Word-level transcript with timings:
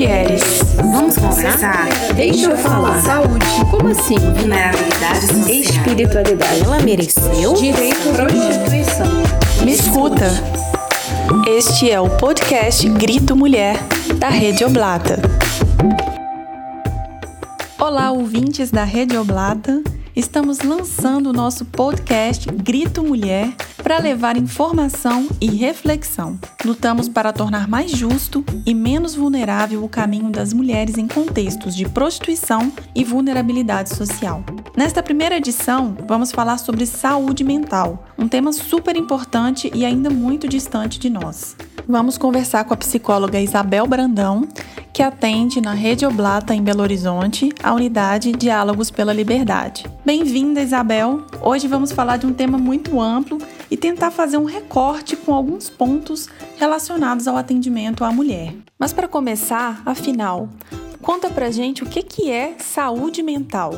mulheres. 0.00 0.42
Vamos 0.76 1.14
conversar? 1.18 1.86
Deixa 2.14 2.50
eu 2.50 2.56
falar. 2.56 3.02
Saúde. 3.02 3.44
Como 3.70 3.88
assim? 3.88 4.18
Vulnerabilidade 4.18 5.26
social. 5.26 5.50
Espiritualidade. 5.50 6.64
Ela 6.64 6.80
mereceu? 6.80 7.52
Direito 7.52 8.08
Prostituição. 8.14 9.06
Me 9.62 9.72
escuta. 9.72 10.24
Este 11.46 11.90
é 11.90 12.00
o 12.00 12.08
podcast 12.08 12.88
Grito 12.88 13.36
Mulher, 13.36 13.76
da 14.16 14.30
Rede 14.30 14.64
Oblata. 14.64 15.20
Olá, 17.78 18.10
ouvintes 18.10 18.70
da 18.70 18.84
Rede 18.84 19.18
Oblata. 19.18 19.82
Estamos 20.16 20.60
lançando 20.60 21.28
o 21.28 21.32
nosso 21.34 21.66
podcast 21.66 22.50
Grito 22.50 23.02
Mulher 23.02 23.52
para 23.90 23.98
levar 23.98 24.36
informação 24.36 25.26
e 25.40 25.48
reflexão. 25.48 26.38
Lutamos 26.64 27.08
para 27.08 27.32
tornar 27.32 27.66
mais 27.66 27.90
justo 27.90 28.44
e 28.64 28.72
menos 28.72 29.16
vulnerável 29.16 29.82
o 29.82 29.88
caminho 29.88 30.30
das 30.30 30.52
mulheres 30.52 30.96
em 30.96 31.08
contextos 31.08 31.74
de 31.74 31.88
prostituição 31.88 32.72
e 32.94 33.02
vulnerabilidade 33.02 33.92
social. 33.92 34.44
Nesta 34.76 35.02
primeira 35.02 35.38
edição, 35.38 35.96
vamos 36.06 36.30
falar 36.30 36.58
sobre 36.58 36.86
saúde 36.86 37.42
mental, 37.42 38.06
um 38.16 38.28
tema 38.28 38.52
super 38.52 38.94
importante 38.94 39.68
e 39.74 39.84
ainda 39.84 40.08
muito 40.08 40.46
distante 40.46 40.96
de 40.96 41.10
nós. 41.10 41.56
Vamos 41.88 42.16
conversar 42.16 42.62
com 42.62 42.74
a 42.74 42.76
psicóloga 42.76 43.40
Isabel 43.40 43.88
Brandão, 43.88 44.46
que 44.92 45.02
atende 45.02 45.60
na 45.60 45.72
Rede 45.72 46.06
Oblata 46.06 46.54
em 46.54 46.62
Belo 46.62 46.82
Horizonte, 46.82 47.48
a 47.60 47.74
unidade 47.74 48.30
Diálogos 48.30 48.88
pela 48.88 49.12
Liberdade. 49.12 49.84
Bem-vinda, 50.04 50.60
Isabel! 50.60 51.24
Hoje 51.42 51.66
vamos 51.66 51.90
falar 51.90 52.18
de 52.18 52.26
um 52.26 52.32
tema 52.32 52.56
muito 52.56 53.00
amplo 53.00 53.38
e 53.70 53.76
tentar 53.76 54.10
fazer 54.10 54.36
um 54.36 54.44
recorte 54.44 55.16
com 55.16 55.32
alguns 55.32 55.70
pontos 55.70 56.28
relacionados 56.56 57.28
ao 57.28 57.36
atendimento 57.36 58.04
à 58.04 58.10
mulher. 58.10 58.54
Mas 58.78 58.92
para 58.92 59.06
começar, 59.06 59.80
afinal, 59.86 60.48
conta 61.00 61.30
pra 61.30 61.50
gente 61.50 61.82
o 61.82 61.86
que, 61.86 62.02
que 62.02 62.30
é 62.30 62.54
saúde 62.58 63.22
mental. 63.22 63.74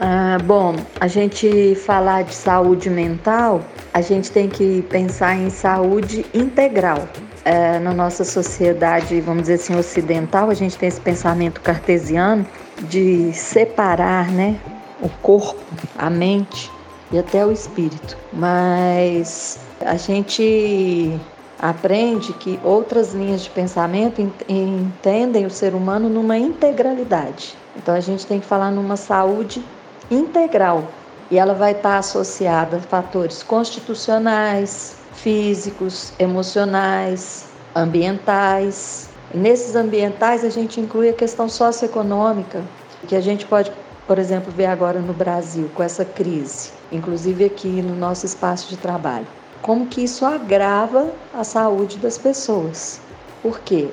Ah, 0.00 0.38
bom, 0.44 0.76
a 1.00 1.08
gente 1.08 1.74
falar 1.74 2.22
de 2.22 2.34
saúde 2.34 2.88
mental, 2.88 3.60
a 3.92 4.00
gente 4.00 4.30
tem 4.30 4.48
que 4.48 4.82
pensar 4.82 5.36
em 5.36 5.50
saúde 5.50 6.24
integral. 6.32 7.08
É, 7.44 7.78
na 7.78 7.94
nossa 7.94 8.24
sociedade, 8.24 9.20
vamos 9.20 9.42
dizer 9.42 9.54
assim, 9.54 9.74
ocidental, 9.74 10.50
a 10.50 10.54
gente 10.54 10.76
tem 10.76 10.88
esse 10.88 11.00
pensamento 11.00 11.60
cartesiano 11.60 12.46
de 12.82 13.32
separar 13.32 14.30
né, 14.30 14.60
o 15.00 15.08
corpo, 15.08 15.58
a 15.96 16.10
mente 16.10 16.70
e 17.10 17.18
até 17.18 17.44
o 17.44 17.52
espírito. 17.52 18.16
Mas 18.32 19.58
a 19.80 19.96
gente 19.96 21.18
aprende 21.58 22.32
que 22.34 22.58
outras 22.62 23.14
linhas 23.14 23.42
de 23.42 23.50
pensamento 23.50 24.20
entendem 24.48 25.46
o 25.46 25.50
ser 25.50 25.74
humano 25.74 26.08
numa 26.08 26.38
integralidade. 26.38 27.56
Então 27.76 27.94
a 27.94 28.00
gente 28.00 28.26
tem 28.26 28.40
que 28.40 28.46
falar 28.46 28.70
numa 28.70 28.96
saúde 28.96 29.64
integral 30.10 30.84
e 31.30 31.38
ela 31.38 31.54
vai 31.54 31.72
estar 31.72 31.98
associada 31.98 32.78
a 32.78 32.80
fatores 32.80 33.42
constitucionais, 33.42 34.96
físicos, 35.12 36.12
emocionais, 36.18 37.46
ambientais. 37.74 39.08
Nesses 39.34 39.76
ambientais 39.76 40.44
a 40.44 40.48
gente 40.48 40.80
inclui 40.80 41.10
a 41.10 41.12
questão 41.12 41.48
socioeconômica, 41.48 42.62
que 43.06 43.14
a 43.14 43.20
gente 43.20 43.44
pode, 43.44 43.70
por 44.08 44.18
exemplo, 44.18 44.50
ver 44.50 44.64
agora 44.64 45.00
no 45.00 45.12
Brasil 45.12 45.68
com 45.74 45.82
essa 45.82 46.02
crise, 46.02 46.70
inclusive 46.90 47.44
aqui 47.44 47.82
no 47.82 47.94
nosso 47.94 48.24
espaço 48.24 48.70
de 48.70 48.78
trabalho. 48.78 49.26
Como 49.60 49.86
que 49.86 50.02
isso 50.02 50.24
agrava 50.24 51.12
a 51.34 51.44
saúde 51.44 51.98
das 51.98 52.16
pessoas? 52.16 53.00
Por 53.42 53.60
quê? 53.60 53.90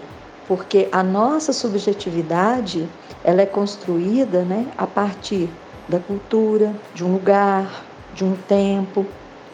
Porque 0.48 0.88
a 0.90 1.04
nossa 1.04 1.52
subjetividade 1.52 2.88
ela 3.26 3.42
é 3.42 3.46
construída 3.46 4.44
né, 4.44 4.66
a 4.78 4.88
partir 4.88 5.50
da 5.90 6.00
cultura, 6.00 6.74
de 6.94 7.04
um 7.04 7.12
lugar, 7.12 7.84
de 8.14 8.24
um 8.24 8.36
tempo. 8.48 9.06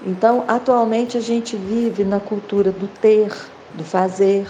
Então, 0.06 0.46
atualmente 0.48 1.18
a 1.18 1.22
gente 1.22 1.56
vive 1.56 2.04
na 2.04 2.20
cultura 2.20 2.72
do 2.72 2.88
ter, 2.88 3.34
do 3.74 3.84
fazer, 3.84 4.48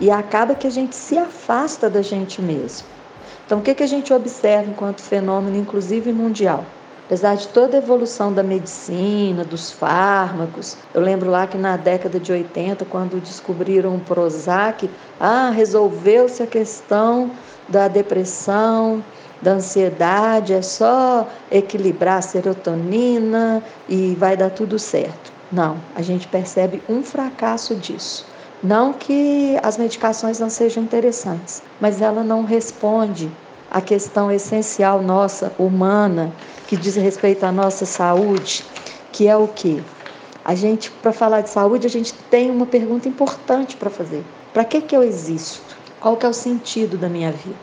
e 0.00 0.08
acaba 0.08 0.54
que 0.54 0.68
a 0.68 0.70
gente 0.70 0.94
se 0.94 1.18
afasta 1.18 1.90
da 1.90 2.00
gente 2.00 2.40
mesmo. 2.40 2.97
Então, 3.48 3.60
o 3.60 3.62
que, 3.62 3.74
que 3.74 3.82
a 3.82 3.86
gente 3.86 4.12
observa 4.12 4.70
enquanto 4.70 5.00
fenômeno, 5.00 5.56
inclusive 5.56 6.12
mundial? 6.12 6.66
Apesar 7.06 7.34
de 7.34 7.48
toda 7.48 7.78
a 7.78 7.80
evolução 7.80 8.30
da 8.30 8.42
medicina, 8.42 9.42
dos 9.42 9.70
fármacos, 9.70 10.76
eu 10.92 11.00
lembro 11.00 11.30
lá 11.30 11.46
que 11.46 11.56
na 11.56 11.74
década 11.78 12.20
de 12.20 12.30
80, 12.30 12.84
quando 12.84 13.18
descobriram 13.18 13.96
o 13.96 14.00
Prozac, 14.00 14.90
ah, 15.18 15.48
resolveu-se 15.48 16.42
a 16.42 16.46
questão 16.46 17.30
da 17.66 17.88
depressão, 17.88 19.02
da 19.40 19.52
ansiedade, 19.52 20.52
é 20.52 20.60
só 20.60 21.26
equilibrar 21.50 22.18
a 22.18 22.22
serotonina 22.22 23.62
e 23.88 24.14
vai 24.16 24.36
dar 24.36 24.50
tudo 24.50 24.78
certo. 24.78 25.32
Não, 25.50 25.78
a 25.96 26.02
gente 26.02 26.28
percebe 26.28 26.82
um 26.86 27.02
fracasso 27.02 27.74
disso. 27.74 28.26
Não 28.62 28.92
que 28.92 29.56
as 29.62 29.78
medicações 29.78 30.40
não 30.40 30.50
sejam 30.50 30.82
interessantes, 30.82 31.62
mas 31.80 32.02
ela 32.02 32.24
não 32.24 32.44
responde 32.44 33.30
à 33.70 33.80
questão 33.80 34.32
essencial 34.32 35.00
nossa, 35.00 35.52
humana, 35.60 36.32
que 36.66 36.76
diz 36.76 36.96
respeito 36.96 37.44
à 37.44 37.52
nossa 37.52 37.86
saúde, 37.86 38.64
que 39.12 39.28
é 39.28 39.36
o 39.36 39.46
que? 39.46 39.80
A 40.44 40.56
gente, 40.56 40.90
para 40.90 41.12
falar 41.12 41.42
de 41.42 41.50
saúde, 41.50 41.86
a 41.86 41.90
gente 41.90 42.12
tem 42.30 42.50
uma 42.50 42.66
pergunta 42.66 43.08
importante 43.08 43.76
para 43.76 43.90
fazer. 43.90 44.24
Para 44.52 44.64
que, 44.64 44.80
que 44.80 44.96
eu 44.96 45.04
existo? 45.04 45.76
Qual 46.00 46.16
que 46.16 46.26
é 46.26 46.28
o 46.28 46.34
sentido 46.34 46.98
da 46.98 47.08
minha 47.08 47.30
vida? 47.30 47.54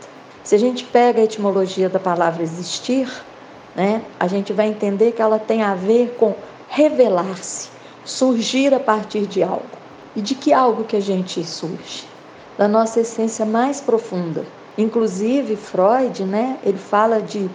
Se 0.46 0.56
a 0.56 0.58
gente 0.58 0.86
pega 0.86 1.20
a 1.20 1.26
etimologia 1.26 1.90
da 1.90 2.00
palavra 2.00 2.42
existir, 2.42 3.12
né, 3.76 4.02
a 4.18 4.28
gente 4.28 4.54
vai 4.54 4.68
entender 4.68 5.12
que 5.12 5.22
ela 5.22 5.40
tem 5.40 5.62
a 5.62 5.76
ver 5.76 6.16
com 6.18 6.36
revelar-se, 6.70 7.68
surgir 8.06 8.74
a 8.74 8.80
partir 8.80 9.26
de 9.26 9.44
algo. 9.44 9.66
E 10.16 10.22
de 10.22 10.34
que 10.34 10.54
algo 10.54 10.86
que 10.86 10.96
a 10.96 11.02
gente 11.02 11.44
surge? 11.44 12.08
Da 12.58 12.68
nossa 12.68 13.02
essência 13.02 13.46
mais 13.46 13.82
profunda. 13.82 14.46
Inclusive, 14.78 15.58
Freud, 15.58 16.24
né, 16.24 16.58
ele 16.64 16.78
fala 16.78 17.22
de 17.22 17.50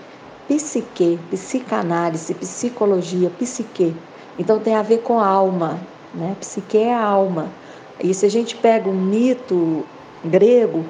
psique, 0.47 1.19
psicanálise, 1.31 2.35
psicologia, 2.35 3.31
psique. 3.39 3.95
Então 4.39 4.59
tem 4.59 4.75
a 4.75 4.83
ver 4.83 4.99
com 4.99 5.19
alma, 5.19 5.79
né? 6.15 6.37
Psique 6.41 6.79
é 6.79 6.93
a 6.93 7.03
alma. 7.03 7.49
E 8.03 8.13
se 8.13 8.27
a 8.27 8.29
gente 8.29 8.57
pega 8.57 8.89
um 8.89 9.01
mito 9.01 9.87
grego, 10.25 10.85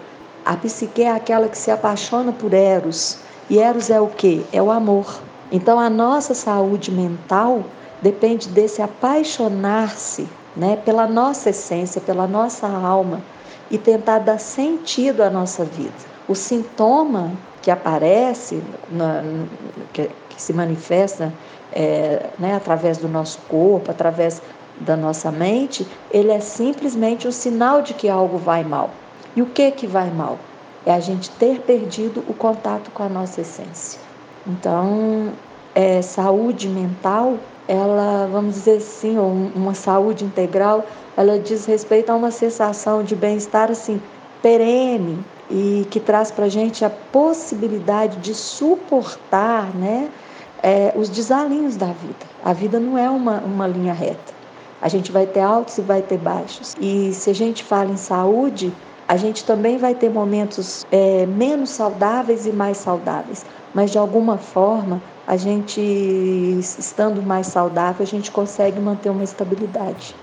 a 0.45 0.57
psique 0.57 1.03
é 1.03 1.11
aquela 1.11 1.49
que 1.49 1.59
se 1.59 1.71
apaixona 1.71 2.33
por 2.33 2.53
Eros. 2.53 3.19
E 3.49 3.59
Eros 3.59 3.91
é 3.91 4.01
o 4.01 4.07
que? 4.07 4.45
É 4.53 4.63
o 4.63 4.71
amor. 4.71 5.21
Então 5.53 5.79
a 5.79 5.91
nossa 5.91 6.35
saúde 6.35 6.91
mental 6.91 7.65
depende 8.01 8.49
desse 8.49 8.81
apaixonar-se 8.81 10.27
né, 10.57 10.77
pela 10.85 11.07
nossa 11.07 11.51
essência, 11.51 12.01
pela 12.01 12.27
nossa 12.27 12.67
alma 12.67 13.21
e 13.71 13.79
tentar 13.79 14.19
dar 14.19 14.39
sentido 14.39 15.23
à 15.23 15.31
nossa 15.31 15.65
vida. 15.65 15.93
O 16.29 16.35
sintoma 16.35 17.33
que 17.63 17.71
aparece, 17.71 18.63
na, 18.91 19.23
que, 19.93 20.11
que, 20.29 20.43
se 20.43 20.53
manifesta 20.53 21.33
é, 21.73 22.31
né, 22.39 22.55
através 22.55 22.99
do 22.99 23.09
nosso 23.09 23.39
corpo, 23.49 23.91
através 23.91 24.41
da 24.81 24.97
nossa 24.97 25.31
mente, 25.31 25.87
ele 26.11 26.33
é 26.33 26.41
simplesmente 26.41 27.29
um 27.29 27.33
sinal 27.33 27.83
de 27.83 27.95
que 27.95 28.09
algo 28.09 28.39
vai 28.39 28.65
mal. 28.65 28.91
E 29.37 29.43
o 29.43 29.47
que 29.47 29.71
que 29.71 29.87
vai 29.87 30.11
mal? 30.11 30.39
É 30.85 30.93
a 30.93 31.01
gente 31.01 31.31
ter 31.31 31.61
perdido 31.61 32.25
o 32.27 32.33
contato 32.33 32.91
com 32.91 33.03
a 33.03 33.09
nossa 33.09 33.43
essência. 33.43 34.01
Então, 34.47 35.33
é, 35.75 36.01
saúde 36.01 36.69
mental, 36.69 37.37
ela, 37.71 38.29
vamos 38.33 38.57
dizer 38.57 38.79
assim, 38.79 39.17
uma 39.17 39.75
saúde 39.75 40.25
integral, 40.25 40.85
ela 41.17 41.39
diz 41.39 41.67
respeito 41.67 42.11
a 42.11 42.17
uma 42.17 42.33
sensação 42.33 43.05
de 43.05 43.15
bem-estar 43.15 43.71
assim 43.71 44.03
perene 44.43 45.25
e 45.49 45.87
que 45.89 46.01
traz 46.01 46.33
para 46.33 46.47
a 46.47 46.49
gente 46.49 46.85
a 46.85 46.91
possibilidade 46.91 48.17
de 48.17 48.35
suportar, 48.35 49.73
né, 49.77 50.09
é, 50.61 50.93
os 50.97 51.09
desalinhos 51.09 51.77
da 51.77 51.87
vida. 51.87 52.27
A 52.45 52.53
vida 52.53 52.81
não 52.81 52.99
é 52.99 53.09
uma, 53.09 53.39
uma 53.39 53.69
linha 53.69 53.93
reta. 53.93 54.35
A 54.83 54.89
gente 54.89 55.13
vai 55.13 55.27
ter 55.27 55.41
altos 55.41 55.79
e 55.79 55.81
vai 55.81 56.03
ter 56.03 56.19
baixos. 56.19 56.75
E 56.81 57.13
se 57.15 57.31
a 57.31 57.35
gente 57.35 57.63
fala 57.63 57.91
em 57.91 57.97
saúde, 57.97 58.73
a 59.11 59.17
gente 59.17 59.45
também 59.45 59.77
vai 59.77 59.93
ter 59.97 60.09
momentos 60.09 60.85
é, 60.89 61.27
menos 61.27 61.71
saudáveis 61.71 62.47
e 62.47 62.53
mais 62.53 62.79
saudáveis, 62.79 63.45
mas 63.73 63.91
de 63.91 63.99
alguma 63.99 64.39
forma, 64.39 65.03
a 65.27 65.37
gente 65.37 65.81
estando 65.81 67.21
mais 67.21 67.49
saudável, 67.49 68.05
a 68.05 68.07
gente 68.07 68.31
consegue 68.31 68.81
manter 68.81 69.11
uma 69.11 69.25
estabilidade. 69.25 70.17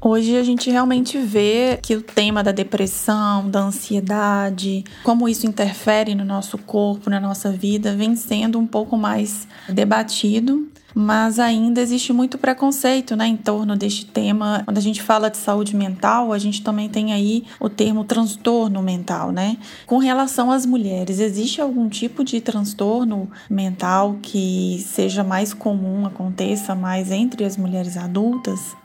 Hoje 0.00 0.36
a 0.36 0.42
gente 0.44 0.70
realmente 0.70 1.18
vê 1.18 1.78
que 1.82 1.96
o 1.96 2.02
tema 2.02 2.42
da 2.42 2.52
depressão, 2.52 3.50
da 3.50 3.60
ansiedade, 3.60 4.84
como 5.02 5.28
isso 5.28 5.46
interfere 5.46 6.14
no 6.14 6.24
nosso 6.24 6.56
corpo, 6.56 7.10
na 7.10 7.18
nossa 7.18 7.50
vida, 7.50 7.96
vem 7.96 8.14
sendo 8.14 8.58
um 8.58 8.66
pouco 8.66 8.96
mais 8.96 9.48
debatido 9.68 10.68
mas 10.94 11.38
ainda 11.38 11.80
existe 11.80 12.12
muito 12.12 12.38
preconceito 12.38 13.14
né, 13.14 13.26
em 13.26 13.36
torno 13.36 13.76
deste 13.76 14.06
tema. 14.06 14.62
Quando 14.64 14.78
a 14.78 14.80
gente 14.80 15.00
fala 15.00 15.30
de 15.30 15.36
saúde 15.36 15.76
mental, 15.76 16.32
a 16.32 16.38
gente 16.38 16.62
também 16.62 16.88
tem 16.88 17.12
aí 17.12 17.44
o 17.60 17.68
termo 17.68 18.04
transtorno 18.04 18.82
mental, 18.82 19.30
né? 19.30 19.58
Com 19.86 19.98
relação 19.98 20.50
às 20.50 20.66
mulheres, 20.66 21.20
existe 21.20 21.60
algum 21.60 21.88
tipo 21.88 22.24
de 22.24 22.40
transtorno 22.40 23.30
mental 23.48 24.16
que 24.20 24.84
seja 24.88 25.22
mais 25.22 25.52
comum, 25.52 26.06
aconteça 26.06 26.74
mais 26.74 27.12
entre 27.12 27.44
as 27.44 27.56
mulheres 27.56 27.96
adultas? 27.96 28.77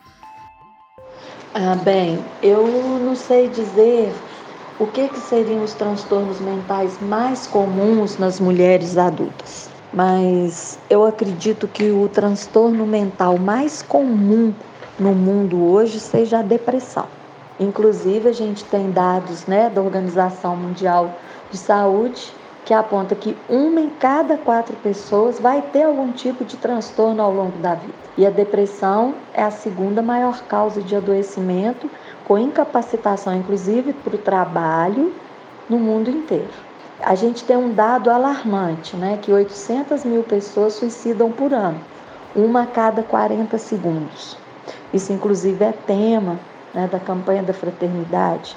Ah, 1.55 1.75
bem, 1.75 2.17
eu 2.41 2.65
não 3.00 3.15
sei 3.15 3.47
dizer 3.47 4.11
o 4.79 4.88
que, 4.88 5.07
que 5.07 5.19
seriam 5.19 5.63
os 5.63 5.75
transtornos 5.75 6.39
mentais 6.39 6.97
mais 7.00 7.45
comuns 7.45 8.17
nas 8.17 8.39
mulheres 8.39 8.97
adultas, 8.97 9.69
mas 9.94 10.79
eu 10.89 11.05
acredito 11.05 11.67
que 11.67 11.91
o 11.91 12.09
transtorno 12.09 12.88
mental 12.88 13.38
mais 13.38 13.83
comum 13.83 14.51
no 14.97 15.13
mundo 15.13 15.63
hoje 15.63 16.00
seja 16.00 16.39
a 16.39 16.41
depressão. 16.41 17.05
Inclusive, 17.59 18.29
a 18.29 18.33
gente 18.33 18.65
tem 18.65 18.89
dados 18.89 19.45
né, 19.45 19.69
da 19.69 19.79
Organização 19.79 20.55
Mundial 20.55 21.19
de 21.51 21.57
Saúde 21.59 22.33
que 22.65 22.74
aponta 22.74 23.13
que 23.15 23.36
uma 23.50 23.81
em 23.81 23.89
cada 23.89 24.38
quatro 24.38 24.75
pessoas 24.77 25.39
vai 25.39 25.62
ter 25.62 25.83
algum 25.83 26.12
tipo 26.12 26.45
de 26.45 26.56
transtorno 26.57 27.21
ao 27.21 27.33
longo 27.33 27.57
da 27.57 27.75
vida. 27.75 27.94
E 28.18 28.25
a 28.25 28.30
depressão 28.30 29.15
é 29.33 29.44
a 29.44 29.51
segunda 29.51 30.01
maior 30.01 30.42
causa 30.44 30.81
de 30.81 30.95
adoecimento, 30.95 31.89
com 32.25 32.38
incapacitação, 32.38 33.36
inclusive, 33.36 33.92
para 33.94 34.15
o 34.15 34.19
trabalho 34.19 35.13
no 35.69 35.77
mundo 35.77 36.10
inteiro. 36.10 36.54
A 37.01 37.15
gente 37.15 37.44
tem 37.44 37.57
um 37.57 37.74
dado 37.74 38.10
alarmante, 38.10 38.95
né, 38.95 39.19
que 39.21 39.33
800 39.33 40.06
mil 40.06 40.24
pessoas 40.24 40.74
suicidam 40.74 41.31
por 41.31 41.54
ano, 41.54 41.80
uma 42.33 42.63
a 42.63 42.68
cada 42.68 43.04
40 43.04 43.57
segundos. 43.57 44.38
Isso, 44.94 45.12
inclusive, 45.12 45.65
é 45.65 45.74
tema 45.86 46.39
né, 46.74 46.88
da 46.89 47.00
campanha 47.00 47.44
da 47.44 47.54
fraternidade, 47.54 48.56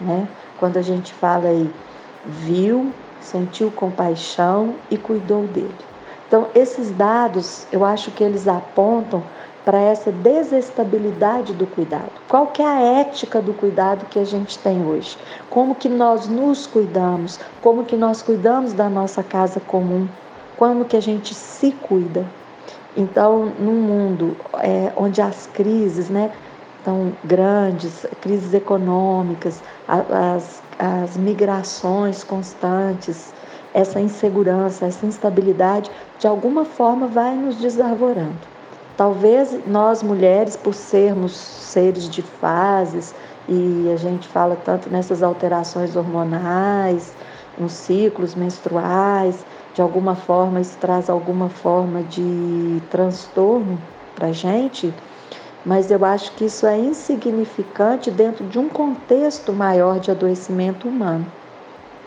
né? 0.00 0.26
Quando 0.58 0.76
a 0.76 0.82
gente 0.82 1.12
fala 1.14 1.48
aí, 1.48 1.70
viu, 2.24 2.92
sentiu 3.24 3.70
compaixão 3.70 4.74
e 4.90 4.96
cuidou 4.96 5.44
dele. 5.44 5.74
Então, 6.28 6.48
esses 6.54 6.90
dados, 6.90 7.66
eu 7.70 7.84
acho 7.84 8.10
que 8.10 8.24
eles 8.24 8.48
apontam 8.48 9.22
para 9.64 9.78
essa 9.78 10.12
desestabilidade 10.12 11.54
do 11.54 11.66
cuidado. 11.66 12.10
Qual 12.28 12.48
que 12.48 12.60
é 12.60 12.66
a 12.66 12.80
ética 13.00 13.40
do 13.40 13.54
cuidado 13.54 14.06
que 14.06 14.18
a 14.18 14.24
gente 14.24 14.58
tem 14.58 14.84
hoje? 14.84 15.16
Como 15.48 15.74
que 15.74 15.88
nós 15.88 16.28
nos 16.28 16.66
cuidamos? 16.66 17.40
Como 17.62 17.84
que 17.84 17.96
nós 17.96 18.20
cuidamos 18.20 18.72
da 18.72 18.88
nossa 18.88 19.22
casa 19.22 19.60
comum? 19.60 20.06
Como 20.56 20.84
que 20.84 20.96
a 20.96 21.00
gente 21.00 21.34
se 21.34 21.72
cuida? 21.72 22.26
Então, 22.96 23.52
num 23.58 23.80
mundo 23.80 24.36
é, 24.58 24.92
onde 24.96 25.20
as 25.20 25.46
crises, 25.46 26.08
né, 26.08 26.30
tão 26.84 27.12
grandes, 27.24 28.06
crises 28.20 28.52
econômicas, 28.52 29.60
as 29.88 30.62
as 30.78 31.16
migrações 31.16 32.24
constantes, 32.24 33.32
essa 33.72 34.00
insegurança, 34.00 34.86
essa 34.86 35.04
instabilidade, 35.04 35.90
de 36.18 36.26
alguma 36.26 36.64
forma 36.64 37.06
vai 37.06 37.34
nos 37.34 37.56
desarvorando. 37.56 38.54
Talvez 38.96 39.58
nós 39.66 40.02
mulheres, 40.02 40.56
por 40.56 40.74
sermos 40.74 41.32
seres 41.36 42.08
de 42.08 42.22
fases, 42.22 43.14
e 43.48 43.90
a 43.92 43.96
gente 43.96 44.28
fala 44.28 44.56
tanto 44.64 44.88
nessas 44.88 45.22
alterações 45.22 45.96
hormonais, 45.96 47.12
nos 47.58 47.72
ciclos 47.72 48.34
menstruais, 48.34 49.44
de 49.74 49.82
alguma 49.82 50.14
forma 50.14 50.60
isso 50.60 50.78
traz 50.80 51.10
alguma 51.10 51.48
forma 51.48 52.02
de 52.04 52.80
transtorno 52.90 53.78
para 54.14 54.28
a 54.28 54.32
gente 54.32 54.94
mas 55.64 55.90
eu 55.90 56.04
acho 56.04 56.32
que 56.32 56.44
isso 56.44 56.66
é 56.66 56.78
insignificante 56.78 58.10
dentro 58.10 58.44
de 58.46 58.58
um 58.58 58.68
contexto 58.68 59.52
maior 59.52 59.98
de 59.98 60.10
adoecimento 60.10 60.88
humano. 60.88 61.26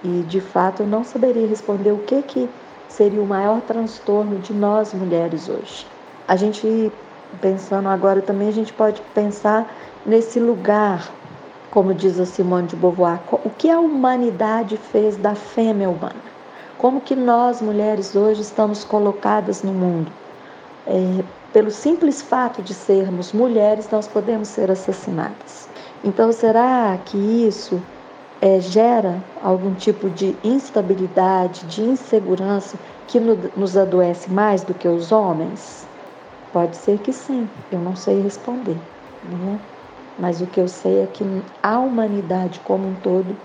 E 0.04 0.24
de 0.27 0.39
fato 0.39 0.83
eu 0.83 0.88
não 0.88 1.04
saberia 1.04 1.48
responder 1.48 1.92
o 1.92 1.98
que, 2.00 2.21
que 2.21 2.50
seria 2.88 3.21
o 3.21 3.25
maior 3.25 3.62
transtorno 3.62 4.38
de 4.39 4.54
nós 4.54 4.94
mulheres 4.94 5.50
hoje. 5.50 5.86
A 6.27 6.36
gente, 6.36 6.92
pensando 7.42 7.89
agora 7.89 8.21
também, 8.21 8.48
a 8.48 8.54
gente 8.54 8.71
pode 8.74 9.01
pensar 9.13 9.68
nesse 10.06 10.39
lugar, 10.39 11.10
como 11.71 11.94
diz 11.94 12.19
a 12.19 12.25
Simone 12.25 12.68
de 12.68 12.75
Beauvoir, 12.75 13.19
o 13.44 13.50
que 13.50 13.69
a 13.69 13.80
humanidade 13.80 14.77
fez 14.77 15.18
da 15.18 15.33
fêmea 15.33 15.89
humana. 15.89 16.27
Como 16.77 17.01
que 17.01 17.15
nós 17.15 17.60
mulheres 17.60 18.15
hoje 18.15 18.42
estamos 18.42 18.83
colocadas 18.83 19.63
no 19.63 19.74
mundo. 19.74 20.12
É, 20.86 21.24
pelo 21.57 21.71
simples 21.71 22.21
fato 22.21 22.62
de 22.62 22.71
sermos 22.71 23.33
mulheres, 23.33 23.89
nós 23.89 24.07
podemos 24.07 24.48
ser 24.48 24.69
assassinadas. 24.69 25.68
Então, 26.04 26.31
será 26.31 26.95
que 27.04 27.18
isso 27.18 27.81
é, 28.39 28.59
gera 28.59 29.24
algum 29.42 29.74
tipo 29.74 30.07
de 30.12 30.36
instabilidade, 30.44 31.65
de 31.65 31.81
insegurança 31.81 32.77
que 33.07 33.19
no, 33.19 33.36
nos 33.57 33.75
adoece 33.75 34.31
mais 34.31 34.62
do 34.62 34.75
que 34.75 34.88
os 34.88 35.12
homens? 35.12 35.83
Pode 36.54 36.77
ser 36.77 37.00
que 37.00 37.12
sim, 37.12 37.50
eu 37.71 37.80
não 37.80 37.95
sei 37.95 38.21
responder. 38.21 38.77
Né? 39.24 39.60
Mas 40.19 40.39
o 40.42 40.45
que 40.45 40.62
eu 40.62 40.68
sei 40.68 41.01
é 41.01 41.07
que 41.07 41.24
a 41.63 41.80
humanidade 41.80 42.60
como 42.60 42.88
um 42.88 42.94
todo 43.01 43.36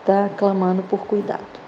está 0.00 0.28
clamando 0.30 0.82
por 0.82 1.06
cuidado. 1.06 1.59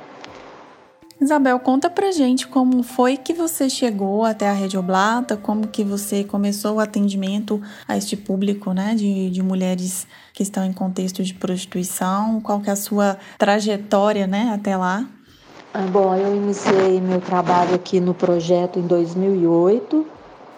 Isabel, 1.22 1.56
conta 1.60 1.88
pra 1.88 2.10
gente 2.10 2.48
como 2.48 2.82
foi 2.82 3.16
que 3.16 3.32
você 3.32 3.70
chegou 3.70 4.24
até 4.24 4.48
a 4.48 4.52
Rede 4.52 4.76
Oblata, 4.76 5.36
como 5.36 5.68
que 5.68 5.84
você 5.84 6.24
começou 6.24 6.74
o 6.74 6.80
atendimento 6.80 7.62
a 7.86 7.96
este 7.96 8.16
público, 8.16 8.72
né, 8.72 8.96
de, 8.96 9.30
de 9.30 9.40
mulheres 9.40 10.04
que 10.32 10.42
estão 10.42 10.64
em 10.64 10.72
contexto 10.72 11.22
de 11.22 11.32
prostituição, 11.32 12.40
qual 12.40 12.60
que 12.60 12.68
é 12.68 12.72
a 12.72 12.76
sua 12.76 13.16
trajetória, 13.38 14.26
né, 14.26 14.50
até 14.52 14.76
lá? 14.76 15.06
Ah, 15.72 15.86
bom, 15.92 16.12
eu 16.16 16.34
iniciei 16.34 17.00
meu 17.00 17.20
trabalho 17.20 17.76
aqui 17.76 18.00
no 18.00 18.12
projeto 18.12 18.80
em 18.80 18.86
2008. 18.86 20.04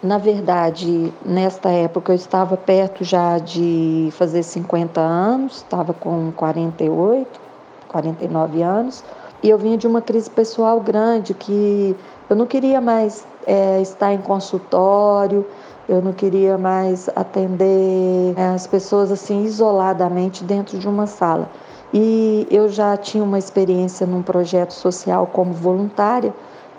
Na 0.03 0.17
verdade, 0.17 1.13
nesta 1.25 1.69
época 1.69 2.13
eu 2.13 2.17
estava 2.17 2.57
perto 2.57 3.05
já 3.05 3.39
de 3.39 4.09
fazer 4.13 4.43
50 4.43 4.99
anos, 4.99 5.57
estava 5.57 5.93
com 5.93 6.33
48, 6.33 7.41
49 7.87 8.63
anos. 8.63 9.05
E 9.45 9.51
eu 9.51 9.59
vinha 9.59 9.77
de 9.77 9.87
uma 9.87 10.01
crise 10.01 10.31
pessoal 10.31 10.81
grande 10.81 11.35
que 11.35 11.95
eu 12.31 12.35
não 12.35 12.47
queria 12.47 12.81
mais 12.81 13.27
é, 13.47 13.79
estar 13.83 14.15
em 14.15 14.23
consultório, 14.23 15.45
eu 15.87 16.01
não 16.01 16.15
queria 16.15 16.57
mais 16.57 17.11
atender 17.15 18.33
é, 18.39 18.55
as 18.55 18.67
pessoas 18.67 19.13
assim 19.13 19.45
isoladamente 19.45 20.43
dentro 20.43 20.79
de 20.79 20.89
uma 20.89 21.07
sala. 21.07 21.51
E 21.93 22.47
eu 22.51 22.71
já 22.71 22.97
tinha 22.97 23.23
uma 23.23 23.39
experiência 23.39 24.07
num 24.07 24.23
projeto 24.23 24.73
social 24.73 25.27
como 25.27 25.53
voluntária, 25.53 26.33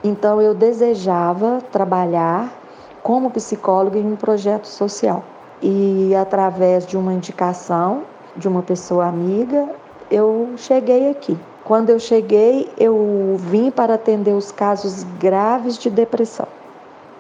então 0.04 0.42
eu 0.42 0.56
desejava 0.56 1.60
trabalhar 1.72 2.52
como 3.04 3.30
psicóloga 3.30 4.00
em 4.00 4.12
um 4.12 4.16
projeto 4.16 4.66
social. 4.66 5.24
E 5.62 6.16
através 6.16 6.88
de 6.88 6.98
uma 6.98 7.14
indicação 7.14 8.02
de 8.36 8.48
uma 8.48 8.64
pessoa 8.64 9.06
amiga, 9.06 9.70
eu 10.10 10.50
cheguei 10.58 11.12
aqui. 11.12 11.38
Quando 11.66 11.90
eu 11.90 12.00
cheguei, 12.00 12.72
eu 12.78 13.38
vim 13.40 13.72
para 13.72 13.96
atender 13.96 14.34
os 14.34 14.52
casos 14.52 15.04
graves 15.20 15.80
de 15.80 15.90
depressão. 15.90 16.48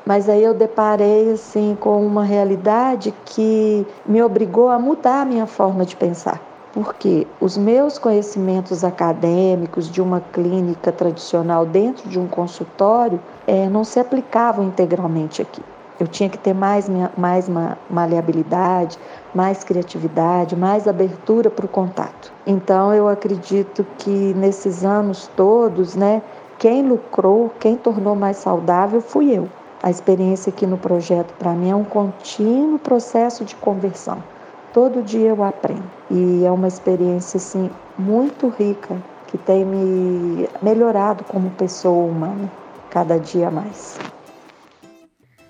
Mas 0.06 0.30
aí 0.30 0.44
eu 0.44 0.54
deparei 0.54 1.32
assim 1.32 1.76
com 1.80 2.06
uma 2.06 2.24
realidade 2.24 3.12
que 3.26 3.84
me 4.06 4.22
obrigou 4.22 4.70
a 4.70 4.78
mudar 4.78 5.22
a 5.22 5.26
minha 5.26 5.48
forma 5.48 5.84
de 5.84 5.96
pensar. 5.96 6.40
Porque 6.72 7.26
os 7.42 7.58
meus 7.58 7.98
conhecimentos 7.98 8.84
acadêmicos 8.84 9.90
de 9.90 10.00
uma 10.00 10.22
clínica 10.22 10.92
tradicional 10.92 11.66
dentro 11.66 12.08
de 12.08 12.20
um 12.20 12.28
consultório 12.28 13.20
é, 13.48 13.68
não 13.68 13.84
se 13.84 14.00
aplicavam 14.00 14.64
integralmente 14.64 15.42
aqui. 15.42 15.64
Eu 16.00 16.08
tinha 16.08 16.30
que 16.30 16.38
ter 16.38 16.54
mais, 16.54 16.90
mais 17.18 17.50
maleabilidade, 17.90 18.98
mais 19.34 19.64
criatividade, 19.64 20.56
mais 20.56 20.88
abertura 20.88 21.50
para 21.50 21.66
o 21.66 21.70
contato. 21.70 22.34
Então 22.46 22.94
eu 22.94 23.08
acredito 23.08 23.86
que 23.98 24.10
nesses 24.10 24.84
anos 24.84 25.30
todos, 25.36 25.96
né, 25.96 26.22
quem 26.60 26.88
lucrou, 26.88 27.52
quem 27.60 27.76
tornou 27.78 28.16
mais 28.16 28.38
saudável 28.38 29.02
fui 29.02 29.32
eu. 29.32 29.48
A 29.82 29.90
experiência 29.90 30.50
aqui 30.50 30.66
no 30.66 30.78
projeto 30.78 31.34
para 31.38 31.52
mim 31.52 31.70
é 31.70 31.76
um 31.76 31.84
contínuo 31.84 32.80
processo 32.80 33.46
de 33.46 33.56
conversão. 33.56 34.18
Todo 34.74 35.02
dia 35.02 35.30
eu 35.30 35.44
aprendo 35.44 35.84
e 36.12 36.44
é 36.44 36.52
uma 36.52 36.68
experiência 36.68 37.38
assim 37.38 37.70
muito 37.98 38.50
rica 38.50 38.98
que 39.28 39.38
tem 39.38 39.64
me 39.64 40.50
melhorado 40.62 41.24
como 41.24 41.50
pessoa 41.52 42.06
humana 42.06 42.50
cada 42.90 43.18
dia 43.18 43.50
mais. 43.50 43.98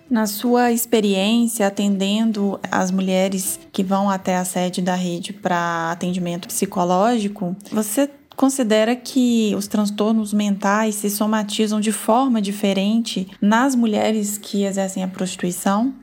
Na 0.09 0.27
sua 0.27 0.71
experiência 0.71 1.65
atendendo 1.65 2.59
as 2.71 2.91
mulheres 2.91 3.59
que 3.71 3.83
vão 3.83 4.07
até 4.07 4.38
a 4.38 4.45
sede 4.45 4.79
da 4.81 4.93
rede 4.93 5.33
para 5.33 5.91
atendimento 5.91 6.47
psicológico, 6.47 7.55
você 7.71 8.09
considera 8.35 8.95
que 8.95 9.55
os 9.57 9.67
transtornos 9.67 10.31
mentais 10.31 10.95
se 10.95 11.09
somatizam 11.09 11.79
de 11.79 11.91
forma 11.91 12.39
diferente 12.39 13.27
nas 13.41 13.75
mulheres 13.75 14.38
que 14.38 14.63
exercem 14.63 15.03
a 15.03 15.07
prostituição? 15.07 15.93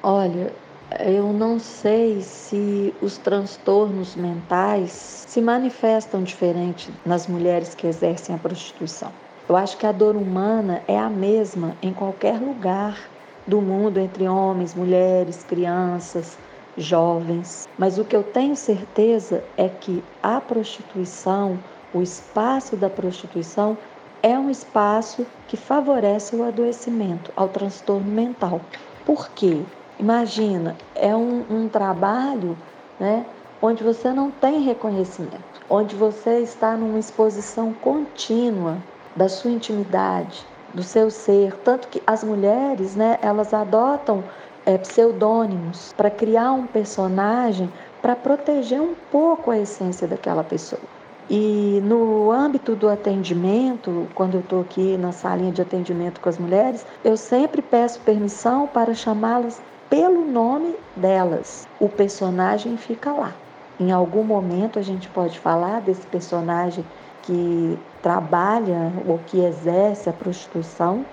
Olha, 0.00 0.52
eu 1.00 1.32
não 1.32 1.58
sei 1.58 2.20
se 2.20 2.94
os 3.02 3.18
transtornos 3.18 4.14
mentais 4.14 4.92
se 5.26 5.40
manifestam 5.40 6.22
diferente 6.22 6.88
nas 7.04 7.26
mulheres 7.26 7.74
que 7.74 7.88
exercem 7.88 8.34
a 8.34 8.38
prostituição. 8.38 9.12
Eu 9.48 9.56
acho 9.56 9.78
que 9.78 9.86
a 9.86 9.92
dor 9.92 10.14
humana 10.14 10.82
é 10.86 10.98
a 10.98 11.08
mesma 11.08 11.74
em 11.80 11.90
qualquer 11.94 12.38
lugar 12.38 13.08
do 13.46 13.62
mundo, 13.62 13.98
entre 13.98 14.28
homens, 14.28 14.74
mulheres, 14.74 15.42
crianças, 15.42 16.36
jovens. 16.76 17.66
Mas 17.78 17.98
o 17.98 18.04
que 18.04 18.14
eu 18.14 18.22
tenho 18.22 18.54
certeza 18.54 19.42
é 19.56 19.66
que 19.66 20.04
a 20.22 20.38
prostituição, 20.38 21.58
o 21.94 22.02
espaço 22.02 22.76
da 22.76 22.90
prostituição, 22.90 23.78
é 24.22 24.38
um 24.38 24.50
espaço 24.50 25.26
que 25.48 25.56
favorece 25.56 26.36
o 26.36 26.44
adoecimento, 26.44 27.32
ao 27.34 27.48
transtorno 27.48 28.10
mental. 28.10 28.60
Por 29.06 29.30
quê? 29.30 29.62
Imagina, 29.98 30.76
é 30.94 31.16
um, 31.16 31.42
um 31.48 31.68
trabalho 31.68 32.54
né, 33.00 33.24
onde 33.62 33.82
você 33.82 34.12
não 34.12 34.30
tem 34.30 34.60
reconhecimento, 34.60 35.40
onde 35.70 35.96
você 35.96 36.40
está 36.40 36.76
numa 36.76 36.98
exposição 36.98 37.72
contínua 37.72 38.76
da 39.16 39.28
sua 39.28 39.50
intimidade, 39.50 40.46
do 40.74 40.82
seu 40.82 41.10
ser. 41.10 41.54
Tanto 41.64 41.88
que 41.88 42.02
as 42.06 42.22
mulheres, 42.22 42.94
né, 42.94 43.18
elas 43.22 43.52
adotam 43.52 44.22
é, 44.66 44.76
pseudônimos 44.78 45.94
para 45.96 46.10
criar 46.10 46.52
um 46.52 46.66
personagem 46.66 47.70
para 48.02 48.14
proteger 48.14 48.80
um 48.80 48.94
pouco 49.10 49.50
a 49.50 49.58
essência 49.58 50.06
daquela 50.06 50.44
pessoa. 50.44 50.82
E 51.30 51.80
no 51.84 52.30
âmbito 52.30 52.74
do 52.74 52.88
atendimento, 52.88 54.06
quando 54.14 54.34
eu 54.34 54.40
estou 54.40 54.62
aqui 54.62 54.96
na 54.96 55.12
salinha 55.12 55.52
de 55.52 55.60
atendimento 55.60 56.20
com 56.20 56.28
as 56.28 56.38
mulheres, 56.38 56.86
eu 57.04 57.16
sempre 57.18 57.60
peço 57.60 58.00
permissão 58.00 58.66
para 58.66 58.94
chamá-las 58.94 59.60
pelo 59.90 60.24
nome 60.24 60.74
delas. 60.96 61.66
O 61.78 61.88
personagem 61.88 62.76
fica 62.78 63.12
lá. 63.12 63.34
Em 63.78 63.92
algum 63.92 64.24
momento 64.24 64.78
a 64.78 64.82
gente 64.82 65.08
pode 65.08 65.38
falar 65.38 65.80
desse 65.82 66.06
personagem 66.06 66.84
que 67.22 67.78
trabalha 68.02 68.92
ou 69.06 69.18
que 69.26 69.40
exerce 69.40 70.08
a 70.08 70.12
prostituição, 70.12 71.04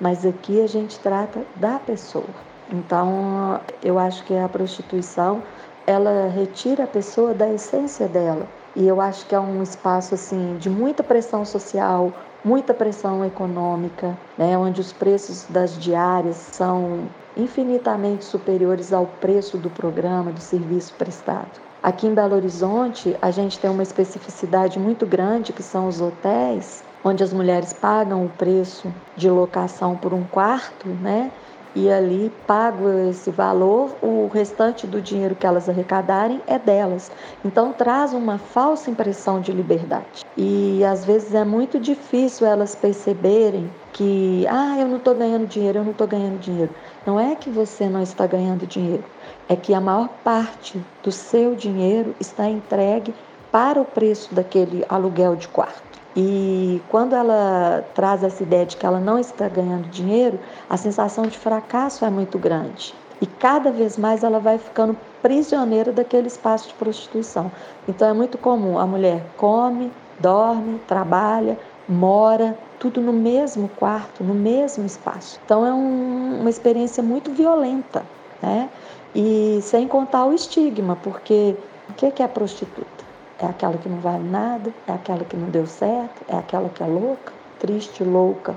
mas 0.00 0.24
aqui 0.24 0.60
a 0.60 0.66
gente 0.66 0.98
trata 1.00 1.40
da 1.56 1.78
pessoa. 1.78 2.28
Então, 2.72 3.60
eu 3.82 3.98
acho 3.98 4.24
que 4.24 4.34
a 4.34 4.48
prostituição, 4.48 5.42
ela 5.86 6.28
retira 6.28 6.84
a 6.84 6.88
pessoa 6.88 7.34
da 7.34 7.50
essência 7.52 8.08
dela. 8.08 8.46
E 8.76 8.86
eu 8.86 9.00
acho 9.00 9.26
que 9.26 9.34
é 9.34 9.40
um 9.40 9.62
espaço 9.62 10.14
assim 10.14 10.56
de 10.56 10.68
muita 10.68 11.02
pressão 11.02 11.44
social, 11.44 12.12
muita 12.44 12.74
pressão 12.74 13.24
econômica, 13.24 14.18
né, 14.36 14.58
onde 14.58 14.80
os 14.80 14.92
preços 14.92 15.46
das 15.48 15.78
diárias 15.78 16.36
são 16.36 17.08
infinitamente 17.36 18.24
superiores 18.24 18.92
ao 18.92 19.06
preço 19.06 19.58
do 19.58 19.70
programa, 19.70 20.32
do 20.32 20.40
serviço 20.40 20.94
prestado. 20.94 21.60
Aqui 21.84 22.06
em 22.06 22.14
Belo 22.14 22.34
Horizonte, 22.34 23.14
a 23.20 23.30
gente 23.30 23.58
tem 23.58 23.70
uma 23.70 23.82
especificidade 23.82 24.78
muito 24.78 25.04
grande, 25.04 25.52
que 25.52 25.62
são 25.62 25.86
os 25.86 26.00
hotéis, 26.00 26.82
onde 27.04 27.22
as 27.22 27.30
mulheres 27.30 27.74
pagam 27.74 28.24
o 28.24 28.28
preço 28.30 28.90
de 29.18 29.28
locação 29.28 29.94
por 29.94 30.14
um 30.14 30.24
quarto, 30.24 30.88
né? 30.88 31.30
E 31.76 31.90
ali 31.90 32.32
pago 32.46 32.88
esse 33.10 33.30
valor, 33.30 33.98
o 34.00 34.28
restante 34.28 34.86
do 34.86 35.02
dinheiro 35.02 35.34
que 35.34 35.46
elas 35.46 35.68
arrecadarem 35.68 36.40
é 36.46 36.58
delas. 36.58 37.10
Então 37.44 37.74
traz 37.74 38.14
uma 38.14 38.38
falsa 38.38 38.90
impressão 38.90 39.42
de 39.42 39.52
liberdade. 39.52 40.24
E 40.38 40.82
às 40.84 41.04
vezes 41.04 41.34
é 41.34 41.44
muito 41.44 41.78
difícil 41.78 42.46
elas 42.46 42.74
perceberem 42.74 43.70
que, 43.92 44.46
ah, 44.48 44.78
eu 44.78 44.88
não 44.88 44.96
estou 44.96 45.14
ganhando 45.14 45.46
dinheiro, 45.46 45.80
eu 45.80 45.84
não 45.84 45.92
estou 45.92 46.06
ganhando 46.06 46.38
dinheiro. 46.38 46.74
Não 47.04 47.20
é 47.20 47.36
que 47.36 47.50
você 47.50 47.88
não 47.88 48.02
está 48.02 48.26
ganhando 48.26 48.66
dinheiro, 48.66 49.04
é 49.48 49.56
que 49.56 49.74
a 49.74 49.80
maior 49.80 50.08
parte 50.22 50.82
do 51.02 51.12
seu 51.12 51.54
dinheiro 51.54 52.14
está 52.20 52.48
entregue 52.48 53.14
para 53.52 53.80
o 53.80 53.84
preço 53.84 54.34
daquele 54.34 54.84
aluguel 54.88 55.36
de 55.36 55.48
quarto. 55.48 55.82
E 56.16 56.80
quando 56.88 57.14
ela 57.14 57.84
traz 57.94 58.22
essa 58.22 58.42
ideia 58.42 58.64
de 58.64 58.76
que 58.76 58.86
ela 58.86 59.00
não 59.00 59.18
está 59.18 59.48
ganhando 59.48 59.88
dinheiro, 59.88 60.38
a 60.70 60.76
sensação 60.76 61.24
de 61.26 61.36
fracasso 61.36 62.04
é 62.04 62.10
muito 62.10 62.38
grande. 62.38 62.94
E 63.20 63.26
cada 63.26 63.70
vez 63.70 63.96
mais 63.96 64.22
ela 64.22 64.38
vai 64.38 64.58
ficando 64.58 64.96
prisioneira 65.22 65.92
daquele 65.92 66.28
espaço 66.28 66.68
de 66.68 66.74
prostituição. 66.74 67.50
Então 67.88 68.08
é 68.08 68.12
muito 68.12 68.38
comum 68.38 68.78
a 68.78 68.86
mulher 68.86 69.22
come, 69.36 69.90
dorme, 70.20 70.78
trabalha, 70.86 71.58
mora, 71.88 72.56
tudo 72.78 73.00
no 73.00 73.12
mesmo 73.12 73.68
quarto, 73.68 74.22
no 74.22 74.34
mesmo 74.34 74.84
espaço. 74.84 75.40
Então 75.44 75.66
é 75.66 75.72
um, 75.72 76.40
uma 76.40 76.50
experiência 76.50 77.02
muito 77.02 77.32
violenta, 77.32 78.04
né? 78.42 78.68
E 79.14 79.60
sem 79.62 79.86
contar 79.86 80.26
o 80.26 80.34
estigma, 80.34 80.96
porque 80.96 81.56
o 81.88 81.92
que 81.92 82.22
é 82.22 82.26
prostituta? 82.26 83.04
É 83.38 83.46
aquela 83.46 83.76
que 83.76 83.88
não 83.88 83.98
vale 83.98 84.28
nada, 84.28 84.72
é 84.88 84.92
aquela 84.92 85.24
que 85.24 85.36
não 85.36 85.48
deu 85.50 85.66
certo, 85.66 86.22
é 86.28 86.36
aquela 86.36 86.68
que 86.68 86.82
é 86.82 86.86
louca, 86.86 87.32
triste, 87.60 88.02
louca 88.02 88.56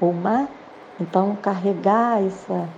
ou 0.00 0.12
má. 0.12 0.48
Então 0.98 1.36
carregar 1.36 2.22
essa, 2.24 2.68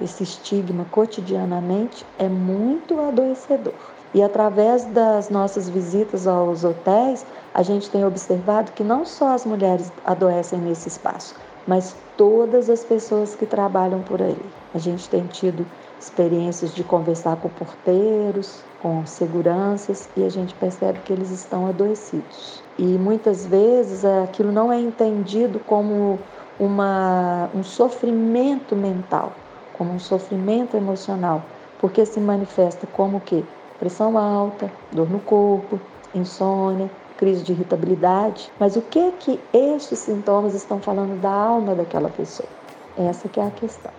esse 0.00 0.22
estigma 0.22 0.84
cotidianamente 0.90 2.04
é 2.18 2.28
muito 2.28 3.00
adoecedor. 3.00 3.74
E 4.12 4.22
através 4.22 4.84
das 4.86 5.30
nossas 5.30 5.68
visitas 5.68 6.26
aos 6.26 6.64
hotéis, 6.64 7.24
a 7.54 7.62
gente 7.62 7.90
tem 7.90 8.04
observado 8.04 8.72
que 8.72 8.84
não 8.84 9.04
só 9.04 9.34
as 9.34 9.44
mulheres 9.44 9.92
adoecem 10.04 10.58
nesse 10.58 10.88
espaço, 10.88 11.34
mas 11.66 11.94
todas 12.16 12.70
as 12.70 12.84
pessoas 12.84 13.34
que 13.34 13.46
trabalham 13.46 14.00
por 14.00 14.22
aí. 14.22 14.40
A 14.74 14.78
gente 14.78 15.08
tem 15.08 15.26
tido 15.26 15.66
experiências 16.00 16.74
de 16.74 16.84
conversar 16.84 17.36
com 17.36 17.48
porteiros, 17.48 18.62
com 18.80 19.04
seguranças 19.04 20.08
e 20.16 20.24
a 20.24 20.28
gente 20.28 20.54
percebe 20.54 21.00
que 21.00 21.12
eles 21.12 21.30
estão 21.30 21.66
adoecidos. 21.66 22.62
E 22.78 22.84
muitas 22.84 23.44
vezes 23.44 24.04
aquilo 24.04 24.52
não 24.52 24.72
é 24.72 24.80
entendido 24.80 25.58
como 25.60 26.18
uma, 26.58 27.48
um 27.54 27.62
sofrimento 27.62 28.76
mental, 28.76 29.32
como 29.76 29.92
um 29.92 29.98
sofrimento 29.98 30.76
emocional, 30.76 31.42
porque 31.80 32.04
se 32.06 32.20
manifesta 32.20 32.86
como 32.86 33.20
que 33.20 33.44
pressão 33.78 34.18
alta, 34.18 34.70
dor 34.92 35.08
no 35.08 35.20
corpo, 35.20 35.80
insônia, 36.14 36.90
crise 37.16 37.42
de 37.42 37.52
irritabilidade. 37.52 38.50
Mas 38.58 38.76
o 38.76 38.82
que 38.82 39.12
que 39.12 39.40
estes 39.52 39.98
sintomas 39.98 40.54
estão 40.54 40.80
falando 40.80 41.20
da 41.20 41.30
alma 41.30 41.74
daquela 41.74 42.08
pessoa? 42.08 42.48
Essa 42.96 43.28
que 43.28 43.38
é 43.38 43.46
a 43.46 43.50
questão. 43.50 43.92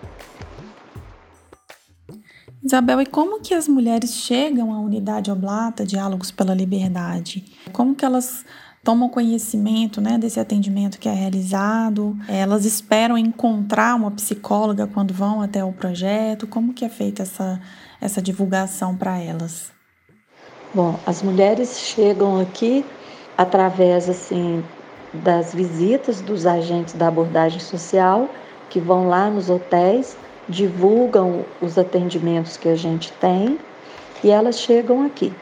Isabel, 2.62 3.00
e 3.00 3.06
como 3.06 3.40
que 3.40 3.54
as 3.54 3.66
mulheres 3.66 4.14
chegam 4.14 4.72
à 4.72 4.78
unidade 4.78 5.30
oblata 5.30 5.86
Diálogos 5.86 6.30
pela 6.30 6.54
Liberdade? 6.54 7.44
Como 7.72 7.94
que 7.94 8.04
elas 8.04 8.44
tomam 8.84 9.08
conhecimento 9.08 10.00
né, 10.00 10.18
desse 10.18 10.38
atendimento 10.38 10.98
que 10.98 11.08
é 11.08 11.12
realizado? 11.12 12.14
Elas 12.28 12.66
esperam 12.66 13.16
encontrar 13.16 13.94
uma 13.96 14.10
psicóloga 14.10 14.86
quando 14.86 15.14
vão 15.14 15.40
até 15.40 15.64
o 15.64 15.72
projeto? 15.72 16.46
Como 16.46 16.74
que 16.74 16.84
é 16.84 16.88
feita 16.90 17.22
essa, 17.22 17.60
essa 17.98 18.20
divulgação 18.20 18.94
para 18.94 19.18
elas? 19.18 19.72
Bom, 20.74 21.00
as 21.06 21.22
mulheres 21.22 21.78
chegam 21.78 22.38
aqui 22.40 22.84
através 23.36 24.08
assim 24.08 24.62
das 25.12 25.54
visitas 25.54 26.20
dos 26.20 26.46
agentes 26.46 26.94
da 26.94 27.08
abordagem 27.08 27.58
social 27.58 28.28
que 28.68 28.78
vão 28.78 29.08
lá 29.08 29.28
nos 29.28 29.50
hotéis, 29.50 30.16
divulgam 30.48 31.44
os 31.60 31.78
atendimentos 31.78 32.56
que 32.56 32.68
a 32.68 32.74
gente 32.74 33.12
tem 33.14 33.58
e 34.22 34.30
elas 34.30 34.58
chegam 34.58 35.04
aqui. 35.04 35.32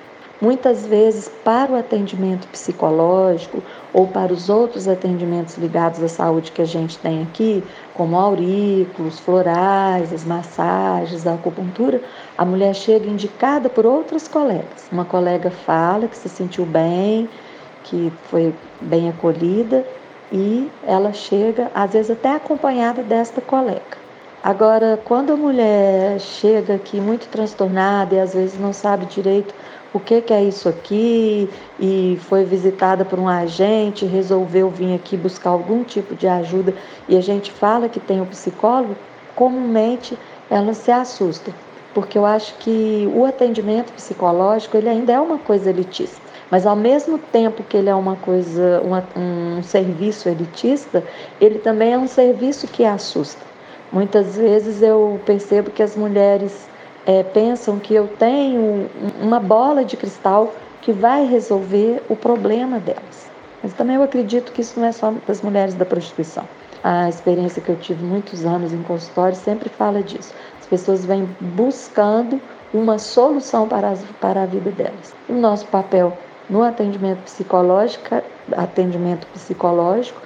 Muitas 0.41 0.87
vezes, 0.87 1.29
para 1.43 1.73
o 1.73 1.77
atendimento 1.77 2.47
psicológico 2.47 3.61
ou 3.93 4.07
para 4.07 4.33
os 4.33 4.49
outros 4.49 4.87
atendimentos 4.87 5.57
ligados 5.57 6.01
à 6.01 6.07
saúde 6.07 6.53
que 6.53 6.63
a 6.63 6.65
gente 6.65 6.97
tem 6.99 7.23
aqui, 7.23 7.65
como 7.93 8.17
aurículos, 8.17 9.19
florais, 9.19 10.13
as 10.13 10.25
massagens, 10.25 11.27
a 11.27 11.35
acupuntura, 11.35 12.01
a 12.37 12.45
mulher 12.45 12.73
chega 12.73 13.09
indicada 13.09 13.69
por 13.69 13.85
outras 13.85 14.29
colegas. 14.29 14.89
Uma 14.93 15.05
colega 15.05 15.51
fala 15.51 16.07
que 16.07 16.17
se 16.17 16.29
sentiu 16.29 16.65
bem, 16.65 17.29
que 17.83 18.13
foi 18.31 18.55
bem 18.81 19.09
acolhida 19.09 19.85
e 20.31 20.71
ela 20.87 21.13
chega, 21.13 21.69
às 21.75 21.95
vezes 21.95 22.13
até 22.13 22.37
acompanhada 22.37 23.03
desta 23.03 23.41
colega. 23.41 24.08
Agora, 24.49 24.99
quando 25.05 25.35
a 25.35 25.37
mulher 25.37 26.19
chega 26.19 26.77
aqui 26.77 26.99
muito 27.03 27.29
transtornada 27.29 28.15
e 28.15 28.19
às 28.19 28.33
vezes 28.33 28.59
não 28.59 28.73
sabe 28.73 29.05
direito 29.05 29.55
o 29.93 30.01
que, 30.01 30.23
que 30.23 30.33
é 30.33 30.43
isso 30.43 30.71
aqui 30.71 31.51
e 31.79 32.19
foi 32.23 32.45
visitada 32.45 33.05
por 33.05 33.19
um 33.19 33.29
agente, 33.29 34.07
resolveu 34.07 34.71
vir 34.71 34.95
aqui 34.95 35.19
buscar 35.19 35.51
algum 35.51 35.85
tipo 35.85 36.15
de 36.15 36.27
ajuda 36.27 36.73
e 37.07 37.15
a 37.15 37.21
gente 37.21 37.53
fala 37.53 37.91
que 37.91 38.01
tem 38.01 38.21
o 38.21 38.23
um 38.23 38.27
psicólogo, 38.27 38.97
comumente 39.37 40.19
elas 40.49 40.79
se 40.79 40.91
assustam, 40.91 41.53
porque 41.93 42.17
eu 42.17 42.25
acho 42.25 42.55
que 42.55 43.07
o 43.15 43.27
atendimento 43.27 43.93
psicológico 43.93 44.79
ele 44.79 44.89
ainda 44.89 45.13
é 45.13 45.21
uma 45.21 45.37
coisa 45.37 45.69
elitista. 45.69 46.23
Mas 46.51 46.65
ao 46.65 46.75
mesmo 46.75 47.19
tempo 47.19 47.63
que 47.63 47.77
ele 47.77 47.91
é 47.91 47.95
uma 47.95 48.17
coisa, 48.17 48.81
uma, 48.83 49.07
um 49.15 49.63
serviço 49.63 50.27
elitista, 50.27 51.05
ele 51.39 51.59
também 51.59 51.93
é 51.93 51.99
um 51.99 52.09
serviço 52.09 52.67
que 52.67 52.83
assusta. 52.83 53.48
Muitas 53.93 54.37
vezes 54.37 54.83
eu 54.83 55.21
percebo 55.25 55.71
que 55.71 55.83
as 55.83 55.97
mulheres 55.97 56.69
é, 57.07 57.23
pensam 57.23 57.79
que 57.79 57.95
eu 57.95 58.07
tenho 58.07 58.89
uma 59.21 59.41
bola 59.41 59.85
de 59.85 59.97
cristal 59.97 60.53
que 60.83 60.93
vai 60.93 61.25
resolver 61.27 62.03
o 62.09 62.15
problema 62.15 62.79
delas. 62.79 63.29
Mas 63.63 63.73
também 63.73 63.97
eu 63.97 64.03
acredito 64.03 64.53
que 64.53 64.61
isso 64.61 64.79
não 64.79 64.87
é 64.87 64.93
só 64.93 65.13
das 65.27 65.43
mulheres 65.43 65.75
da 65.75 65.85
prostituição. 65.85 66.45
A 66.85 67.09
experiência 67.09 67.61
que 67.61 67.71
eu 67.71 67.77
tive 67.77 68.05
muitos 68.05 68.45
anos 68.45 68.73
em 68.73 68.83
consultório 68.83 69.35
sempre 69.35 69.69
fala 69.69 70.03
disso. 70.03 70.33
As 70.61 70.67
pessoas 70.67 71.05
vêm 71.05 71.29
buscando 71.41 72.41
uma 72.73 72.99
solução 72.99 73.67
para, 73.67 73.89
as, 73.89 74.05
para 74.21 74.43
a 74.43 74.47
vida 74.47 74.71
delas. 74.71 75.15
O 75.29 75.33
nosso 75.33 75.67
papel 75.67 76.17
no 76.49 76.63
atendimento 76.63 77.23
psicológico, 77.25 78.23
atendimento 78.57 79.27
psicológico 79.29 80.21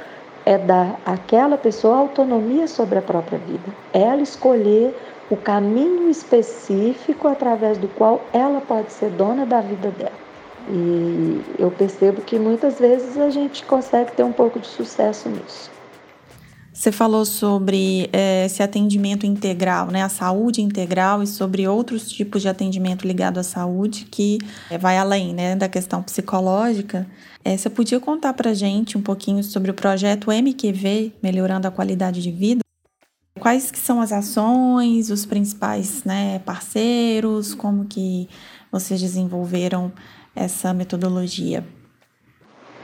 é 0.45 0.59
dar 0.59 1.01
àquela 1.07 1.57
pessoa 1.57 1.97
autonomia 1.97 2.67
sobre 2.67 2.99
a 2.99 3.03
própria 3.03 3.39
vida. 3.39 3.73
Ela 3.93 4.23
escolher 4.23 4.95
o 5.31 5.37
caminho 5.37 6.11
específico 6.11 7.29
através 7.29 7.79
do 7.79 7.89
qual 7.89 8.21
ela 8.33 8.61
pode 8.61 8.93
ser 8.93 9.11
dona 9.11 9.47
da 9.47 9.61
vida 9.61 9.91
dela. 9.91 10.23
E 10.69 11.41
eu 11.59 11.71
percebo 11.71 12.21
que 12.23 12.39
muitas 12.39 12.79
vezes 12.79 13.19
a 13.19 13.31
gente 13.31 13.65
consegue 13.65 14.13
ter 14.13 14.23
um 14.23 14.33
pouco 14.33 14.59
de 14.59 14.67
sucesso 14.67 15.29
nisso. 15.29 15.82
Você 16.73 16.91
falou 16.91 17.27
sobre 17.27 18.09
é, 18.15 18.47
esse 18.47 18.63
atendimento 18.63 19.27
integral, 19.27 19.89
né, 19.89 20.03
a 20.03 20.09
saúde 20.09 20.63
integral 20.63 21.23
e 21.23 21.27
sobre 21.27 21.69
outros 21.69 22.11
tipos 22.11 22.41
de 22.41 22.49
atendimento 22.49 23.07
ligado 23.07 23.39
à 23.39 23.43
saúde 23.43 24.07
que 24.11 24.39
é, 24.71 24.79
vai 24.79 24.97
além 24.97 25.35
né, 25.35 25.55
da 25.55 25.69
questão 25.69 26.03
psicológica. 26.03 27.07
É, 27.45 27.55
você 27.55 27.69
podia 27.69 28.01
contar 28.01 28.33
para 28.33 28.55
gente 28.55 28.97
um 28.97 29.03
pouquinho 29.03 29.45
sobre 29.45 29.71
o 29.71 29.75
projeto 29.75 30.33
MQV, 30.33 31.13
Melhorando 31.23 31.69
a 31.69 31.71
Qualidade 31.71 32.23
de 32.23 32.31
Vida? 32.31 32.63
Quais 33.39 33.71
que 33.71 33.79
são 33.79 34.01
as 34.01 34.11
ações, 34.11 35.11
os 35.11 35.27
principais 35.27 36.05
né, 36.05 36.39
parceiros, 36.39 37.55
como 37.55 37.85
que 37.85 38.29
vocês 38.71 38.99
desenvolveram 38.99 39.93
essa 40.35 40.73
metodologia? 40.73 41.67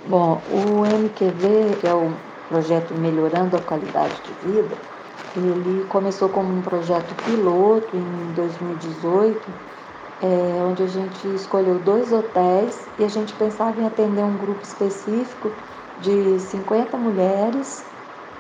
Bom, 0.07 0.41
o 0.51 0.85
MQV, 0.85 1.87
é 1.87 1.95
o 1.95 2.28
projeto 2.49 2.95
Melhorando 2.95 3.57
a 3.57 3.61
Qualidade 3.61 4.15
de 4.23 4.53
Vida, 4.53 4.77
ele 5.37 5.85
começou 5.89 6.29
como 6.29 6.53
um 6.53 6.63
projeto 6.63 7.15
piloto 7.25 7.97
em 7.97 8.33
2018, 8.35 9.41
é, 10.23 10.63
onde 10.65 10.83
a 10.83 10.87
gente 10.87 11.29
escolheu 11.35 11.79
dois 11.79 12.13
hotéis 12.13 12.89
e 12.99 13.05
a 13.05 13.09
gente 13.09 13.33
pensava 13.35 13.81
em 13.81 13.87
atender 13.87 14.25
um 14.25 14.37
grupo 14.37 14.63
específico 14.63 15.51
de 16.01 16.41
50 16.41 16.97
mulheres. 16.97 17.85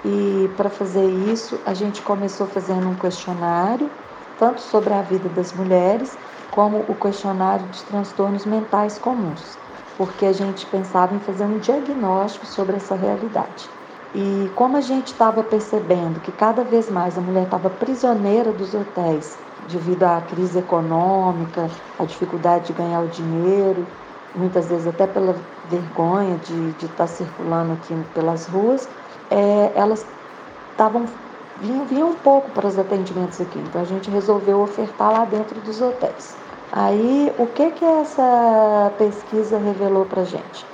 E 0.04 0.48
para 0.56 0.70
fazer 0.70 1.04
isso, 1.04 1.58
a 1.66 1.74
gente 1.74 2.00
começou 2.02 2.46
fazendo 2.46 2.88
um 2.88 2.94
questionário, 2.94 3.90
tanto 4.38 4.60
sobre 4.60 4.94
a 4.94 5.02
vida 5.02 5.28
das 5.28 5.52
mulheres, 5.52 6.16
como 6.50 6.78
o 6.88 6.94
questionário 6.94 7.66
de 7.66 7.82
transtornos 7.84 8.46
mentais 8.46 8.96
comuns, 8.98 9.58
porque 9.96 10.24
a 10.24 10.32
gente 10.32 10.66
pensava 10.66 11.14
em 11.14 11.20
fazer 11.20 11.44
um 11.44 11.58
diagnóstico 11.58 12.46
sobre 12.46 12.76
essa 12.76 12.94
realidade. 12.94 13.77
E 14.14 14.50
como 14.54 14.76
a 14.76 14.80
gente 14.80 15.08
estava 15.08 15.42
percebendo 15.42 16.20
que 16.20 16.32
cada 16.32 16.64
vez 16.64 16.90
mais 16.90 17.18
a 17.18 17.20
mulher 17.20 17.44
estava 17.44 17.68
prisioneira 17.68 18.52
dos 18.52 18.74
hotéis 18.74 19.36
devido 19.68 20.04
à 20.04 20.22
crise 20.22 20.58
econômica, 20.58 21.68
à 21.98 22.04
dificuldade 22.04 22.68
de 22.68 22.72
ganhar 22.72 23.00
o 23.00 23.08
dinheiro, 23.08 23.86
muitas 24.34 24.66
vezes 24.68 24.86
até 24.86 25.06
pela 25.06 25.34
vergonha 25.68 26.38
de, 26.38 26.70
estar 26.86 26.96
tá 26.96 27.06
circulando 27.06 27.74
aqui 27.74 27.94
pelas 28.14 28.46
ruas, 28.46 28.88
é, 29.30 29.72
elas 29.74 30.06
estavam 30.70 31.06
vinham, 31.60 31.84
vinham 31.84 32.10
um 32.10 32.14
pouco 32.14 32.50
para 32.50 32.66
os 32.66 32.78
atendimentos 32.78 33.40
aqui. 33.40 33.58
Então 33.58 33.82
a 33.82 33.84
gente 33.84 34.10
resolveu 34.10 34.60
ofertar 34.60 35.12
lá 35.12 35.24
dentro 35.24 35.60
dos 35.60 35.80
hotéis. 35.80 36.36
Aí 36.72 37.32
o 37.38 37.46
que 37.46 37.70
que 37.72 37.84
essa 37.84 38.92
pesquisa 38.96 39.58
revelou 39.58 40.04
para 40.04 40.24
gente? 40.24 40.66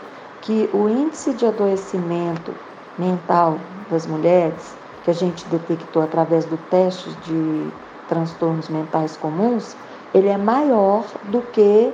Que 0.43 0.69
o 0.73 0.89
índice 0.89 1.33
de 1.33 1.47
adoecimento 1.47 2.55
mental 2.99 3.59
das 3.91 4.07
mulheres, 4.07 4.75
que 5.05 5.11
a 5.11 5.15
gente 5.15 5.45
detectou 5.47 6.03
através 6.03 6.45
do 6.45 6.57
teste 6.71 7.11
de 7.27 7.71
transtornos 8.09 8.69
mentais 8.69 9.17
comuns, 9.17 9.77
ele 10.15 10.29
é 10.29 10.39
maior 10.39 11.05
do 11.25 11.41
que 11.53 11.93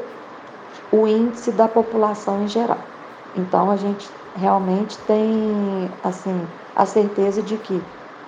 o 0.93 1.07
índice 1.07 1.51
da 1.53 1.69
população 1.69 2.43
em 2.43 2.49
geral. 2.49 2.79
Então 3.37 3.71
a 3.71 3.77
gente 3.77 4.09
realmente 4.37 4.97
tem 5.07 5.91
assim 6.05 6.41
a 6.77 6.87
certeza 6.87 7.43
de 7.43 7.57
que 7.57 7.81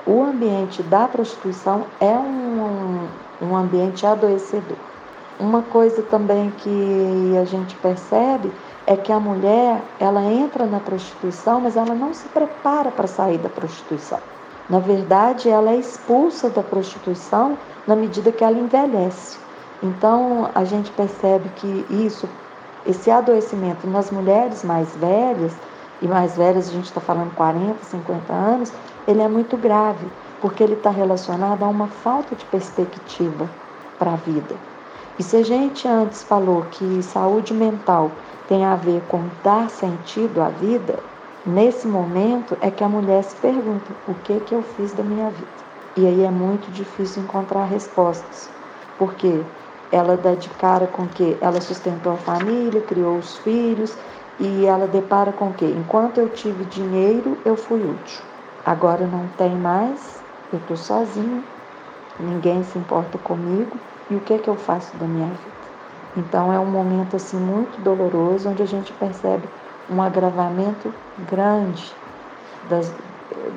o 0.07 0.23
ambiente 0.23 0.83
da 0.83 1.07
prostituição 1.07 1.85
é 2.01 2.13
um, 2.19 3.07
um 3.41 3.57
ambiente 3.57 4.05
adoecedor. 4.07 4.77
Uma 5.39 5.63
coisa 5.63 6.03
também 6.03 6.51
que 6.59 7.37
a 7.41 7.45
gente 7.45 7.75
percebe 7.77 8.51
é 8.87 8.97
que 8.97 9.13
a 9.13 9.21
mulher 9.21 9.81
ela 10.01 10.23
entra 10.23 10.67
na 10.67 10.81
prostituição, 10.81 11.61
mas 11.61 11.77
ela 11.77 11.95
não 11.95 12.13
se 12.13 12.29
prepara 12.29 12.91
para 12.91 13.07
sair 13.07 13.39
da 13.39 13.49
prostituição. 13.49 14.19
Na 14.69 14.79
verdade, 14.79 15.49
ela 15.49 15.71
é 15.71 15.77
expulsa 15.77 16.49
da 16.51 16.63
prostituição 16.63 17.57
na 17.87 17.95
medida 17.95 18.33
que 18.33 18.45
ela 18.45 18.59
envelhece. 18.59 19.39
Então, 19.83 20.49
a 20.55 20.65
gente 20.65 20.91
percebe 20.93 21.49
que 21.57 21.87
isso, 21.91 22.29
esse 22.87 23.11
adoecimento 23.11 23.87
nas 23.87 24.11
mulheres 24.11 24.65
mais 24.65 24.95
velhas, 24.97 25.53
e 26.01 26.07
mais 26.07 26.37
velhas 26.37 26.69
a 26.69 26.73
gente 26.73 26.87
está 26.87 27.01
falando 27.01 27.35
40, 27.35 27.85
50 27.85 28.33
anos, 28.33 28.73
ele 29.07 29.23
é 29.23 29.29
muito 29.29 29.57
grave, 29.57 30.07
porque 30.41 30.63
ele 30.63 30.75
está 30.75 30.91
relacionado 30.91 31.63
a 31.63 31.69
uma 31.69 31.87
falta 31.87 32.35
de 32.35 32.45
perspectiva 32.47 33.49
para 33.99 34.13
a 34.13 34.17
vida. 34.17 34.55
E 35.19 35.23
se 35.23 35.37
a 35.37 35.45
gente 35.45 35.87
antes 35.87 36.23
falou 36.23 36.63
que 36.71 37.03
saúde 37.03 37.53
mental 37.53 38.11
tem 38.53 38.67
a 38.67 38.77
ver 38.77 39.01
com 39.09 39.31
dar 39.43 39.71
sentido 39.71 40.43
à 40.43 40.51
vida, 40.51 41.03
nesse 41.43 41.89
momento 41.89 42.55
é 42.61 42.71
que 42.71 42.85
a 42.85 42.89
mulher 42.89 43.25
se 43.25 43.35
pergunta: 43.37 43.91
o 44.07 44.15
que 44.15 44.41
que 44.41 44.55
eu 44.55 44.61
fiz 44.61 44.93
da 44.93 45.03
minha 45.03 45.31
vida? 45.31 45.63
E 45.97 46.07
aí 46.07 46.21
é 46.21 46.31
muito 46.31 46.71
difícil 46.71 47.23
encontrar 47.23 47.65
respostas, 47.65 48.51
porque 48.99 49.43
ela 49.91 50.19
dá 50.19 50.35
de 50.35 50.51
cara 50.51 50.87
com 50.87 51.09
que 51.09 51.39
ela 51.41 51.63
sustentou 51.63 52.13
a 52.13 52.19
família, 52.19 52.83
criou 52.83 53.17
os 53.17 53.39
filhos 53.39 53.97
e 54.39 54.67
ela 54.67 54.87
depara 54.87 55.33
com 55.33 55.55
que 55.55 55.65
enquanto 55.65 56.19
eu 56.19 56.29
tive 56.29 56.67
dinheiro 56.67 57.41
eu 57.47 57.57
fui 57.57 57.87
útil. 57.87 58.23
Agora 58.63 59.07
não 59.07 59.29
tem 59.29 59.57
mais, 59.57 60.23
eu 60.53 60.59
estou 60.59 60.77
sozinha, 60.77 61.43
ninguém 62.21 62.63
se 62.63 62.77
importa 62.77 63.17
comigo 63.17 63.81
e 64.11 64.17
o 64.17 64.21
que 64.21 64.39
que 64.39 64.51
eu 64.51 64.57
faço 64.57 64.95
da 64.99 65.07
minha 65.07 65.29
vida? 65.29 65.62
Então 66.15 66.53
é 66.53 66.61
um 66.61 66.71
momento 66.71 67.17
assim 67.17 67.39
muito 67.39 67.81
doloroso 67.81 68.49
onde 68.49 68.63
a 68.63 68.67
gente 68.67 68.93
percebe 68.93 69.49
um 69.89 70.01
agravamento 70.03 70.93
grande 71.17 71.97
das, 72.63 72.95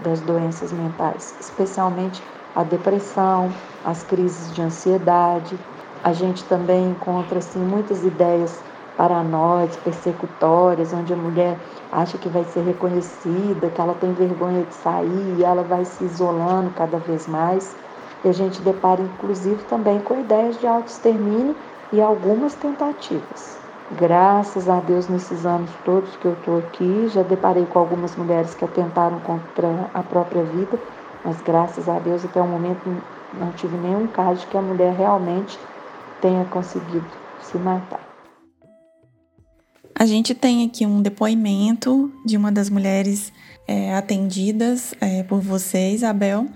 das 0.02 0.22
doenças 0.22 0.72
mentais, 0.72 1.36
especialmente 1.40 2.24
a 2.56 2.64
depressão, 2.64 3.54
as 3.84 4.04
crises 4.04 4.54
de 4.54 4.62
ansiedade. 4.62 5.60
A 6.02 6.14
gente 6.14 6.46
também 6.46 6.92
encontra 6.92 7.40
assim 7.40 7.60
muitas 7.60 8.04
ideias 8.04 8.64
paranoides, 8.96 9.76
persecutórias, 9.78 10.94
onde 10.94 11.12
a 11.12 11.18
mulher 11.18 11.60
acha 11.92 12.18
que 12.18 12.30
vai 12.30 12.46
ser 12.46 12.62
reconhecida, 12.62 13.70
que 13.70 13.82
ela 13.82 13.94
tem 13.94 14.14
vergonha 14.14 14.64
de 14.64 14.74
sair 14.74 15.38
e 15.38 15.44
ela 15.44 15.64
vai 15.64 15.84
se 15.84 16.04
isolando 16.06 16.72
cada 16.72 16.98
vez 16.98 17.28
mais. 17.28 17.76
E 18.24 18.30
a 18.30 18.32
gente 18.32 18.62
depara 18.62 19.02
inclusive 19.02 19.64
também 19.66 20.00
com 20.00 20.20
ideias 20.20 20.58
de 20.58 20.66
autoextermínio 20.66 21.56
e 21.96 22.02
algumas 22.02 22.54
tentativas. 22.56 23.58
Graças 23.98 24.68
a 24.68 24.82
Deus, 24.82 25.08
nesses 25.08 25.46
anos 25.46 25.70
todos 25.86 26.14
que 26.18 26.26
eu 26.26 26.34
estou 26.34 26.58
aqui, 26.58 27.08
já 27.08 27.24
deparei 27.24 27.66
com 27.66 27.80
algumas 27.80 28.16
mulheres 28.18 28.54
que 28.54 28.66
atentaram 28.66 29.20
contra 29.22 29.90
a 29.94 30.04
própria 30.04 30.44
vida, 30.44 30.78
mas 31.24 31.42
graças 31.42 31.88
a 31.88 31.98
Deus, 32.00 32.26
até 32.26 32.42
o 32.42 32.48
momento, 32.48 32.82
não 33.40 33.52
tive 33.54 33.78
nenhum 33.78 34.08
caso 34.08 34.42
de 34.42 34.48
que 34.48 34.58
a 34.58 34.62
mulher 34.62 34.94
realmente 34.94 35.58
tenha 36.22 36.44
conseguido 36.46 37.06
se 37.42 37.58
matar. 37.58 38.02
A 39.98 40.06
gente 40.06 40.36
tem 40.36 40.66
aqui 40.66 40.86
um 40.86 41.02
depoimento 41.02 42.12
de 42.26 42.36
uma 42.36 42.52
das 42.52 42.70
mulheres 42.70 43.32
é, 43.66 43.96
atendidas 43.96 44.94
é, 45.00 45.24
por 45.24 45.40
você, 45.40 45.92
Isabel, 45.92 46.48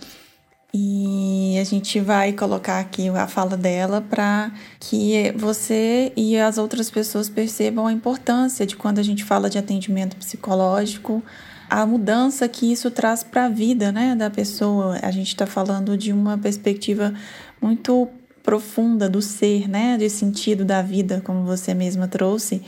e 0.72 1.58
a 1.60 1.64
gente 1.64 2.00
vai 2.00 2.32
colocar 2.32 2.80
aqui 2.80 3.10
a 3.10 3.28
fala 3.28 3.58
dela 3.58 4.02
para 4.02 4.52
que 4.80 5.32
você 5.36 6.14
e 6.16 6.38
as 6.38 6.60
outras 6.60 6.92
pessoas 6.92 7.28
percebam 7.28 7.88
a 7.88 7.92
importância 7.92 8.66
de 8.68 8.76
quando 8.76 9.00
a 9.00 9.04
gente 9.04 9.24
fala 9.24 9.50
de 9.50 9.58
atendimento 9.58 10.16
psicológico, 10.16 11.24
a 11.68 11.86
mudança 11.88 12.48
que 12.48 12.72
isso 12.72 12.92
traz 12.92 13.24
para 13.24 13.46
a 13.46 13.50
vida 13.50 13.92
né, 13.92 14.16
da 14.16 14.30
pessoa. 14.30 15.00
A 15.02 15.10
gente 15.10 15.30
está 15.30 15.48
falando 15.48 15.98
de 15.98 16.14
uma 16.14 16.38
perspectiva 16.38 17.14
muito 17.60 18.08
profunda 18.44 19.10
do 19.10 19.22
ser, 19.22 19.68
né, 19.68 19.98
de 19.98 20.10
sentido 20.10 20.64
da 20.64 20.82
vida, 20.84 21.22
como 21.26 21.44
você 21.46 21.74
mesma 21.74 22.08
trouxe. 22.08 22.62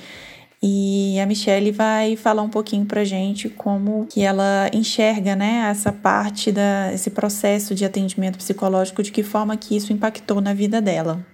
E 0.64 1.20
a 1.20 1.26
Michelle 1.26 1.72
vai 1.72 2.16
falar 2.16 2.44
um 2.44 2.50
pouquinho 2.50 2.86
pra 2.86 3.04
gente 3.04 3.50
como 3.50 4.06
que 4.06 4.22
ela 4.22 4.70
enxerga, 4.72 5.36
né, 5.36 5.68
essa 5.72 5.92
parte 5.92 6.52
da 6.52 6.94
esse 6.94 7.10
processo 7.10 7.74
de 7.74 7.84
atendimento 7.84 8.38
psicológico, 8.38 9.02
de 9.02 9.12
que 9.12 9.24
forma 9.24 9.58
que 9.58 9.76
isso 9.76 9.92
impactou 9.92 10.40
na 10.40 10.54
vida 10.54 10.80
dela. 10.80 11.26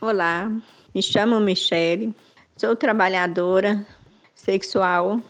Olá, 0.00 0.48
me 0.94 1.02
chamo 1.02 1.40
Michelle, 1.40 2.14
sou 2.56 2.76
trabalhadora 2.76 3.84
sexual 4.32 5.20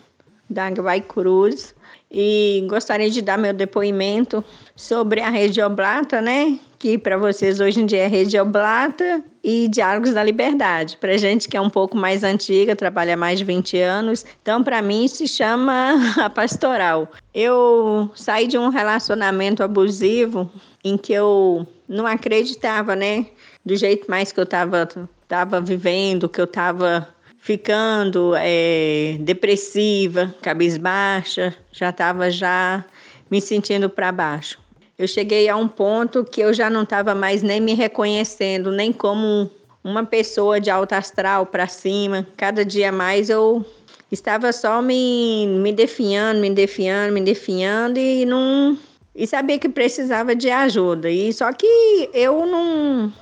da 0.49 0.71
Cruz 1.01 1.75
e 2.11 2.67
gostaria 2.69 3.11
de 3.11 3.23
dar 3.23 3.39
meu 3.39 3.55
depoimento 3.55 4.45
sobre 4.77 5.23
a 5.23 5.31
Rede 5.31 5.63
Oblata, 5.63 6.21
né? 6.21 6.59
Que 6.79 6.97
para 6.97 7.17
vocês 7.17 7.59
hoje 7.59 7.81
em 7.81 7.87
dia 7.87 8.05
é 8.05 8.07
Rede 8.07 8.39
Oblata 8.39 9.25
e 9.43 9.67
Diálogos 9.69 10.15
da 10.15 10.23
Liberdade. 10.23 10.97
Para 10.97 11.17
gente 11.17 11.49
que 11.49 11.57
é 11.57 11.61
um 11.61 11.69
pouco 11.69 11.97
mais 11.97 12.23
antiga, 12.23 12.77
trabalha 12.77 13.17
mais 13.17 13.41
de 13.41 13.45
20 13.45 13.81
anos, 13.81 14.25
então 14.41 14.63
para 14.63 14.81
mim 14.81 15.09
se 15.09 15.27
chama 15.27 15.97
a 16.23 16.31
pastoral. 16.31 17.11
Eu 17.35 18.11
saí 18.15 18.47
de 18.47 18.57
um 18.57 18.69
relacionamento 18.69 19.63
abusivo 19.63 20.51
em 20.85 20.97
que 20.97 21.13
eu 21.13 21.67
não 21.89 22.07
acreditava, 22.07 22.95
né? 22.95 23.27
Do 23.67 23.75
jeito 23.75 24.09
mais 24.09 24.31
que 24.31 24.39
eu 24.39 24.45
estava 24.45 24.89
tava 25.27 25.61
vivendo, 25.61 26.29
que 26.29 26.41
eu 26.41 26.45
estava 26.45 27.09
ficando 27.39 28.35
é, 28.37 29.17
depressiva, 29.21 30.35
cabisbaixa, 30.43 31.55
já 31.73 31.91
estava 31.91 32.31
já 32.31 32.85
me 33.31 33.41
sentindo 33.41 33.91
para 33.91 34.13
baixo. 34.13 34.59
Eu 34.99 35.07
cheguei 35.07 35.49
a 35.49 35.57
um 35.57 35.69
ponto 35.69 36.25
que 36.25 36.41
eu 36.41 36.53
já 36.53 36.69
não 36.69 36.83
estava 36.83 37.15
mais 37.15 37.41
nem 37.41 37.61
me 37.61 37.73
reconhecendo, 37.73 38.73
nem 38.73 38.93
como 38.93 39.49
uma 39.85 40.05
pessoa 40.05 40.61
de 40.61 40.71
alta 40.71 40.97
astral 40.97 41.47
para 41.47 41.69
cima. 41.69 42.27
Cada 42.37 42.65
dia 42.65 42.91
mais 42.91 43.31
eu 43.31 43.65
estava 44.11 44.53
só 44.53 44.83
me, 44.83 45.47
me 45.47 45.73
definhando, 45.73 46.41
me 46.41 46.51
definhando, 46.51 47.13
me 47.13 47.21
definhando 47.21 47.99
e 47.99 48.25
não 48.25 48.77
e 49.15 49.27
sabia 49.27 49.59
que 49.59 49.69
precisava 49.69 50.35
de 50.35 50.51
ajuda. 50.51 51.09
E 51.09 51.33
só 51.33 51.53
que 51.53 52.11
eu 52.13 52.45
não 52.45 53.13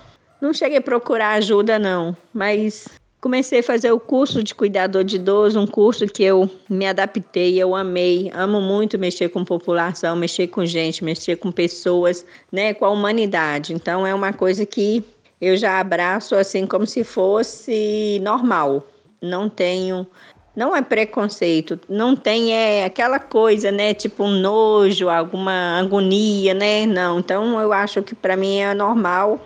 não 0.40 0.54
cheguei 0.54 0.78
a 0.78 0.82
procurar 0.82 1.32
ajuda 1.32 1.78
não, 1.78 2.16
mas 2.32 2.86
Comecei 3.26 3.58
a 3.58 3.62
fazer 3.64 3.90
o 3.90 3.98
curso 3.98 4.40
de 4.40 4.54
cuidador 4.54 5.02
de 5.02 5.16
idoso, 5.16 5.58
um 5.58 5.66
curso 5.66 6.06
que 6.06 6.22
eu 6.22 6.48
me 6.70 6.86
adaptei, 6.86 7.60
eu 7.60 7.74
amei, 7.74 8.30
amo 8.32 8.60
muito 8.60 8.96
mexer 8.96 9.30
com 9.30 9.44
população, 9.44 10.14
mexer 10.14 10.46
com 10.46 10.64
gente, 10.64 11.02
mexer 11.02 11.34
com 11.34 11.50
pessoas, 11.50 12.24
né, 12.52 12.72
com 12.72 12.84
a 12.84 12.90
humanidade. 12.90 13.72
Então 13.72 14.06
é 14.06 14.14
uma 14.14 14.32
coisa 14.32 14.64
que 14.64 15.02
eu 15.40 15.56
já 15.56 15.80
abraço 15.80 16.36
assim 16.36 16.68
como 16.68 16.86
se 16.86 17.02
fosse 17.02 18.20
normal. 18.22 18.86
Não 19.20 19.48
tenho 19.48 20.06
não 20.54 20.76
é 20.76 20.80
preconceito, 20.80 21.80
não 21.88 22.14
tem 22.14 22.52
é 22.52 22.84
aquela 22.84 23.18
coisa, 23.18 23.72
né, 23.72 23.92
tipo 23.92 24.22
um 24.22 24.38
nojo, 24.38 25.08
alguma 25.08 25.80
agonia, 25.80 26.54
né? 26.54 26.86
Não. 26.86 27.18
Então 27.18 27.58
eu 27.58 27.72
acho 27.72 28.04
que 28.04 28.14
para 28.14 28.36
mim 28.36 28.58
é 28.58 28.72
normal. 28.72 29.44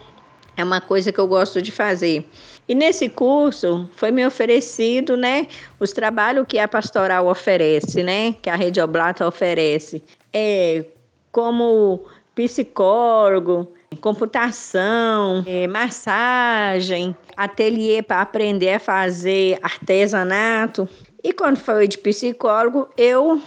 É 0.54 0.62
uma 0.62 0.82
coisa 0.82 1.10
que 1.10 1.18
eu 1.18 1.26
gosto 1.26 1.62
de 1.62 1.72
fazer. 1.72 2.28
E 2.70 2.74
nesse 2.76 3.08
curso 3.08 3.90
foi 3.96 4.12
me 4.12 4.24
oferecido, 4.24 5.16
né, 5.16 5.48
os 5.80 5.90
trabalhos 5.90 6.46
que 6.46 6.56
a 6.56 6.68
pastoral 6.68 7.26
oferece, 7.26 8.04
né, 8.04 8.32
que 8.40 8.48
a 8.48 8.54
Rede 8.54 8.80
Oblata 8.80 9.26
oferece, 9.26 10.00
é 10.32 10.84
como 11.32 12.04
psicólogo, 12.32 13.72
computação, 14.00 15.42
é, 15.48 15.66
massagem, 15.66 17.16
ateliê 17.36 18.02
para 18.02 18.20
aprender 18.20 18.74
a 18.74 18.78
fazer 18.78 19.58
artesanato. 19.62 20.88
E 21.24 21.32
quando 21.32 21.56
foi 21.56 21.88
de 21.88 21.98
psicólogo, 21.98 22.88
eu 22.96 23.42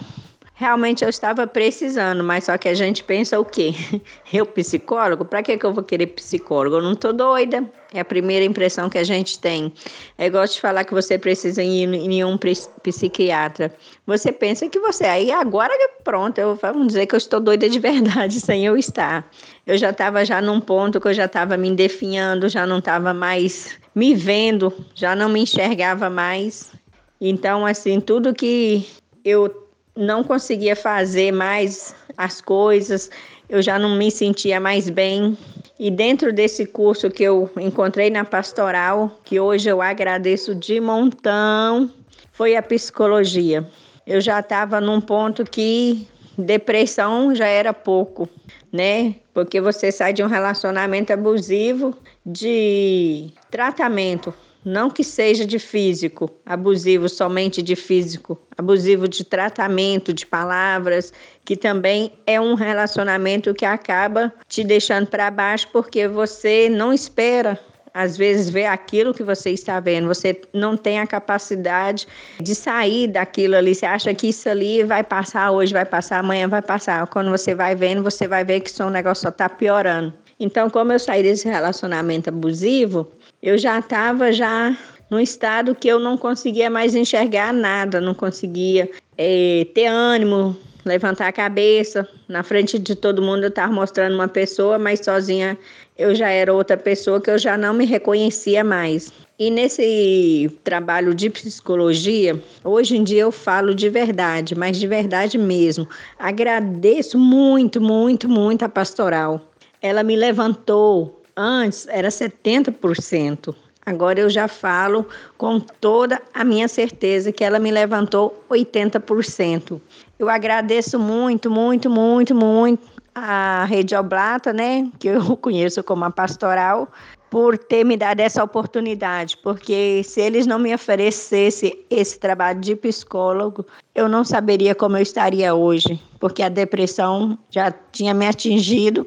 realmente 0.54 1.02
eu 1.02 1.10
estava 1.10 1.46
precisando, 1.46 2.22
mas 2.22 2.44
só 2.44 2.56
que 2.56 2.68
a 2.68 2.74
gente 2.74 3.02
pensa 3.02 3.38
o 3.38 3.44
quê? 3.44 3.74
Eu 4.32 4.46
psicólogo? 4.46 5.24
Para 5.24 5.42
que 5.42 5.58
que 5.58 5.66
eu 5.66 5.72
vou 5.72 5.84
querer 5.84 6.08
psicólogo? 6.08 6.76
Eu 6.76 6.82
não 6.82 6.94
tô 6.94 7.12
doida. 7.12 7.64
É 7.92 8.00
a 8.00 8.04
primeira 8.04 8.44
impressão 8.44 8.88
que 8.88 8.98
a 8.98 9.04
gente 9.04 9.38
tem. 9.38 9.72
É 10.18 10.26
igual 10.26 10.44
de 10.44 10.60
falar 10.60 10.82
que 10.82 10.92
você 10.92 11.16
precisa 11.16 11.62
ir 11.62 11.88
em 11.94 12.24
um 12.24 12.36
psiquiatra. 12.82 13.72
Você 14.06 14.32
pensa 14.32 14.68
que 14.68 14.80
você 14.80 15.04
aí 15.04 15.30
agora 15.30 15.72
pronto, 16.02 16.38
eu 16.38 16.56
vamos 16.56 16.88
dizer 16.88 17.06
que 17.06 17.14
eu 17.14 17.18
estou 17.18 17.38
doida 17.38 17.68
de 17.68 17.78
verdade 17.80 18.40
sem 18.40 18.66
eu 18.66 18.76
estar. 18.76 19.28
Eu 19.64 19.78
já 19.78 19.90
estava 19.90 20.24
já 20.24 20.40
num 20.40 20.60
ponto 20.60 21.00
que 21.00 21.06
eu 21.06 21.14
já 21.14 21.26
estava 21.26 21.56
me 21.56 21.70
definhando, 21.74 22.48
já 22.48 22.66
não 22.66 22.78
estava 22.78 23.14
mais 23.14 23.78
me 23.94 24.14
vendo, 24.14 24.72
já 24.94 25.14
não 25.14 25.28
me 25.28 25.42
enxergava 25.42 26.10
mais. 26.10 26.72
Então, 27.20 27.64
assim, 27.64 28.00
tudo 28.00 28.34
que 28.34 28.84
eu 29.24 29.63
não 29.96 30.24
conseguia 30.24 30.74
fazer 30.74 31.32
mais 31.32 31.94
as 32.16 32.40
coisas, 32.40 33.10
eu 33.48 33.62
já 33.62 33.78
não 33.78 33.96
me 33.96 34.10
sentia 34.10 34.58
mais 34.58 34.90
bem. 34.90 35.36
E 35.78 35.90
dentro 35.90 36.32
desse 36.32 36.66
curso 36.66 37.10
que 37.10 37.22
eu 37.22 37.50
encontrei 37.56 38.10
na 38.10 38.24
pastoral, 38.24 39.18
que 39.24 39.38
hoje 39.40 39.68
eu 39.68 39.82
agradeço 39.82 40.54
de 40.54 40.80
montão, 40.80 41.90
foi 42.32 42.56
a 42.56 42.62
psicologia. 42.62 43.68
Eu 44.06 44.20
já 44.20 44.40
estava 44.40 44.80
num 44.80 45.00
ponto 45.00 45.44
que 45.44 46.06
depressão 46.36 47.34
já 47.34 47.46
era 47.46 47.72
pouco, 47.72 48.28
né? 48.72 49.14
Porque 49.32 49.60
você 49.60 49.90
sai 49.90 50.12
de 50.12 50.22
um 50.22 50.26
relacionamento 50.26 51.12
abusivo, 51.12 51.96
de 52.24 53.30
tratamento, 53.50 54.34
não 54.64 54.90
que 54.90 55.04
seja 55.04 55.44
de 55.44 55.58
físico, 55.58 56.30
abusivo 56.46 57.08
somente 57.08 57.62
de 57.62 57.76
físico, 57.76 58.40
abusivo 58.56 59.06
de 59.06 59.24
tratamento, 59.24 60.12
de 60.12 60.26
palavras, 60.26 61.12
que 61.44 61.56
também 61.56 62.12
é 62.26 62.40
um 62.40 62.54
relacionamento 62.54 63.52
que 63.54 63.64
acaba 63.64 64.32
te 64.48 64.64
deixando 64.64 65.06
para 65.06 65.30
baixo 65.30 65.68
porque 65.72 66.08
você 66.08 66.68
não 66.68 66.92
espera 66.92 67.60
às 67.94 68.16
vezes 68.16 68.50
ver 68.50 68.66
aquilo 68.66 69.14
que 69.14 69.22
você 69.22 69.50
está 69.50 69.78
vendo, 69.78 70.08
você 70.08 70.40
não 70.52 70.76
tem 70.76 70.98
a 70.98 71.06
capacidade 71.06 72.08
de 72.40 72.52
sair 72.52 73.06
daquilo 73.06 73.54
ali. 73.54 73.72
Você 73.72 73.86
acha 73.86 74.12
que 74.12 74.30
isso 74.30 74.48
ali 74.48 74.82
vai 74.82 75.04
passar 75.04 75.52
hoje, 75.52 75.72
vai 75.72 75.84
passar 75.84 76.18
amanhã, 76.18 76.48
vai 76.48 76.60
passar. 76.60 77.06
Quando 77.06 77.30
você 77.30 77.54
vai 77.54 77.76
vendo, 77.76 78.02
você 78.02 78.26
vai 78.26 78.44
ver 78.44 78.60
que 78.60 78.70
o 78.70 78.74
seu 78.74 78.90
negócio 78.90 79.22
só 79.22 79.28
está 79.28 79.48
piorando. 79.48 80.12
Então, 80.40 80.68
como 80.68 80.92
eu 80.92 80.98
saí 80.98 81.22
desse 81.22 81.48
relacionamento 81.48 82.28
abusivo, 82.28 83.08
eu 83.44 83.58
já 83.58 83.78
estava 83.78 84.32
já 84.32 84.74
num 85.10 85.20
estado 85.20 85.74
que 85.74 85.86
eu 85.86 86.00
não 86.00 86.16
conseguia 86.16 86.70
mais 86.70 86.94
enxergar 86.94 87.52
nada, 87.52 88.00
não 88.00 88.14
conseguia 88.14 88.90
é, 89.18 89.66
ter 89.74 89.84
ânimo, 89.84 90.56
levantar 90.82 91.28
a 91.28 91.32
cabeça. 91.32 92.08
Na 92.26 92.42
frente 92.42 92.78
de 92.78 92.94
todo 92.94 93.20
mundo 93.20 93.42
eu 93.42 93.50
estava 93.50 93.70
mostrando 93.70 94.14
uma 94.14 94.28
pessoa, 94.28 94.78
mas 94.78 95.00
sozinha 95.00 95.58
eu 95.98 96.14
já 96.14 96.30
era 96.30 96.54
outra 96.54 96.78
pessoa 96.78 97.20
que 97.20 97.30
eu 97.30 97.38
já 97.38 97.58
não 97.58 97.74
me 97.74 97.84
reconhecia 97.84 98.64
mais. 98.64 99.12
E 99.38 99.50
nesse 99.50 100.50
trabalho 100.64 101.14
de 101.14 101.28
psicologia, 101.28 102.42
hoje 102.64 102.96
em 102.96 103.04
dia 103.04 103.22
eu 103.22 103.30
falo 103.30 103.74
de 103.74 103.90
verdade, 103.90 104.54
mas 104.54 104.78
de 104.78 104.86
verdade 104.86 105.36
mesmo. 105.36 105.86
Agradeço 106.18 107.18
muito, 107.18 107.78
muito, 107.78 108.26
muito 108.26 108.64
a 108.64 108.70
pastoral. 108.70 109.38
Ela 109.82 110.02
me 110.02 110.16
levantou 110.16 111.23
Antes 111.36 111.86
era 111.88 112.08
70%. 112.08 113.54
Agora 113.86 114.18
eu 114.18 114.30
já 114.30 114.48
falo 114.48 115.06
com 115.36 115.60
toda 115.60 116.20
a 116.32 116.42
minha 116.42 116.66
certeza 116.68 117.30
que 117.30 117.44
ela 117.44 117.58
me 117.58 117.70
levantou 117.70 118.42
80%. 118.48 119.80
Eu 120.18 120.28
agradeço 120.30 120.98
muito, 120.98 121.50
muito, 121.50 121.90
muito, 121.90 122.34
muito 122.34 122.94
a 123.14 123.64
Rede 123.66 123.94
Oblata, 123.94 124.52
né, 124.52 124.90
que 124.98 125.08
eu 125.08 125.36
conheço 125.38 125.82
como 125.84 126.04
a 126.04 126.10
pastoral, 126.10 126.88
por 127.30 127.58
ter 127.58 127.84
me 127.84 127.96
dado 127.96 128.20
essa 128.20 128.42
oportunidade, 128.42 129.36
porque 129.38 130.02
se 130.04 130.20
eles 130.20 130.46
não 130.46 130.58
me 130.58 130.74
oferecessem 130.74 131.84
esse 131.90 132.18
trabalho 132.18 132.60
de 132.60 132.76
psicólogo, 132.76 133.66
eu 133.94 134.08
não 134.08 134.24
saberia 134.24 134.74
como 134.74 134.96
eu 134.96 135.02
estaria 135.02 135.54
hoje, 135.54 136.00
porque 136.20 136.42
a 136.42 136.48
depressão 136.48 137.36
já 137.50 137.72
tinha 137.92 138.14
me 138.14 138.26
atingido 138.26 139.06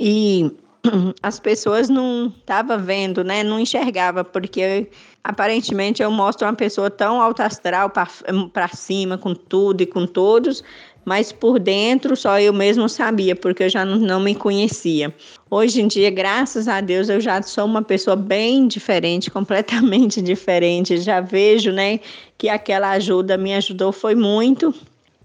e 0.00 0.50
as 1.22 1.38
pessoas 1.40 1.88
não 1.88 2.32
estavam 2.38 2.78
vendo, 2.78 3.24
né? 3.24 3.42
Não 3.42 3.60
enxergava, 3.60 4.24
porque 4.24 4.88
aparentemente 5.22 6.02
eu 6.02 6.10
mostro 6.10 6.46
uma 6.46 6.54
pessoa 6.54 6.90
tão 6.90 7.20
alta 7.20 7.44
astral 7.44 7.90
para 7.90 8.68
cima, 8.68 9.18
com 9.18 9.34
tudo 9.34 9.82
e 9.82 9.86
com 9.86 10.06
todos, 10.06 10.62
mas 11.04 11.32
por 11.32 11.58
dentro 11.58 12.14
só 12.16 12.38
eu 12.38 12.52
mesmo 12.52 12.88
sabia, 12.88 13.34
porque 13.34 13.64
eu 13.64 13.68
já 13.68 13.84
não, 13.84 13.96
não 13.96 14.20
me 14.20 14.34
conhecia. 14.34 15.14
Hoje 15.50 15.80
em 15.80 15.88
dia, 15.88 16.10
graças 16.10 16.68
a 16.68 16.80
Deus, 16.80 17.08
eu 17.08 17.20
já 17.20 17.40
sou 17.42 17.64
uma 17.64 17.82
pessoa 17.82 18.16
bem 18.16 18.68
diferente, 18.68 19.30
completamente 19.32 20.20
diferente. 20.20 20.98
Já 20.98 21.20
vejo, 21.20 21.72
né, 21.72 22.00
que 22.36 22.48
aquela 22.48 22.90
ajuda 22.90 23.36
me 23.36 23.54
ajudou 23.54 23.92
foi 23.92 24.14
muito 24.14 24.74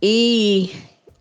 E 0.02 0.70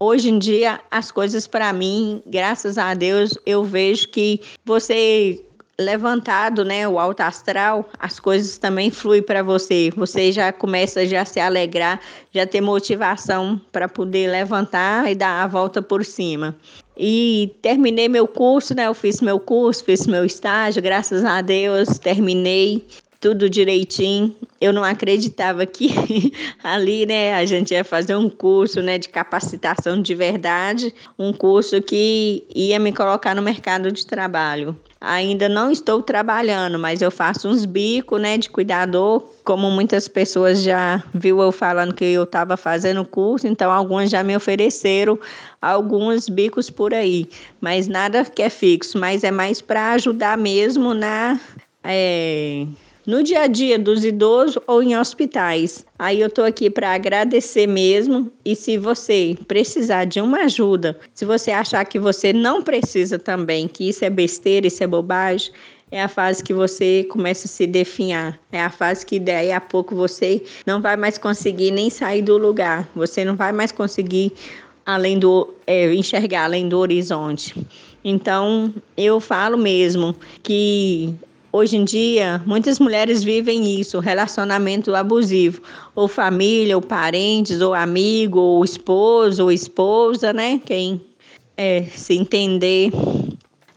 hoje 0.03 0.31
em 0.31 0.39
dia 0.39 0.81
as 0.91 1.13
coisas 1.13 1.47
para 1.47 1.73
mim, 1.73 2.23
graças 2.27 2.77
a 2.77 2.93
Deus, 2.93 3.39
eu 3.47 3.63
vejo 3.63 4.09
que 4.09 4.41
você 4.65 5.41
levantado, 5.79 6.65
né, 6.65 6.87
o 6.87 6.99
alto 6.99 7.21
astral, 7.21 7.89
as 7.99 8.21
coisas 8.21 8.59
também 8.59 8.91
fluem 8.91 9.23
para 9.23 9.43
você. 9.43 9.91
Você 9.97 10.31
já 10.31 10.53
começa 10.53 11.07
já 11.07 11.25
se 11.25 11.41
alegrar, 11.41 12.01
já 12.31 12.47
ter 12.47 12.61
motivação 12.61 13.61
para 13.71 13.89
poder 13.89 14.31
levantar 14.31 15.11
e 15.11 15.15
dar 15.15 15.43
a 15.43 15.47
volta 15.47 15.81
por 15.81 16.05
cima. 16.05 16.55
E 16.97 17.55
terminei 17.63 18.09
meu 18.09 18.29
curso, 18.29 18.75
né? 18.75 18.87
Eu 18.87 18.95
fiz 18.95 19.21
meu 19.21 19.41
curso, 19.41 19.85
fiz 19.85 20.07
meu 20.07 20.25
estágio, 20.25 20.83
graças 20.83 21.25
a 21.25 21.41
Deus, 21.41 21.99
terminei 21.99 22.87
tudo 23.23 23.49
direitinho. 23.49 24.35
Eu 24.61 24.73
não 24.73 24.83
acreditava 24.83 25.65
que 25.65 25.89
ali, 26.63 27.07
né, 27.07 27.35
a 27.35 27.47
gente 27.47 27.73
ia 27.73 27.85
fazer 27.85 28.17
um 28.17 28.29
curso, 28.29 28.83
né, 28.83 28.99
de 28.99 29.09
capacitação 29.09 30.03
de 30.03 30.15
verdade, 30.15 30.93
um 31.17 31.33
curso 31.33 31.81
que 31.81 32.45
ia 32.55 32.81
me 32.81 32.93
colocar 32.93 33.35
no 33.35 33.41
mercado 33.41 33.93
de 33.93 34.05
trabalho. 34.05 34.77
Ainda 35.01 35.49
não 35.49 35.71
estou 35.71 36.03
trabalhando, 36.03 36.79
mas 36.79 37.01
eu 37.01 37.11
faço 37.11 37.49
uns 37.49 37.65
bicos, 37.65 38.21
né, 38.21 38.39
de 38.39 38.51
cuidador, 38.51 39.23
como 39.45 39.71
muitas 39.71 40.09
pessoas 40.09 40.63
já 40.63 41.03
viu 41.15 41.41
eu 41.41 41.53
falando 41.53 41.95
que 41.95 42.05
eu 42.05 42.25
estava 42.25 42.57
fazendo 42.57 43.05
curso, 43.05 43.47
então 43.47 43.71
algumas 43.71 44.11
já 44.11 44.23
me 44.23 44.37
ofereceram 44.37 45.19
alguns 45.61 46.29
bicos 46.29 46.71
por 46.71 46.93
aí, 46.93 47.29
mas 47.61 47.87
nada 47.87 48.25
que 48.25 48.43
é 48.43 48.51
fixo, 48.51 48.99
mas 48.99 49.23
é 49.25 49.31
mais 49.31 49.61
para 49.61 49.93
ajudar 49.93 50.37
mesmo 50.39 50.95
na 50.95 51.41
é, 51.85 52.65
no 53.07 53.23
dia 53.23 53.43
a 53.43 53.47
dia 53.47 53.79
dos 53.79 54.05
idosos 54.05 54.63
ou 54.67 54.83
em 54.83 54.97
hospitais. 54.97 55.85
Aí 55.99 56.21
eu 56.21 56.29
estou 56.29 56.45
aqui 56.45 56.71
para 56.71 56.93
agradecer 56.93 57.67
mesmo. 57.67 58.31
E 58.45 58.55
se 58.55 58.77
você 58.79 59.37
precisar 59.47 60.05
de 60.05 60.21
uma 60.21 60.45
ajuda, 60.45 60.99
se 61.15 61.25
você 61.25 61.51
achar 61.51 61.85
que 61.85 61.99
você 61.99 62.33
não 62.33 62.63
precisa 62.63 63.19
também, 63.19 63.69
que 63.69 63.89
isso 63.89 64.05
é 64.05 64.11
besteira, 64.11 64.67
isso 64.67 64.83
é 64.83 64.87
bobagem, 64.87 65.53
é 65.91 66.03
a 66.03 66.09
fase 66.09 66.43
que 66.43 66.55
você 66.55 67.05
começa 67.11 67.47
a 67.47 67.51
se 67.51 67.67
definhar. 67.67 68.39
É 68.51 68.63
a 68.63 68.71
fase 68.71 69.05
que 69.05 69.21
daí 69.21 69.53
a 69.53 69.61
pouco 69.61 69.95
você 69.95 70.43
não 70.67 70.81
vai 70.81 70.97
mais 70.97 71.19
conseguir 71.19 71.71
nem 71.71 71.91
sair 71.91 72.23
do 72.23 72.39
lugar. 72.39 72.89
Você 72.95 73.25
não 73.25 73.37
vai 73.37 73.53
mais 73.53 73.71
conseguir 73.71 74.33
além 74.87 75.19
do 75.19 75.53
é, 75.67 75.93
enxergar 75.95 76.45
além 76.45 76.69
do 76.69 76.79
horizonte. 76.79 77.55
Então 78.03 78.75
eu 78.97 79.21
falo 79.21 79.57
mesmo 79.59 80.17
que 80.43 81.15
Hoje 81.55 81.77
em 81.77 81.85
dia, 81.85 82.43
muitas 82.47 82.79
mulheres 82.79 83.23
vivem 83.23 83.79
isso, 83.79 83.99
relacionamento 83.99 84.95
abusivo, 84.95 85.61
ou 85.95 86.09
família, 86.09 86.75
ou 86.75 86.81
parentes, 86.81 87.61
ou 87.61 87.75
amigo, 87.75 88.41
ou 88.41 88.65
esposo, 88.65 89.45
ou 89.45 89.53
esposa, 89.53 90.33
né? 90.33 90.59
Quem 90.65 90.99
é, 91.55 91.83
se 91.83 92.15
entender. 92.15 92.91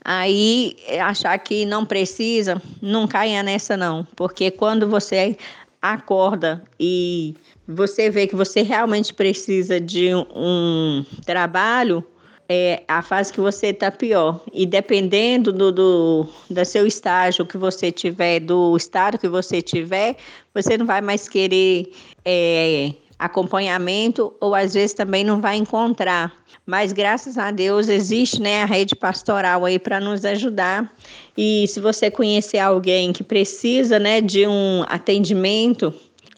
Aí, 0.05 0.77
achar 1.01 1.37
que 1.39 1.65
não 1.65 1.85
precisa, 1.85 2.61
não 2.81 3.07
caia 3.07 3.43
nessa 3.43 3.75
não, 3.75 4.07
porque 4.15 4.51
quando 4.51 4.87
você 4.87 5.35
acorda 5.81 6.63
e 6.79 7.35
você 7.67 8.09
vê 8.09 8.25
que 8.25 8.35
você 8.35 8.61
realmente 8.61 9.13
precisa 9.13 9.81
de 9.81 10.15
um 10.15 11.03
trabalho, 11.25 12.05
é 12.47 12.83
a 12.87 13.01
fase 13.01 13.33
que 13.33 13.39
você 13.39 13.67
está 13.67 13.91
pior. 13.91 14.41
E 14.53 14.65
dependendo 14.65 15.51
do, 15.51 15.71
do, 15.71 16.27
do 16.49 16.65
seu 16.65 16.85
estágio 16.85 17.45
que 17.45 17.57
você 17.57 17.91
tiver, 17.91 18.39
do 18.39 18.75
estado 18.77 19.17
que 19.17 19.27
você 19.27 19.61
tiver, 19.61 20.15
você 20.53 20.77
não 20.77 20.85
vai 20.85 21.01
mais 21.01 21.27
querer 21.27 21.91
é, 22.23 22.93
acompanhamento 23.17 24.33
ou 24.39 24.53
às 24.53 24.73
vezes 24.73 24.93
também 24.93 25.23
não 25.23 25.41
vai 25.41 25.57
encontrar. 25.57 26.33
Mas 26.65 26.91
graças 26.91 27.37
a 27.37 27.51
Deus 27.51 27.87
existe 27.87 28.41
né, 28.41 28.63
a 28.63 28.65
rede 28.65 28.95
pastoral 28.95 29.65
aí 29.65 29.77
para 29.77 29.99
nos 29.99 30.25
ajudar. 30.25 30.91
E 31.37 31.67
se 31.67 31.79
você 31.79 32.09
conhecer 32.09 32.57
alguém 32.57 33.13
que 33.13 33.23
precisa 33.23 33.99
né, 33.99 34.19
de 34.19 34.47
um 34.47 34.83
atendimento, 34.87 35.93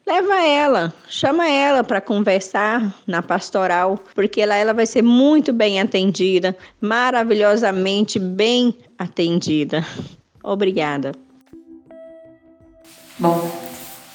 leva 0.08 0.41
ela, 0.41 0.93
chama 1.10 1.50
ela 1.50 1.84
para 1.84 2.00
conversar 2.00 2.96
na 3.06 3.22
pastoral, 3.22 4.00
porque 4.15 4.46
lá 4.46 4.56
ela 4.56 4.74
vai 4.74 4.86
ser 4.86 5.02
muito 5.02 5.52
bem 5.52 5.82
atendida, 5.82 6.56
maravilhosamente 6.80 8.17
bem 8.17 8.74
atendida. 8.98 9.86
Obrigada. 10.41 11.12
Bom, 13.20 13.52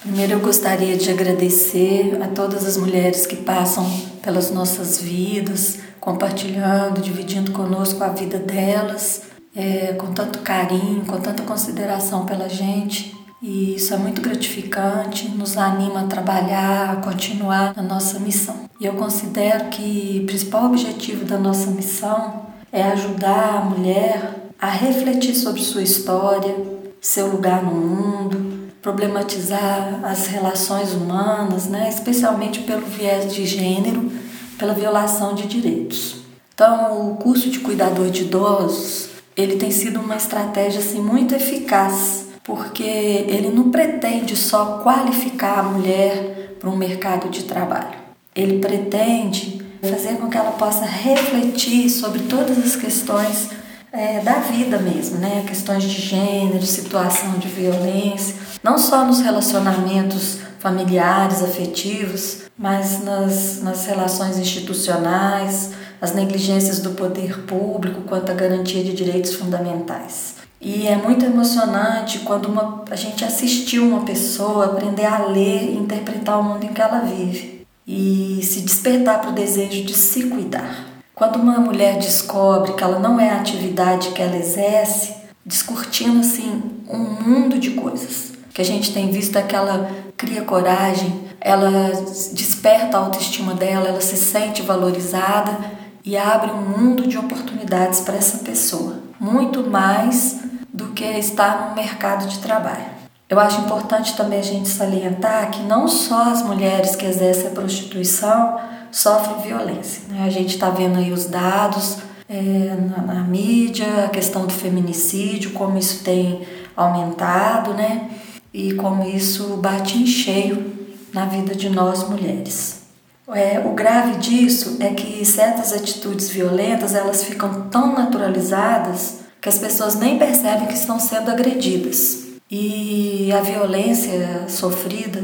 primeiro 0.01 0.33
eu 0.33 0.41
gostaria 0.41 0.97
de 0.97 1.11
agradecer 1.11 2.19
a 2.23 2.29
todas 2.29 2.65
as 2.65 2.79
mulheres 2.79 3.27
que 3.27 3.37
passam 3.37 3.85
pelas 4.23 4.51
nossas 4.51 4.99
vidas, 4.99 5.81
compartilhando, 6.01 7.03
dividindo 7.03 7.53
conosco 7.53 8.03
a 8.03 8.09
vida 8.09 8.39
delas, 8.39 9.25
é, 9.55 9.93
com 9.93 10.15
tanto 10.15 10.39
carinho, 10.39 11.05
com 11.05 11.21
tanta 11.21 11.43
consideração 11.43 12.25
pela 12.25 12.49
gente. 12.49 13.22
E 13.43 13.75
isso 13.75 13.93
é 13.93 13.97
muito 13.97 14.23
gratificante, 14.23 15.29
nos 15.29 15.57
anima 15.59 16.03
a 16.03 16.07
trabalhar, 16.07 16.93
a 16.93 16.97
continuar 16.97 17.75
na 17.77 17.83
nossa 17.83 18.21
missão. 18.21 18.71
E 18.79 18.87
eu 18.87 18.93
considero 18.93 19.69
que 19.69 20.21
o 20.23 20.27
principal 20.27 20.67
objetivo 20.67 21.25
da 21.25 21.37
nossa 21.37 21.69
missão 21.73 22.47
é 22.71 22.85
ajudar 22.85 23.57
a 23.57 23.65
mulher 23.65 24.53
a 24.61 24.71
refletir 24.71 25.35
sobre 25.35 25.61
sua 25.61 25.83
história, 25.83 26.55
seu 27.01 27.27
lugar 27.27 27.65
no 27.65 27.73
mundo, 27.73 28.71
problematizar 28.81 30.01
as 30.05 30.29
relações 30.29 30.93
humanas, 30.93 31.67
né, 31.67 31.89
especialmente 31.89 32.61
pelo 32.61 32.87
viés 32.87 33.35
de 33.35 33.45
gênero, 33.45 34.09
pela 34.57 34.73
violação 34.73 35.35
de 35.35 35.49
direitos. 35.49 36.23
Então, 36.55 37.11
o 37.11 37.17
curso 37.17 37.51
de 37.51 37.59
cuidador 37.59 38.09
de 38.09 38.23
idosos, 38.23 39.09
ele 39.37 39.57
tem 39.57 39.73
sido 39.73 39.99
uma 39.99 40.17
estratégia 40.17 40.79
assim 40.79 41.01
muito 41.01 41.35
eficaz 41.35 42.32
porque 42.45 42.83
ele 42.83 43.51
não 43.51 43.71
pretende 43.71 44.37
só 44.37 44.81
qualificar 44.83 45.61
a 45.61 45.63
mulher 45.63 46.57
para 46.59 46.71
um 46.71 46.77
mercado 46.77 47.29
de 47.29 47.45
trabalho. 47.45 48.01
Ele 48.35 48.59
pretende 48.59 49.61
fazer 49.83 50.17
com 50.17 50.29
que 50.29 50.37
ela 50.37 50.53
possa 50.53 50.85
refletir 50.85 51.91
sobre 51.91 52.21
todas 52.21 52.59
as 52.59 52.77
questões 52.77 53.51
é, 53.93 54.21
da 54.21 54.35
vida 54.39 54.79
mesmo, 54.79 55.19
né? 55.19 55.45
Questões 55.47 55.83
de 55.83 56.01
gênero, 56.01 56.65
situação 56.65 57.39
de 57.39 57.49
violência, 57.49 58.37
não 58.63 58.79
só 58.79 59.05
nos 59.05 59.21
relacionamentos 59.21 60.39
familiares, 60.59 61.43
afetivos, 61.43 62.43
mas 62.57 63.03
nas, 63.03 63.61
nas 63.61 63.87
relações 63.87 64.39
institucionais, 64.39 65.71
as 66.01 66.15
negligências 66.15 66.79
do 66.79 66.91
poder 66.91 67.41
público 67.41 68.03
quanto 68.03 68.31
à 68.31 68.35
garantia 68.35 68.83
de 68.83 68.93
direitos 68.93 69.35
fundamentais. 69.35 70.42
E 70.65 70.87
é 70.87 70.97
muito 70.97 71.25
emocionante 71.25 72.21
quando 72.21 72.47
uma, 72.47 72.85
a 72.89 72.95
gente 72.95 73.25
assistiu 73.25 73.85
uma 73.85 74.05
pessoa 74.05 74.67
aprender 74.67 75.05
a 75.05 75.27
ler 75.27 75.73
e 75.73 75.77
interpretar 75.77 76.39
o 76.39 76.45
mundo 76.45 76.65
em 76.65 76.73
que 76.73 76.81
ela 76.81 77.01
vive 77.01 77.67
e 77.85 78.39
se 78.45 78.61
despertar 78.61 79.21
para 79.21 79.31
o 79.31 79.35
desejo 79.35 79.83
de 79.83 79.93
se 79.93 80.29
cuidar. 80.29 80.87
Quando 81.17 81.35
uma 81.35 81.59
mulher 81.59 81.99
descobre 81.99 82.75
que 82.75 82.85
ela 82.85 83.01
não 83.01 83.19
é 83.19 83.31
a 83.31 83.41
atividade 83.41 84.11
que 84.11 84.23
ela 84.23 84.37
exerce, 84.37 85.17
descortina 85.45 86.21
assim 86.21 86.63
um 86.89 86.99
mundo 86.99 87.59
de 87.59 87.71
coisas. 87.71 88.31
Que 88.55 88.63
a 88.63 88.65
gente 88.65 88.95
tem 88.95 89.11
visto 89.11 89.37
é 89.37 89.43
que 89.43 89.57
ela 89.57 89.91
cria 90.17 90.43
coragem, 90.43 91.25
ela 91.41 91.91
desperta 92.33 92.97
a 92.97 93.01
autoestima 93.01 93.55
dela, 93.55 93.89
ela 93.89 94.01
se 94.01 94.17
sente 94.17 94.63
valorizada 94.63 95.59
e 96.05 96.17
abre 96.17 96.53
um 96.53 96.79
mundo 96.79 97.09
de 97.09 97.19
oportunidades 97.19 98.01
para 98.01 98.15
essa 98.15 98.39
pessoa. 98.39 99.01
Muito 99.19 99.69
mais 99.69 100.52
do 100.83 100.93
que 100.93 101.05
estar 101.05 101.69
no 101.69 101.77
mercado 101.77 102.27
de 102.27 102.39
trabalho. 102.41 103.03
Eu 103.29 103.39
acho 103.41 103.61
importante 103.63 104.15
também 104.15 104.41
a 104.41 104.43
gente 104.43 104.69
salientar 104.69 105.51
que 105.51 105.63
não 105.63 105.89
só 105.89 106.31
as 106.31 106.43
mulheres 106.43 106.97
que 106.97 107.07
exercem 107.07 107.47
a 107.47 107.51
prostituição 107.51 108.61
sofrem 108.91 109.41
violência. 109.41 110.03
Né? 110.09 110.25
A 110.27 110.31
gente 110.31 110.55
está 110.55 110.69
vendo 110.69 110.99
aí 110.99 111.11
os 111.11 111.27
dados 111.27 111.99
é, 112.29 112.77
na, 112.77 113.15
na, 113.15 113.23
mídia, 113.23 114.05
a 114.05 114.09
questão 114.09 114.47
do 114.47 114.53
feminicídio, 114.53 115.53
como 115.53 115.79
isso 115.79 116.05
tem 116.05 116.47
aumentado, 116.77 117.73
né? 117.75 118.11
E 118.53 118.75
como 118.75 119.03
isso 119.09 119.57
bate 119.57 119.97
em 119.97 120.07
cheio 120.07 120.73
na 121.13 121.25
vida 121.25 121.55
de 121.55 121.71
nós 121.71 122.07
mulheres. 122.07 122.83
É, 123.29 123.63
o 123.65 123.71
grave 123.71 124.19
disso 124.19 124.77
é 124.81 124.91
que 124.91 125.25
certas 125.25 125.73
atitudes 125.73 126.29
violentas 126.29 126.95
elas 126.95 127.25
ficam 127.25 127.69
tão 127.71 127.95
naturalizadas 127.95 129.22
que 129.43 129.49
as 129.49 129.59
pessoas 129.59 129.97
nem 129.97 130.19
percebem 130.19 130.69
que 130.69 130.75
estão 130.75 131.01
sendo 131.01 131.29
agredidas. 131.29 132.29
E 132.49 133.33
a 133.33 133.41
violência 133.41 134.47
sofrida, 134.49 135.21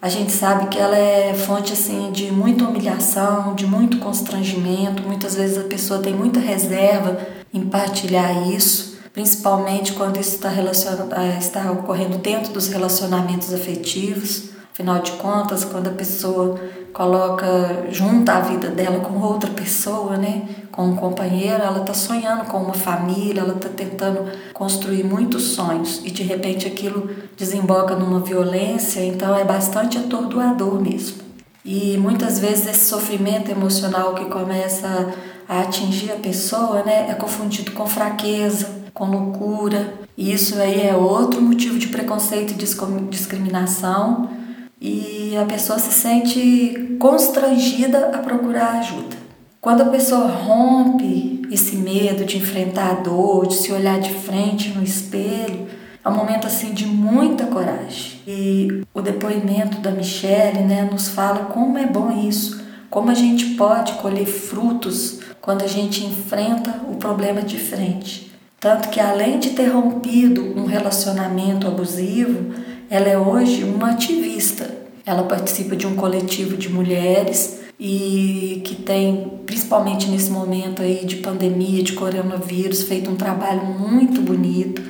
a 0.00 0.08
gente 0.08 0.32
sabe 0.32 0.68
que 0.68 0.78
ela 0.78 0.96
é 0.96 1.34
fonte 1.34 1.74
assim 1.74 2.10
de 2.10 2.32
muita 2.32 2.64
humilhação, 2.64 3.54
de 3.54 3.66
muito 3.66 3.98
constrangimento. 3.98 5.02
Muitas 5.02 5.34
vezes 5.34 5.58
a 5.58 5.64
pessoa 5.64 6.00
tem 6.00 6.14
muita 6.14 6.40
reserva 6.40 7.18
em 7.52 7.60
partilhar 7.66 8.48
isso, 8.48 8.98
principalmente 9.12 9.92
quando 9.92 10.18
isso 10.18 10.36
está, 10.36 10.50
ah, 10.50 11.38
está 11.38 11.70
ocorrendo 11.70 12.16
dentro 12.16 12.52
dos 12.54 12.68
relacionamentos 12.68 13.52
afetivos. 13.52 14.50
Afinal 14.72 15.02
de 15.02 15.12
contas, 15.12 15.64
quando 15.64 15.88
a 15.88 15.92
pessoa 15.92 16.58
coloca 16.98 17.86
junta 17.92 18.32
a 18.32 18.40
vida 18.40 18.70
dela 18.70 18.98
com 18.98 19.20
outra 19.20 19.48
pessoa, 19.48 20.16
né, 20.16 20.48
com 20.72 20.82
um 20.82 20.96
companheiro, 20.96 21.62
ela 21.62 21.82
está 21.82 21.94
sonhando 21.94 22.46
com 22.46 22.58
uma 22.58 22.74
família, 22.74 23.40
ela 23.40 23.54
está 23.54 23.68
tentando 23.68 24.28
construir 24.52 25.04
muitos 25.04 25.44
sonhos 25.44 26.02
e 26.04 26.10
de 26.10 26.24
repente 26.24 26.66
aquilo 26.66 27.08
desemboca 27.36 27.94
numa 27.94 28.18
violência, 28.18 28.98
então 29.04 29.32
é 29.36 29.44
bastante 29.44 29.96
atordoador 29.96 30.80
mesmo. 30.80 31.18
E 31.64 31.96
muitas 31.98 32.40
vezes 32.40 32.66
esse 32.66 32.86
sofrimento 32.86 33.48
emocional 33.48 34.14
que 34.14 34.24
começa 34.24 35.14
a 35.48 35.60
atingir 35.60 36.10
a 36.10 36.16
pessoa, 36.16 36.82
né, 36.82 37.06
é 37.08 37.14
confundido 37.14 37.70
com 37.70 37.86
fraqueza, 37.86 38.68
com 38.92 39.04
loucura. 39.04 39.94
E 40.16 40.32
isso 40.32 40.58
aí 40.58 40.84
é 40.84 40.96
outro 40.96 41.40
motivo 41.40 41.78
de 41.78 41.86
preconceito 41.86 42.54
e 42.54 43.08
discriminação. 43.08 44.37
E 44.80 45.36
a 45.36 45.44
pessoa 45.44 45.78
se 45.78 45.92
sente 45.92 46.96
constrangida 46.98 48.10
a 48.14 48.18
procurar 48.18 48.78
ajuda. 48.78 49.16
Quando 49.60 49.82
a 49.82 49.86
pessoa 49.86 50.28
rompe 50.28 51.42
esse 51.50 51.76
medo 51.76 52.24
de 52.24 52.38
enfrentar 52.38 52.90
a 52.90 52.94
dor, 52.94 53.48
de 53.48 53.54
se 53.54 53.72
olhar 53.72 53.98
de 53.98 54.12
frente 54.12 54.68
no 54.70 54.82
espelho, 54.82 55.66
é 56.04 56.08
um 56.08 56.14
momento 56.14 56.46
assim 56.46 56.72
de 56.72 56.86
muita 56.86 57.46
coragem. 57.46 58.20
E 58.26 58.82
o 58.94 59.02
depoimento 59.02 59.78
da 59.78 59.90
Michelle, 59.90 60.60
né, 60.60 60.88
nos 60.90 61.08
fala 61.08 61.46
como 61.46 61.76
é 61.76 61.86
bom 61.86 62.10
isso, 62.28 62.62
como 62.88 63.10
a 63.10 63.14
gente 63.14 63.56
pode 63.56 63.92
colher 63.94 64.26
frutos 64.26 65.20
quando 65.40 65.62
a 65.62 65.66
gente 65.66 66.04
enfrenta 66.04 66.82
o 66.88 66.96
problema 66.96 67.42
de 67.42 67.58
frente. 67.58 68.32
Tanto 68.60 68.88
que 68.88 69.00
além 69.00 69.38
de 69.38 69.50
ter 69.50 69.66
rompido 69.68 70.42
um 70.42 70.66
relacionamento 70.66 71.66
abusivo, 71.66 72.52
ela 72.90 73.08
é 73.08 73.18
hoje 73.18 73.64
uma 73.64 73.90
ativista. 73.90 74.70
Ela 75.04 75.22
participa 75.22 75.76
de 75.76 75.86
um 75.86 75.94
coletivo 75.94 76.56
de 76.56 76.68
mulheres 76.68 77.60
e 77.78 78.60
que 78.64 78.74
tem, 78.74 79.30
principalmente 79.46 80.08
nesse 80.08 80.30
momento 80.30 80.82
aí 80.82 81.04
de 81.04 81.16
pandemia, 81.16 81.82
de 81.82 81.92
coronavírus, 81.92 82.82
feito 82.82 83.10
um 83.10 83.16
trabalho 83.16 83.64
muito 83.64 84.20
bonito. 84.20 84.82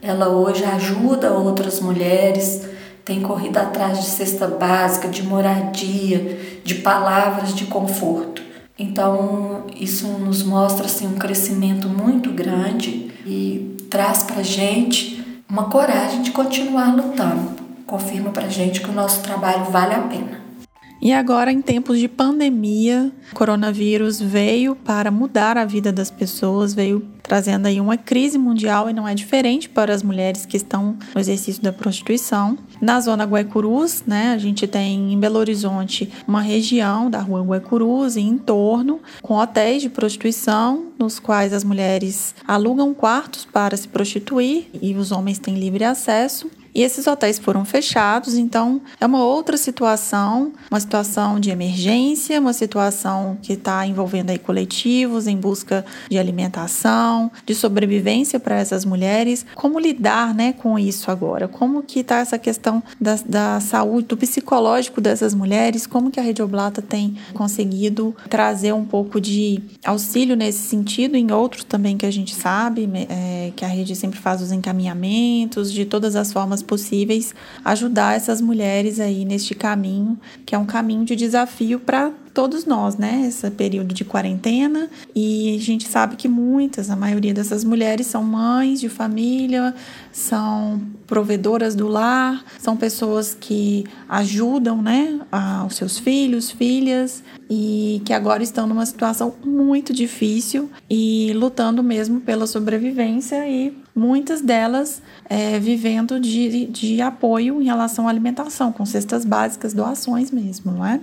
Ela 0.00 0.28
hoje 0.28 0.64
ajuda 0.64 1.32
outras 1.32 1.80
mulheres, 1.80 2.62
tem 3.04 3.20
corrido 3.20 3.58
atrás 3.58 3.98
de 3.98 4.06
cesta 4.06 4.46
básica, 4.46 5.08
de 5.08 5.22
moradia, 5.22 6.38
de 6.64 6.76
palavras 6.76 7.54
de 7.54 7.64
conforto. 7.66 8.42
Então, 8.78 9.64
isso 9.74 10.06
nos 10.06 10.42
mostra 10.42 10.86
assim, 10.86 11.06
um 11.06 11.14
crescimento 11.14 11.88
muito 11.88 12.30
grande 12.30 13.10
e 13.26 13.76
traz 13.90 14.22
para 14.22 14.42
gente 14.42 15.15
uma 15.48 15.64
coragem 15.64 16.22
de 16.22 16.32
continuar 16.32 16.94
lutando. 16.94 17.54
Confirma 17.86 18.30
para 18.30 18.48
gente 18.48 18.80
que 18.80 18.90
o 18.90 18.92
nosso 18.92 19.22
trabalho 19.22 19.66
vale 19.66 19.94
a 19.94 20.00
pena. 20.00 20.45
E 21.00 21.12
agora, 21.12 21.52
em 21.52 21.60
tempos 21.60 21.98
de 21.98 22.08
pandemia, 22.08 23.12
o 23.32 23.34
coronavírus 23.34 24.20
veio 24.20 24.74
para 24.74 25.10
mudar 25.10 25.58
a 25.58 25.64
vida 25.64 25.92
das 25.92 26.10
pessoas, 26.10 26.74
veio 26.74 27.06
trazendo 27.22 27.66
aí 27.66 27.80
uma 27.80 27.96
crise 27.96 28.38
mundial 28.38 28.88
e 28.88 28.92
não 28.92 29.06
é 29.06 29.14
diferente 29.14 29.68
para 29.68 29.92
as 29.92 30.02
mulheres 30.02 30.46
que 30.46 30.56
estão 30.56 30.96
no 31.14 31.20
exercício 31.20 31.62
da 31.62 31.72
prostituição. 31.72 32.56
Na 32.80 33.00
zona 33.00 33.24
Guaicurus, 33.24 34.04
né, 34.06 34.32
a 34.32 34.38
gente 34.38 34.66
tem 34.66 35.12
em 35.12 35.18
Belo 35.18 35.38
Horizonte 35.38 36.10
uma 36.26 36.40
região 36.40 37.10
da 37.10 37.20
rua 37.20 37.42
Guaicurus 37.42 38.16
e 38.16 38.20
em 38.20 38.38
torno 38.38 39.00
com 39.20 39.34
hotéis 39.34 39.82
de 39.82 39.88
prostituição, 39.88 40.86
nos 40.98 41.18
quais 41.18 41.52
as 41.52 41.64
mulheres 41.64 42.34
alugam 42.46 42.94
quartos 42.94 43.44
para 43.44 43.76
se 43.76 43.88
prostituir 43.88 44.68
e 44.80 44.94
os 44.94 45.10
homens 45.10 45.38
têm 45.38 45.56
livre 45.56 45.84
acesso. 45.84 46.50
E 46.76 46.82
esses 46.82 47.06
hotéis 47.06 47.38
foram 47.38 47.64
fechados, 47.64 48.34
então 48.34 48.82
é 49.00 49.06
uma 49.06 49.24
outra 49.24 49.56
situação, 49.56 50.52
uma 50.70 50.78
situação 50.78 51.40
de 51.40 51.48
emergência, 51.48 52.38
uma 52.38 52.52
situação 52.52 53.38
que 53.40 53.54
está 53.54 53.86
envolvendo 53.86 54.28
aí 54.28 54.38
coletivos 54.38 55.26
em 55.26 55.38
busca 55.38 55.86
de 56.10 56.18
alimentação, 56.18 57.32
de 57.46 57.54
sobrevivência 57.54 58.38
para 58.38 58.56
essas 58.56 58.84
mulheres. 58.84 59.46
Como 59.54 59.80
lidar, 59.80 60.34
né, 60.34 60.52
com 60.52 60.78
isso 60.78 61.10
agora? 61.10 61.48
Como 61.48 61.82
que 61.82 62.00
está 62.00 62.18
essa 62.18 62.36
questão 62.36 62.82
da, 63.00 63.18
da 63.26 63.58
saúde, 63.58 64.08
do 64.08 64.16
psicológico 64.18 65.00
dessas 65.00 65.32
mulheres? 65.32 65.86
Como 65.86 66.10
que 66.10 66.20
a 66.20 66.22
Rede 66.22 66.42
Oblata 66.42 66.82
tem 66.82 67.16
conseguido 67.32 68.14
trazer 68.28 68.74
um 68.74 68.84
pouco 68.84 69.18
de 69.18 69.62
auxílio 69.82 70.36
nesse 70.36 70.68
sentido, 70.68 71.16
em 71.16 71.32
outros 71.32 71.64
também 71.64 71.96
que 71.96 72.04
a 72.04 72.10
gente 72.10 72.34
sabe, 72.34 72.86
é, 73.08 73.50
que 73.56 73.64
a 73.64 73.68
rede 73.68 73.96
sempre 73.96 74.18
faz 74.18 74.42
os 74.42 74.52
encaminhamentos 74.52 75.72
de 75.72 75.86
todas 75.86 76.14
as 76.14 76.34
formas 76.34 76.65
possíveis 76.66 77.34
ajudar 77.64 78.16
essas 78.16 78.40
mulheres 78.40 79.00
aí 79.00 79.24
neste 79.24 79.54
caminho, 79.54 80.18
que 80.44 80.54
é 80.54 80.58
um 80.58 80.66
caminho 80.66 81.04
de 81.04 81.16
desafio 81.16 81.80
para 81.80 82.12
todos 82.36 82.66
nós, 82.66 82.98
né? 82.98 83.24
Esse 83.26 83.50
período 83.50 83.94
de 83.94 84.04
quarentena 84.04 84.90
e 85.14 85.56
a 85.56 85.58
gente 85.58 85.88
sabe 85.88 86.16
que 86.16 86.28
muitas, 86.28 86.90
a 86.90 86.94
maioria 86.94 87.32
dessas 87.32 87.64
mulheres 87.64 88.08
são 88.08 88.22
mães 88.22 88.78
de 88.78 88.90
família, 88.90 89.74
são 90.12 90.82
provedoras 91.06 91.74
do 91.74 91.88
lar, 91.88 92.44
são 92.58 92.76
pessoas 92.76 93.34
que 93.34 93.86
ajudam, 94.06 94.82
né, 94.82 95.18
os 95.66 95.76
seus 95.76 95.98
filhos, 95.98 96.50
filhas 96.50 97.24
e 97.48 98.02
que 98.04 98.12
agora 98.12 98.42
estão 98.42 98.66
numa 98.66 98.84
situação 98.84 99.34
muito 99.42 99.94
difícil 99.94 100.68
e 100.90 101.32
lutando 101.34 101.82
mesmo 101.82 102.20
pela 102.20 102.46
sobrevivência 102.46 103.48
e 103.48 103.74
muitas 103.94 104.42
delas 104.42 105.00
é, 105.24 105.58
vivendo 105.58 106.20
de, 106.20 106.66
de 106.66 107.00
apoio 107.00 107.62
em 107.62 107.64
relação 107.64 108.06
à 108.06 108.10
alimentação, 108.10 108.70
com 108.70 108.84
cestas 108.84 109.24
básicas, 109.24 109.72
doações 109.72 110.30
mesmo, 110.30 110.70
não 110.72 110.84
é? 110.84 111.00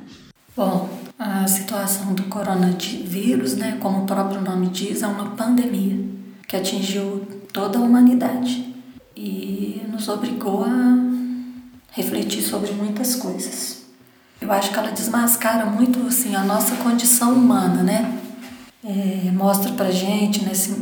Bom, 0.56 0.88
a 1.18 1.48
situação 1.48 2.14
do 2.14 2.24
coronavírus, 2.24 3.56
né, 3.56 3.80
como 3.82 4.04
o 4.04 4.06
próprio 4.06 4.40
nome 4.40 4.68
diz, 4.68 5.02
é 5.02 5.08
uma 5.08 5.32
pandemia 5.32 5.98
que 6.48 6.56
atingiu 6.56 7.26
toda 7.52 7.80
a 7.80 7.82
humanidade 7.82 8.76
e 9.18 9.82
nos 9.92 10.08
obrigou 10.10 10.64
a 10.64 10.96
refletir 11.92 12.44
sobre 12.44 12.72
muitas 12.72 13.16
coisas. 13.16 13.84
Eu 14.40 14.52
acho 14.52 14.72
que 14.72 14.78
ela 14.78 14.92
desmascara 14.92 15.66
muito 15.66 16.06
assim 16.06 16.36
a 16.36 16.44
nossa 16.44 16.76
condição 16.76 17.34
humana, 17.34 17.82
né? 17.82 18.20
É, 18.86 19.32
mostra 19.32 19.72
pra 19.72 19.90
gente, 19.90 20.44
nesse, 20.44 20.76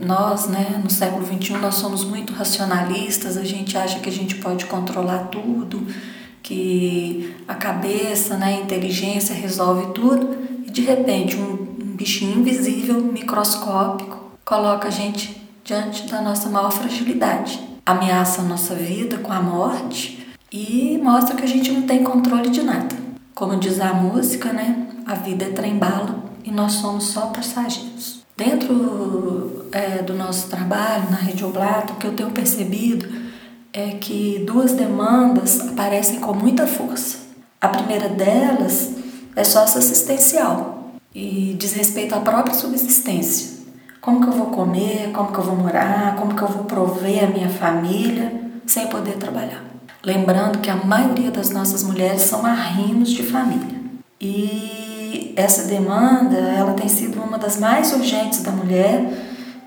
nós, 0.00 0.48
né, 0.48 0.80
no 0.82 0.88
século 0.88 1.26
XXI, 1.26 1.58
nós 1.58 1.74
somos 1.74 2.04
muito 2.04 2.32
racionalistas, 2.32 3.36
a 3.36 3.44
gente 3.44 3.76
acha 3.76 3.98
que 3.98 4.08
a 4.08 4.12
gente 4.12 4.36
pode 4.36 4.64
controlar 4.66 5.24
tudo, 5.24 5.86
que 6.48 7.36
a 7.46 7.54
cabeça, 7.54 8.38
né, 8.38 8.46
a 8.46 8.62
inteligência 8.62 9.34
resolve 9.34 9.92
tudo 9.92 10.38
e 10.66 10.70
de 10.70 10.80
repente 10.80 11.36
um, 11.36 11.76
bichinho 11.94 12.38
invisível, 12.38 13.02
microscópico, 13.02 14.30
coloca 14.46 14.88
a 14.88 14.90
gente 14.90 15.46
diante 15.62 16.08
da 16.08 16.22
nossa 16.22 16.48
maior 16.48 16.70
fragilidade, 16.70 17.60
ameaça 17.84 18.40
a 18.40 18.44
nossa 18.44 18.74
vida 18.74 19.18
com 19.18 19.30
a 19.30 19.42
morte 19.42 20.26
e 20.50 20.98
mostra 21.02 21.36
que 21.36 21.44
a 21.44 21.48
gente 21.48 21.70
não 21.70 21.82
tem 21.82 22.02
controle 22.02 22.48
de 22.48 22.62
nada. 22.62 22.96
Como 23.34 23.58
diz 23.58 23.78
a 23.78 23.92
música, 23.92 24.50
né, 24.50 24.86
a 25.04 25.16
vida 25.16 25.44
é 25.44 25.50
trem-bala 25.50 26.24
e 26.44 26.50
nós 26.50 26.72
somos 26.72 27.08
só 27.08 27.26
passageiros. 27.26 28.22
Dentro 28.34 29.66
é, 29.70 30.00
do 30.02 30.14
nosso 30.14 30.48
trabalho 30.48 31.10
na 31.10 31.18
Rede 31.18 31.44
Oblato, 31.44 31.92
o 31.92 31.96
que 31.96 32.06
eu 32.06 32.14
tenho 32.14 32.30
percebido 32.30 33.27
é 33.78 33.90
que 34.00 34.42
duas 34.44 34.72
demandas 34.72 35.60
aparecem 35.60 36.18
com 36.18 36.34
muita 36.34 36.66
força. 36.66 37.18
A 37.60 37.68
primeira 37.68 38.08
delas 38.08 38.90
é 39.36 39.44
socioassistencial 39.44 40.90
e 41.14 41.54
diz 41.56 41.74
respeito 41.74 42.12
à 42.12 42.20
própria 42.20 42.54
subsistência. 42.54 43.58
Como 44.00 44.20
que 44.20 44.28
eu 44.28 44.32
vou 44.32 44.46
comer, 44.46 45.12
como 45.12 45.30
que 45.30 45.38
eu 45.38 45.44
vou 45.44 45.56
morar, 45.56 46.16
como 46.16 46.34
que 46.34 46.42
eu 46.42 46.48
vou 46.48 46.64
prover 46.64 47.22
a 47.22 47.26
minha 47.28 47.48
família 47.48 48.32
sem 48.66 48.88
poder 48.88 49.16
trabalhar. 49.16 49.62
Lembrando 50.04 50.58
que 50.58 50.70
a 50.70 50.76
maioria 50.76 51.30
das 51.30 51.50
nossas 51.50 51.84
mulheres 51.84 52.22
são 52.22 52.44
arrimos 52.44 53.10
de 53.10 53.22
família. 53.22 53.78
E 54.20 55.32
essa 55.36 55.68
demanda, 55.68 56.36
ela 56.36 56.72
tem 56.72 56.88
sido 56.88 57.22
uma 57.22 57.38
das 57.38 57.56
mais 57.58 57.92
urgentes 57.92 58.42
da 58.42 58.50
mulher 58.50 59.08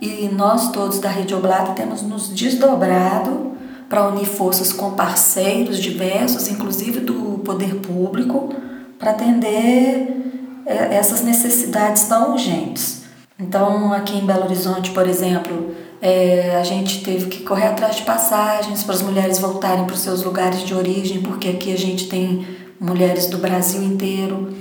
e 0.02 0.30
nós 0.34 0.72
todos 0.72 1.00
da 1.00 1.10
Rede 1.10 1.34
Oblata 1.34 1.74
temos 1.74 2.02
nos 2.02 2.30
desdobrado 2.30 3.51
para 3.92 4.08
unir 4.08 4.26
forças 4.26 4.72
com 4.72 4.92
parceiros 4.92 5.78
diversos, 5.78 6.48
inclusive 6.48 7.02
do 7.02 7.42
poder 7.44 7.76
público, 7.76 8.56
para 8.98 9.12
atender 9.12 10.08
é, 10.66 10.96
essas 10.96 11.22
necessidades 11.22 12.04
tão 12.04 12.32
urgentes. 12.32 13.02
Então, 13.38 13.92
aqui 13.92 14.18
em 14.18 14.26
Belo 14.26 14.46
Horizonte, 14.46 14.92
por 14.92 15.06
exemplo, 15.06 15.76
é, 16.02 16.56
a 16.56 16.64
gente 16.64 17.04
teve 17.04 17.26
que 17.28 17.44
correr 17.44 17.68
atrás 17.68 17.98
de 17.98 18.04
passagens 18.04 18.82
para 18.82 18.96
as 18.96 19.02
mulheres 19.02 19.40
voltarem 19.40 19.84
para 19.84 19.94
os 19.94 20.00
seus 20.00 20.24
lugares 20.24 20.62
de 20.62 20.74
origem, 20.74 21.22
porque 21.22 21.50
aqui 21.50 21.74
a 21.74 21.78
gente 21.78 22.08
tem 22.08 22.48
mulheres 22.80 23.28
do 23.28 23.40
Brasil 23.40 23.84
inteiro, 23.84 24.54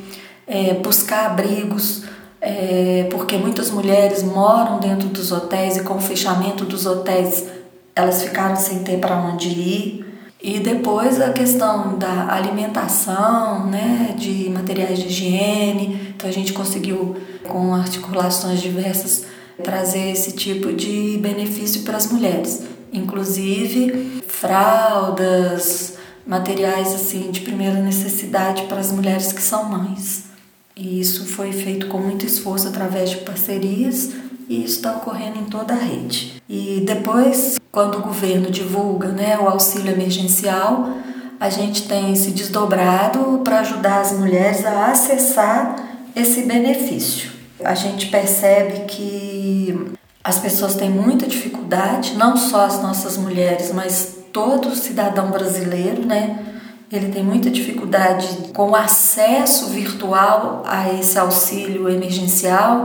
é, 0.45 0.75
buscar 0.75 1.27
abrigos, 1.27 2.03
é, 2.41 3.07
porque 3.13 3.37
muitas 3.37 3.71
mulheres 3.71 4.25
moram 4.25 4.81
dentro 4.81 5.09
dos 5.09 5.31
hotéis 5.31 5.77
e 5.77 5.85
com 5.85 5.95
o 5.95 6.01
fechamento 6.01 6.65
dos 6.65 6.85
hotéis 6.85 7.60
elas 7.95 8.23
ficaram 8.23 8.57
sem 8.57 8.81
ter 8.81 8.99
para 8.99 9.17
onde 9.17 9.49
ir. 9.49 10.07
E 10.43 10.59
depois 10.59 11.21
a 11.21 11.33
questão 11.33 11.99
da 11.99 12.33
alimentação, 12.33 13.67
né, 13.67 14.15
de 14.17 14.49
materiais 14.49 14.99
de 14.99 15.09
higiene. 15.09 16.15
Então 16.17 16.29
a 16.29 16.33
gente 16.33 16.53
conseguiu, 16.53 17.17
com 17.47 17.75
articulações 17.75 18.61
diversas, 18.61 19.27
trazer 19.63 20.11
esse 20.11 20.33
tipo 20.33 20.73
de 20.73 21.19
benefício 21.19 21.83
para 21.83 21.99
as 21.99 22.11
mulheres. 22.11 22.63
Inclusive 22.93 24.23
fraldas, 24.27 25.99
materiais 26.27 26.95
assim 26.95 27.31
de 27.31 27.41
primeira 27.41 27.79
necessidade 27.81 28.63
para 28.63 28.81
as 28.81 28.91
mulheres 28.91 29.33
que 29.33 29.43
são 29.43 29.65
mães. 29.65 30.25
E 30.75 30.99
isso 30.99 31.27
foi 31.27 31.53
feito 31.53 31.89
com 31.89 31.99
muito 31.99 32.25
esforço 32.25 32.69
através 32.69 33.11
de 33.11 33.19
parcerias 33.19 34.11
e 34.51 34.65
isso 34.65 34.79
está 34.79 34.97
ocorrendo 34.97 35.39
em 35.39 35.45
toda 35.45 35.73
a 35.75 35.77
rede. 35.77 36.43
E 36.49 36.83
depois, 36.85 37.61
quando 37.71 37.99
o 37.99 38.03
governo 38.03 38.51
divulga 38.51 39.07
né, 39.07 39.39
o 39.39 39.49
auxílio 39.49 39.93
emergencial, 39.93 40.91
a 41.39 41.49
gente 41.49 41.87
tem 41.87 42.17
se 42.17 42.33
desdobrado 42.33 43.43
para 43.45 43.61
ajudar 43.61 44.01
as 44.01 44.11
mulheres 44.11 44.67
a 44.67 44.87
acessar 44.87 45.77
esse 46.17 46.43
benefício. 46.43 47.31
A 47.65 47.77
gente 47.77 48.09
percebe 48.09 48.87
que 48.87 49.93
as 50.25 50.41
pessoas 50.41 50.75
têm 50.75 50.91
muita 50.91 51.29
dificuldade, 51.29 52.15
não 52.17 52.37
só 52.37 52.63
as 52.63 52.83
nossas 52.83 53.17
mulheres, 53.17 53.71
mas 53.73 54.17
todo 54.33 54.75
cidadão 54.75 55.31
brasileiro, 55.31 56.05
né? 56.05 56.39
Ele 56.91 57.13
tem 57.13 57.23
muita 57.23 57.49
dificuldade 57.51 58.27
com 58.53 58.71
o 58.71 58.77
acesso 58.77 59.69
virtual 59.69 60.65
a 60.67 60.93
esse 60.93 61.17
auxílio 61.17 61.89
emergencial, 61.89 62.83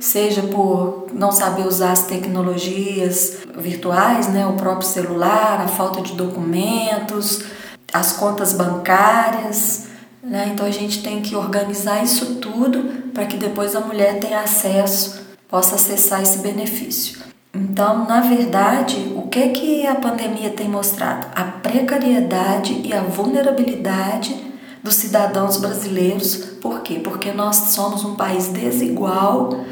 seja 0.00 0.42
por 0.42 1.06
não 1.12 1.32
saber 1.32 1.66
usar 1.66 1.92
as 1.92 2.02
tecnologias 2.02 3.38
virtuais, 3.56 4.28
né, 4.28 4.46
o 4.46 4.52
próprio 4.54 4.88
celular, 4.88 5.60
a 5.60 5.68
falta 5.68 6.00
de 6.00 6.12
documentos, 6.12 7.44
as 7.92 8.12
contas 8.12 8.52
bancárias. 8.52 9.86
Né? 10.22 10.50
Então 10.52 10.66
a 10.66 10.70
gente 10.70 11.02
tem 11.02 11.20
que 11.22 11.34
organizar 11.34 12.02
isso 12.02 12.36
tudo 12.36 13.10
para 13.12 13.26
que 13.26 13.36
depois 13.36 13.74
a 13.74 13.80
mulher 13.80 14.20
tenha 14.20 14.40
acesso, 14.40 15.20
possa 15.48 15.74
acessar 15.76 16.22
esse 16.22 16.38
benefício. 16.38 17.18
Então, 17.54 18.06
na 18.06 18.20
verdade, 18.20 19.12
o 19.16 19.22
que 19.22 19.48
que 19.48 19.86
a 19.86 19.94
pandemia 19.94 20.50
tem 20.50 20.68
mostrado? 20.68 21.26
A 21.34 21.44
precariedade 21.44 22.82
e 22.84 22.92
a 22.92 23.00
vulnerabilidade 23.00 24.36
dos 24.82 24.94
cidadãos 24.94 25.56
brasileiros. 25.56 26.36
Por 26.60 26.82
quê? 26.82 27.00
Porque 27.02 27.32
nós 27.32 27.56
somos 27.56 28.04
um 28.04 28.14
país 28.14 28.48
desigual 28.48 29.64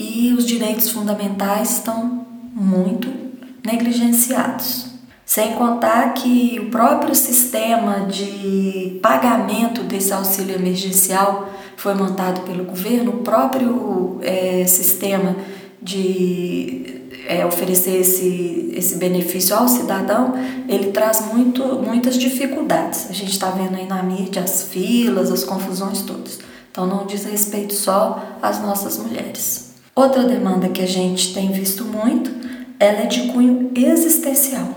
e 0.00 0.32
os 0.32 0.46
direitos 0.46 0.88
fundamentais 0.88 1.72
estão 1.72 2.26
muito 2.54 3.12
negligenciados. 3.64 4.86
Sem 5.26 5.52
contar 5.52 6.14
que 6.14 6.58
o 6.58 6.70
próprio 6.70 7.14
sistema 7.14 8.06
de 8.06 8.98
pagamento 9.02 9.82
desse 9.82 10.12
auxílio 10.12 10.56
emergencial 10.56 11.50
foi 11.76 11.94
montado 11.94 12.40
pelo 12.40 12.64
governo, 12.64 13.10
o 13.12 13.18
próprio 13.18 14.18
é, 14.22 14.64
sistema 14.66 15.36
de 15.80 17.02
é, 17.28 17.44
oferecer 17.44 18.00
esse, 18.00 18.72
esse 18.74 18.96
benefício 18.96 19.54
ao 19.54 19.68
cidadão, 19.68 20.34
ele 20.66 20.92
traz 20.92 21.26
muito, 21.32 21.62
muitas 21.62 22.18
dificuldades. 22.18 23.08
A 23.10 23.12
gente 23.12 23.32
está 23.32 23.50
vendo 23.50 23.76
aí 23.76 23.86
na 23.86 24.02
mídia 24.02 24.42
as 24.42 24.64
filas, 24.64 25.30
as 25.30 25.44
confusões 25.44 26.02
todas. 26.02 26.38
Então 26.72 26.86
não 26.86 27.06
diz 27.06 27.24
respeito 27.24 27.74
só 27.74 28.38
às 28.42 28.60
nossas 28.60 28.96
mulheres. 28.96 29.69
Outra 29.94 30.24
demanda 30.24 30.68
que 30.68 30.82
a 30.82 30.86
gente 30.86 31.34
tem 31.34 31.50
visto 31.50 31.84
muito, 31.84 32.30
ela 32.78 33.00
é 33.00 33.06
de 33.06 33.28
cunho 33.32 33.70
existencial, 33.74 34.68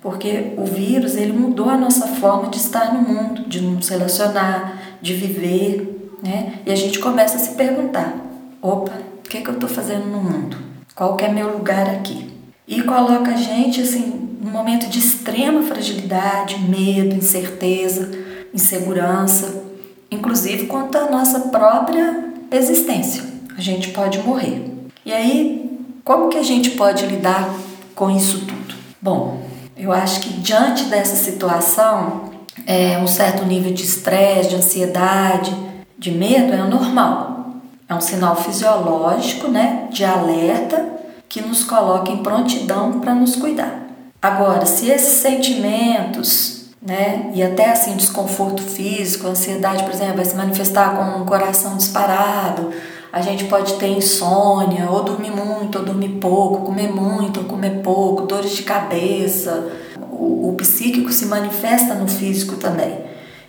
porque 0.00 0.54
o 0.56 0.64
vírus 0.64 1.14
ele 1.14 1.32
mudou 1.32 1.68
a 1.68 1.76
nossa 1.76 2.06
forma 2.06 2.48
de 2.48 2.56
estar 2.56 2.92
no 2.92 3.02
mundo, 3.02 3.48
de 3.48 3.60
nos 3.60 3.88
relacionar, 3.88 4.96
de 5.00 5.14
viver, 5.14 6.10
né? 6.22 6.54
E 6.66 6.72
a 6.72 6.74
gente 6.74 6.98
começa 6.98 7.36
a 7.36 7.38
se 7.38 7.54
perguntar: 7.54 8.16
opa, 8.60 8.92
o 9.24 9.28
que, 9.28 9.38
é 9.38 9.40
que 9.42 9.48
eu 9.48 9.54
estou 9.54 9.68
fazendo 9.68 10.06
no 10.06 10.18
mundo? 10.18 10.56
Qual 10.94 11.16
que 11.16 11.24
é 11.24 11.28
meu 11.28 11.56
lugar 11.56 11.88
aqui? 11.88 12.30
E 12.66 12.82
coloca 12.82 13.30
a 13.30 13.36
gente 13.36 13.80
assim 13.80 14.36
num 14.40 14.50
momento 14.50 14.88
de 14.88 14.98
extrema 14.98 15.62
fragilidade, 15.62 16.58
medo, 16.58 17.14
incerteza, 17.14 18.10
insegurança, 18.52 19.62
inclusive 20.10 20.66
quanto 20.66 20.98
à 20.98 21.08
nossa 21.10 21.40
própria 21.40 22.32
existência. 22.50 23.31
A 23.56 23.60
gente 23.60 23.88
pode 23.88 24.18
morrer. 24.20 24.70
E 25.04 25.12
aí, 25.12 25.78
como 26.04 26.28
que 26.28 26.38
a 26.38 26.42
gente 26.42 26.70
pode 26.70 27.06
lidar 27.06 27.54
com 27.94 28.10
isso 28.10 28.40
tudo? 28.46 28.74
Bom, 29.00 29.42
eu 29.76 29.92
acho 29.92 30.20
que 30.20 30.30
diante 30.34 30.84
dessa 30.84 31.16
situação, 31.16 32.30
é, 32.66 32.98
um 32.98 33.06
certo 33.06 33.44
nível 33.44 33.72
de 33.72 33.82
estresse, 33.82 34.50
de 34.50 34.56
ansiedade, 34.56 35.54
de 35.98 36.10
medo 36.10 36.52
é 36.52 36.62
normal. 36.64 37.56
É 37.88 37.94
um 37.94 38.00
sinal 38.00 38.36
fisiológico, 38.36 39.48
né, 39.48 39.88
de 39.90 40.04
alerta 40.04 40.92
que 41.28 41.40
nos 41.40 41.64
coloca 41.64 42.10
em 42.10 42.22
prontidão 42.22 43.00
para 43.00 43.14
nos 43.14 43.36
cuidar. 43.36 43.86
Agora, 44.20 44.66
se 44.66 44.88
esses 44.88 45.20
sentimentos, 45.20 46.66
né, 46.80 47.30
e 47.34 47.42
até 47.42 47.70
assim 47.70 47.96
desconforto 47.96 48.62
físico, 48.62 49.26
ansiedade, 49.26 49.82
por 49.82 49.92
exemplo, 49.92 50.16
vai 50.16 50.24
se 50.24 50.36
manifestar 50.36 50.96
com 50.96 51.22
um 51.22 51.26
coração 51.26 51.76
disparado, 51.76 52.70
a 53.12 53.20
gente 53.20 53.44
pode 53.44 53.74
ter 53.74 53.88
insônia, 53.88 54.88
ou 54.88 55.04
dormir 55.04 55.30
muito, 55.30 55.78
ou 55.78 55.84
dormir 55.84 56.18
pouco, 56.18 56.64
comer 56.64 56.90
muito, 56.90 57.40
ou 57.40 57.46
comer 57.46 57.82
pouco, 57.82 58.26
dores 58.26 58.52
de 58.52 58.62
cabeça. 58.62 59.70
O, 60.10 60.48
o 60.48 60.54
psíquico 60.54 61.12
se 61.12 61.26
manifesta 61.26 61.94
no 61.94 62.08
físico 62.08 62.56
também. 62.56 63.04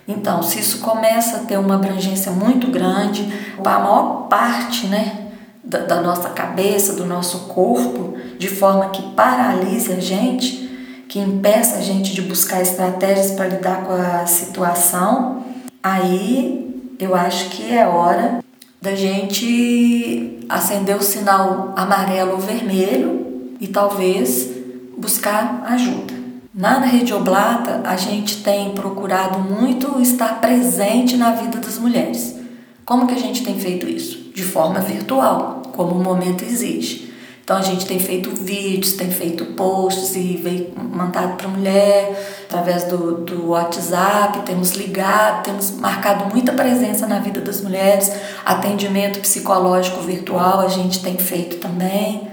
Então, 0.05 0.43
se 0.43 0.59
isso 0.59 0.79
começa 0.79 1.37
a 1.37 1.39
ter 1.41 1.57
uma 1.57 1.75
abrangência 1.75 2.29
muito 2.29 2.67
grande, 2.67 3.25
a 3.57 3.79
maior 3.79 4.27
parte 4.27 4.85
né, 4.87 5.29
da, 5.63 5.79
da 5.79 6.01
nossa 6.01 6.29
cabeça, 6.31 6.93
do 6.95 7.05
nosso 7.05 7.47
corpo, 7.47 8.17
de 8.37 8.49
forma 8.49 8.89
que 8.89 9.01
paralise 9.13 9.93
a 9.93 9.99
gente, 10.01 10.69
que 11.07 11.19
impeça 11.19 11.77
a 11.77 11.81
gente 11.81 12.13
de 12.13 12.21
buscar 12.21 12.61
estratégias 12.61 13.31
para 13.31 13.47
lidar 13.47 13.85
com 13.85 13.93
a 13.93 14.25
situação, 14.25 15.45
aí 15.81 16.93
eu 16.99 17.15
acho 17.15 17.49
que 17.51 17.73
é 17.73 17.87
hora 17.87 18.43
da 18.83 18.95
gente 18.95 20.39
acender 20.49 20.97
o 20.97 21.01
sinal 21.01 21.71
amarelo 21.73 22.33
ou 22.33 22.37
vermelho 22.37 23.55
e 23.57 23.65
talvez 23.65 24.49
buscar 24.97 25.63
ajuda. 25.67 26.13
Na 26.53 26.79
Rede 26.79 27.13
Oblata, 27.13 27.79
a 27.85 27.95
gente 27.95 28.43
tem 28.43 28.71
procurado 28.73 29.39
muito 29.39 30.01
estar 30.01 30.41
presente 30.41 31.15
na 31.15 31.31
vida 31.31 31.59
das 31.59 31.79
mulheres. 31.79 32.35
Como 32.83 33.07
que 33.07 33.13
a 33.13 33.17
gente 33.17 33.45
tem 33.45 33.57
feito 33.57 33.87
isso? 33.87 34.29
De 34.35 34.43
forma 34.43 34.81
virtual, 34.81 35.61
como 35.71 35.91
o 35.95 36.03
momento 36.03 36.43
exige. 36.43 37.13
Então 37.41 37.55
a 37.55 37.61
gente 37.61 37.85
tem 37.85 37.99
feito 37.99 38.31
vídeos, 38.31 38.93
tem 38.93 39.09
feito 39.09 39.45
posts 39.45 40.13
e 40.17 40.35
veio 40.35 40.73
mandado 40.75 41.37
para 41.37 41.47
a 41.47 41.51
mulher 41.51 42.42
através 42.53 42.83
do, 42.83 43.15
do 43.17 43.49
WhatsApp, 43.49 44.43
temos 44.45 44.73
ligado, 44.73 45.43
temos 45.43 45.71
marcado 45.71 46.31
muita 46.31 46.53
presença 46.53 47.07
na 47.07 47.19
vida 47.19 47.41
das 47.41 47.61
mulheres, 47.61 48.11
atendimento 48.45 49.19
psicológico 49.19 50.01
virtual 50.01 50.59
a 50.59 50.67
gente 50.67 51.01
tem 51.01 51.17
feito 51.17 51.57
também. 51.57 52.27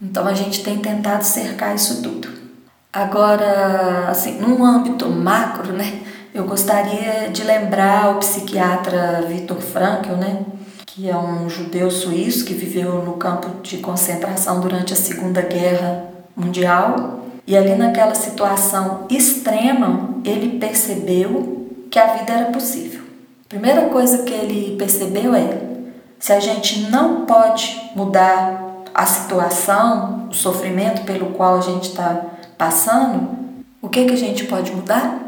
Então 0.00 0.26
a 0.26 0.32
gente 0.32 0.64
tem 0.64 0.78
tentado 0.78 1.22
cercar 1.22 1.74
isso 1.74 2.02
tudo. 2.02 2.28
Agora, 2.90 4.06
assim, 4.08 4.40
num 4.40 4.64
âmbito 4.64 5.06
macro, 5.10 5.72
né, 5.72 6.00
eu 6.32 6.44
gostaria 6.44 7.28
de 7.30 7.44
lembrar 7.44 8.16
o 8.16 8.20
psiquiatra 8.20 9.22
Viktor 9.28 9.60
Frankl, 9.60 10.12
né, 10.12 10.46
que 10.86 11.10
é 11.10 11.16
um 11.16 11.48
judeu 11.50 11.90
suíço 11.90 12.46
que 12.46 12.54
viveu 12.54 13.02
no 13.02 13.14
campo 13.14 13.60
de 13.62 13.78
concentração 13.78 14.60
durante 14.60 14.94
a 14.94 14.96
Segunda 14.96 15.42
Guerra 15.42 16.04
Mundial. 16.34 17.27
E 17.48 17.56
ali 17.56 17.74
naquela 17.74 18.14
situação 18.14 19.06
extrema, 19.08 20.16
ele 20.22 20.58
percebeu 20.58 21.66
que 21.90 21.98
a 21.98 22.08
vida 22.08 22.30
era 22.30 22.52
possível. 22.52 23.00
Primeira 23.48 23.88
coisa 23.88 24.22
que 24.22 24.34
ele 24.34 24.76
percebeu 24.76 25.34
é: 25.34 25.58
se 26.18 26.30
a 26.30 26.40
gente 26.40 26.90
não 26.90 27.24
pode 27.24 27.90
mudar 27.96 28.82
a 28.94 29.06
situação, 29.06 30.28
o 30.30 30.34
sofrimento 30.34 31.06
pelo 31.06 31.30
qual 31.30 31.56
a 31.56 31.62
gente 31.62 31.88
está 31.88 32.20
passando, 32.58 33.30
o 33.80 33.88
que, 33.88 34.04
que 34.04 34.12
a 34.12 34.18
gente 34.18 34.44
pode 34.44 34.70
mudar? 34.70 35.18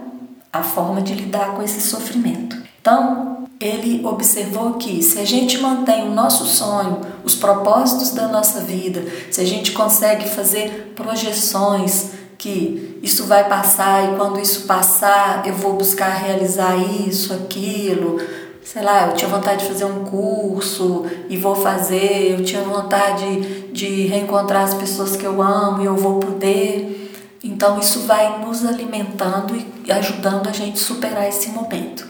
A 0.53 0.63
forma 0.63 1.01
de 1.01 1.15
lidar 1.15 1.55
com 1.55 1.63
esse 1.63 1.81
sofrimento. 1.81 2.55
Então, 2.83 3.40
ele 3.61 4.01
observou 4.07 4.75
que 4.75 5.03
se 5.03 5.19
a 5.19 5.25
gente 5.25 5.59
mantém 5.59 6.09
o 6.09 6.15
nosso 6.15 6.47
sonho, 6.47 7.03
os 7.23 7.35
propósitos 7.35 8.11
da 8.13 8.27
nossa 8.27 8.61
vida, 8.61 9.05
se 9.31 9.39
a 9.39 9.45
gente 9.45 9.73
consegue 9.73 10.27
fazer 10.27 10.95
projeções 10.97 12.13
que 12.39 12.99
isso 13.03 13.27
vai 13.27 13.47
passar 13.47 14.05
e 14.05 14.17
quando 14.17 14.41
isso 14.41 14.63
passar 14.63 15.47
eu 15.47 15.53
vou 15.53 15.75
buscar 15.75 16.09
realizar 16.09 16.75
isso, 16.75 17.35
aquilo, 17.35 18.19
sei 18.65 18.81
lá, 18.81 19.09
eu 19.09 19.15
tinha 19.15 19.29
vontade 19.29 19.63
de 19.63 19.69
fazer 19.69 19.85
um 19.85 20.05
curso 20.07 21.05
e 21.29 21.37
vou 21.37 21.55
fazer, 21.55 22.39
eu 22.39 22.43
tinha 22.43 22.63
vontade 22.63 23.71
de 23.73 24.07
reencontrar 24.07 24.65
as 24.65 24.73
pessoas 24.73 25.17
que 25.17 25.25
eu 25.27 25.43
amo 25.43 25.83
e 25.83 25.85
eu 25.85 25.97
vou 25.97 26.19
poder. 26.19 26.97
Então 27.45 27.79
isso 27.79 28.01
vai 28.01 28.43
nos 28.43 28.65
alimentando 28.65 29.55
e 29.85 29.93
ajudando 29.93 30.49
a 30.49 30.53
gente 30.53 30.79
superar 30.79 31.29
esse 31.29 31.51
momento. 31.51 32.09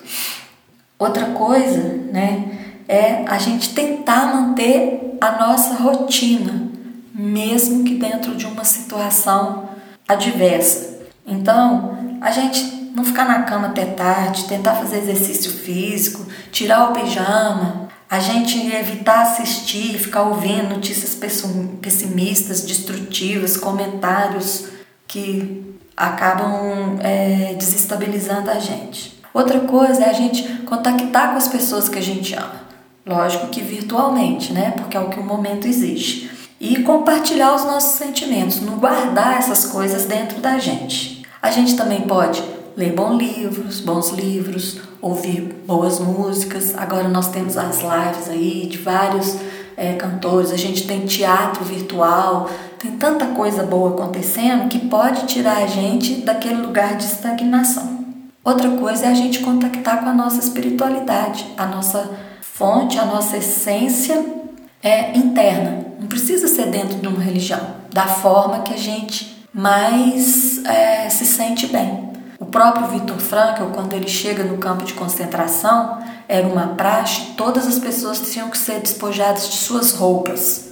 Outra 1.00 1.28
coisa, 1.28 1.78
né, 2.12 2.58
é 2.86 3.24
a 3.26 3.38
gente 3.38 3.74
tentar 3.74 4.26
manter 4.26 5.16
a 5.18 5.32
nossa 5.32 5.76
rotina, 5.76 6.68
mesmo 7.14 7.84
que 7.84 7.94
dentro 7.94 8.36
de 8.36 8.44
uma 8.44 8.64
situação 8.64 9.70
adversa. 10.06 10.98
Então, 11.26 11.96
a 12.20 12.30
gente 12.30 12.92
não 12.94 13.02
ficar 13.02 13.24
na 13.24 13.44
cama 13.44 13.68
até 13.68 13.86
tarde, 13.86 14.44
tentar 14.44 14.74
fazer 14.74 14.98
exercício 14.98 15.50
físico, 15.50 16.26
tirar 16.52 16.90
o 16.90 16.92
pijama, 16.92 17.88
a 18.10 18.20
gente 18.20 18.58
evitar 18.70 19.22
assistir, 19.22 19.98
ficar 19.98 20.24
ouvindo 20.24 20.74
notícias 20.74 21.18
pessimistas, 21.80 22.60
destrutivas, 22.60 23.56
comentários 23.56 24.66
que 25.06 25.78
acabam 25.96 26.98
é, 27.00 27.54
desestabilizando 27.54 28.50
a 28.50 28.58
gente. 28.58 29.19
Outra 29.32 29.60
coisa 29.60 30.02
é 30.02 30.10
a 30.10 30.12
gente 30.12 30.42
contactar 30.64 31.30
com 31.30 31.36
as 31.36 31.48
pessoas 31.48 31.88
que 31.88 31.98
a 31.98 32.02
gente 32.02 32.34
ama. 32.34 32.60
Lógico 33.06 33.48
que 33.48 33.60
virtualmente, 33.60 34.52
né? 34.52 34.72
Porque 34.72 34.96
é 34.96 35.00
o 35.00 35.08
que 35.08 35.18
o 35.18 35.24
momento 35.24 35.66
exige. 35.66 36.30
E 36.60 36.82
compartilhar 36.82 37.54
os 37.54 37.64
nossos 37.64 37.98
sentimentos, 37.98 38.60
não 38.60 38.78
guardar 38.78 39.38
essas 39.38 39.66
coisas 39.66 40.04
dentro 40.04 40.40
da 40.40 40.58
gente. 40.58 41.22
A 41.40 41.50
gente 41.50 41.76
também 41.76 42.02
pode 42.02 42.42
ler 42.76 42.92
bons 42.92 43.18
livros, 43.18 43.80
bons 43.80 44.10
livros, 44.10 44.78
ouvir 45.00 45.62
boas 45.66 45.98
músicas. 45.98 46.74
Agora 46.76 47.08
nós 47.08 47.28
temos 47.28 47.56
as 47.56 47.78
lives 47.78 48.28
aí 48.28 48.66
de 48.66 48.78
vários 48.78 49.36
é, 49.76 49.94
cantores, 49.94 50.52
a 50.52 50.56
gente 50.56 50.86
tem 50.86 51.06
teatro 51.06 51.64
virtual, 51.64 52.50
tem 52.78 52.92
tanta 52.92 53.26
coisa 53.28 53.62
boa 53.62 53.90
acontecendo 53.90 54.68
que 54.68 54.78
pode 54.78 55.26
tirar 55.26 55.58
a 55.62 55.66
gente 55.66 56.16
daquele 56.16 56.60
lugar 56.60 56.96
de 56.96 57.04
estagnação. 57.04 57.89
Outra 58.42 58.70
coisa 58.70 59.04
é 59.04 59.08
a 59.08 59.14
gente 59.14 59.40
contactar 59.40 60.00
com 60.00 60.08
a 60.08 60.14
nossa 60.14 60.38
espiritualidade, 60.38 61.46
a 61.58 61.66
nossa 61.66 62.10
fonte, 62.40 62.98
a 62.98 63.04
nossa 63.04 63.36
essência 63.36 64.24
é 64.82 65.16
interna. 65.16 65.84
Não 66.00 66.06
precisa 66.06 66.48
ser 66.48 66.70
dentro 66.70 66.96
de 66.96 67.06
uma 67.06 67.20
religião, 67.20 67.60
da 67.92 68.06
forma 68.06 68.60
que 68.60 68.72
a 68.72 68.78
gente 68.78 69.46
mais 69.52 70.64
é, 70.64 71.10
se 71.10 71.26
sente 71.26 71.66
bem. 71.66 72.10
O 72.38 72.46
próprio 72.46 72.86
Viktor 72.86 73.18
Frankl, 73.18 73.64
quando 73.74 73.92
ele 73.92 74.08
chega 74.08 74.42
no 74.42 74.56
campo 74.56 74.84
de 74.84 74.94
concentração, 74.94 75.98
era 76.26 76.46
uma 76.46 76.68
praxe, 76.68 77.32
todas 77.36 77.66
as 77.66 77.78
pessoas 77.78 78.32
tinham 78.32 78.48
que 78.48 78.56
ser 78.56 78.80
despojadas 78.80 79.50
de 79.50 79.56
suas 79.56 79.92
roupas. 79.92 80.69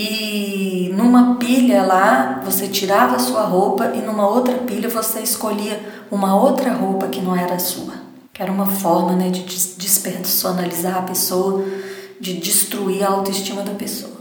E 0.00 0.92
numa 0.94 1.36
pilha 1.36 1.82
lá, 1.82 2.40
você 2.44 2.68
tirava 2.68 3.16
a 3.16 3.18
sua 3.18 3.42
roupa 3.42 3.92
e 3.94 4.00
numa 4.00 4.28
outra 4.28 4.54
pilha 4.58 4.88
você 4.88 5.20
escolhia 5.20 5.80
uma 6.10 6.36
outra 6.36 6.72
roupa 6.72 7.08
que 7.08 7.20
não 7.20 7.34
era 7.34 7.58
sua 7.58 8.08
que 8.38 8.42
era 8.42 8.52
uma 8.52 8.66
forma 8.66 9.16
né, 9.16 9.30
de 9.30 9.40
despersonalizar 9.40 10.96
a 10.96 11.02
pessoa, 11.02 11.64
de 12.20 12.34
destruir 12.34 13.02
a 13.02 13.08
autoestima 13.08 13.62
da 13.62 13.72
pessoa. 13.72 14.16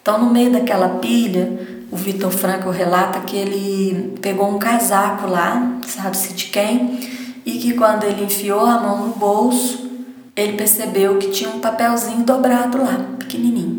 Então, 0.00 0.18
no 0.18 0.30
meio 0.30 0.50
daquela 0.50 0.88
pilha, 1.00 1.84
o 1.92 1.96
Vitor 1.96 2.30
Franco 2.30 2.70
relata 2.70 3.20
que 3.20 3.36
ele 3.36 4.16
pegou 4.22 4.48
um 4.48 4.58
casaco 4.58 5.26
lá, 5.26 5.80
sabe-se 5.86 6.32
de 6.32 6.46
quem, 6.46 6.98
e 7.44 7.58
que 7.58 7.74
quando 7.74 8.04
ele 8.04 8.24
enfiou 8.24 8.64
a 8.64 8.80
mão 8.80 9.08
no 9.08 9.12
bolso, 9.12 9.86
ele 10.34 10.54
percebeu 10.54 11.18
que 11.18 11.28
tinha 11.28 11.50
um 11.50 11.60
papelzinho 11.60 12.24
dobrado 12.24 12.78
lá, 12.78 12.98
pequenininho. 13.18 13.77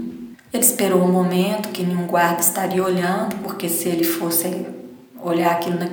Ele 0.52 0.64
esperou 0.64 1.04
um 1.04 1.12
momento 1.12 1.70
que 1.70 1.84
nenhum 1.84 2.08
guarda 2.08 2.42
estaria 2.42 2.84
olhando, 2.84 3.36
porque 3.44 3.70
se 3.70 3.88
ele 3.88 4.04
fosse 4.04 4.66
olhar 5.22 5.52
aquilo 5.52 5.78
na, 5.78 5.90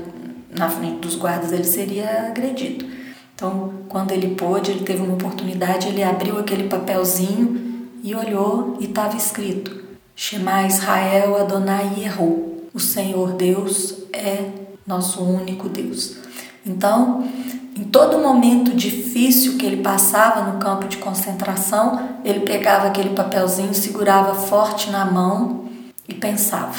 na 0.58 0.70
frente 0.70 1.00
dos 1.00 1.16
guardas, 1.16 1.52
ele 1.52 1.64
seria 1.64 2.28
agredido. 2.28 2.86
Então, 3.34 3.74
quando 3.88 4.12
ele 4.12 4.34
pôde, 4.34 4.70
ele 4.70 4.80
teve 4.80 5.02
uma 5.02 5.14
oportunidade, 5.14 5.88
ele 5.88 6.02
abriu 6.02 6.38
aquele 6.38 6.68
papelzinho 6.68 7.88
e 8.02 8.14
olhou 8.14 8.78
e 8.80 8.86
estava 8.86 9.14
escrito: 9.14 9.84
Shema 10.14 10.66
Israel 10.66 11.36
Adonai 11.36 12.02
Errou. 12.02 12.68
O 12.72 12.80
Senhor 12.80 13.32
Deus 13.32 14.04
é 14.12 14.50
nosso 14.86 15.22
único 15.22 15.68
Deus. 15.68 16.16
Então, 16.64 17.28
em 17.76 17.84
todo 17.84 18.18
momento 18.18 18.74
difícil 18.74 19.58
que 19.58 19.66
ele 19.66 19.82
passava 19.82 20.50
no 20.50 20.58
campo 20.58 20.88
de 20.88 20.96
concentração, 20.96 22.00
ele 22.24 22.40
pegava 22.40 22.86
aquele 22.86 23.10
papelzinho, 23.10 23.74
segurava 23.74 24.34
forte 24.34 24.90
na 24.90 25.04
mão 25.04 25.66
e 26.08 26.14
pensava: 26.14 26.74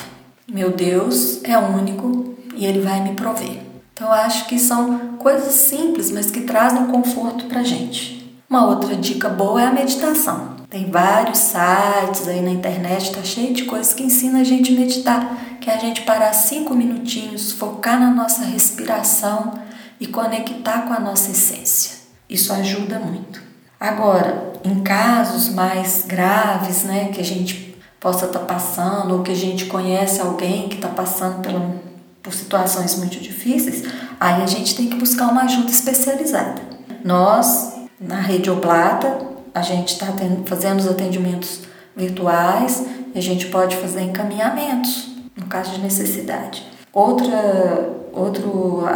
Meu 0.52 0.72
Deus 0.72 1.44
é 1.44 1.56
único 1.56 2.36
e 2.56 2.66
ele 2.66 2.82
vai 2.82 3.02
me 3.02 3.14
prover. 3.14 3.62
Então, 3.94 4.08
eu 4.08 4.14
acho 4.14 4.48
que 4.48 4.58
são 4.58 5.18
coisas 5.20 5.54
simples, 5.54 6.10
mas 6.10 6.32
que 6.32 6.42
trazem 6.42 6.88
conforto 6.88 7.46
para 7.46 7.62
gente. 7.62 8.36
Uma 8.50 8.66
outra 8.66 8.96
dica 8.96 9.30
boa 9.30 9.62
é 9.62 9.66
a 9.68 9.72
meditação. 9.72 10.58
Tem 10.68 10.90
vários 10.90 11.38
sites 11.38 12.28
aí 12.28 12.42
na 12.42 12.52
internet, 12.52 13.12
tá 13.12 13.22
cheio 13.24 13.54
de 13.54 13.66
coisas 13.66 13.94
que 13.94 14.04
ensina 14.04 14.40
a 14.40 14.44
gente 14.44 14.74
a 14.74 14.80
meditar, 14.80 15.38
que 15.62 15.70
é 15.70 15.76
a 15.76 15.80
gente 15.80 16.02
parar 16.02 16.34
cinco 16.34 16.74
minutinhos, 16.74 17.52
focar 17.52 18.00
na 18.00 18.10
nossa 18.10 18.44
respiração 18.44 19.67
e 20.00 20.08
conectar 20.08 20.84
com 20.84 20.94
a 20.94 21.00
nossa 21.00 21.32
essência. 21.32 21.98
Isso 22.30 22.52
ajuda 22.54 23.00
muito. 23.00 23.42
Agora, 23.80 24.54
em 24.64 24.82
casos 24.82 25.50
mais 25.50 26.06
graves, 26.06 26.84
né, 26.84 27.10
que 27.10 27.22
a 27.22 27.24
gente 27.24 27.78
possa 28.00 28.26
estar 28.26 28.40
tá 28.40 28.46
passando 28.46 29.16
ou 29.16 29.24
que 29.24 29.32
a 29.32 29.36
gente 29.36 29.66
conhece 29.66 30.22
alguém 30.22 30.68
que 30.68 30.76
está 30.76 30.90
passando 30.90 31.42
pelo 31.42 31.88
por 32.28 32.34
situações 32.34 32.96
muito 32.98 33.22
difíceis, 33.22 33.84
aí 34.20 34.44
a 34.44 34.46
gente 34.46 34.76
tem 34.76 34.90
que 34.90 34.98
buscar 34.98 35.30
uma 35.30 35.44
ajuda 35.44 35.72
especializada. 35.72 36.62
Nós, 37.02 37.76
na 37.98 38.20
Rede 38.20 38.52
Oblata, 38.52 39.18
a 39.56 39.62
gente 39.62 39.94
está 39.94 40.08
fazendo 40.46 40.80
os 40.80 40.88
atendimentos 40.88 41.62
virtuais 41.96 42.86
e 43.16 43.18
a 43.18 43.22
gente 43.22 43.48
pode 43.48 43.78
fazer 43.78 44.02
encaminhamentos 44.02 45.08
no 45.38 45.46
caso 45.46 45.72
de 45.72 45.80
necessidade. 45.80 46.68
Outra, 46.92 47.96
outra 48.18 48.44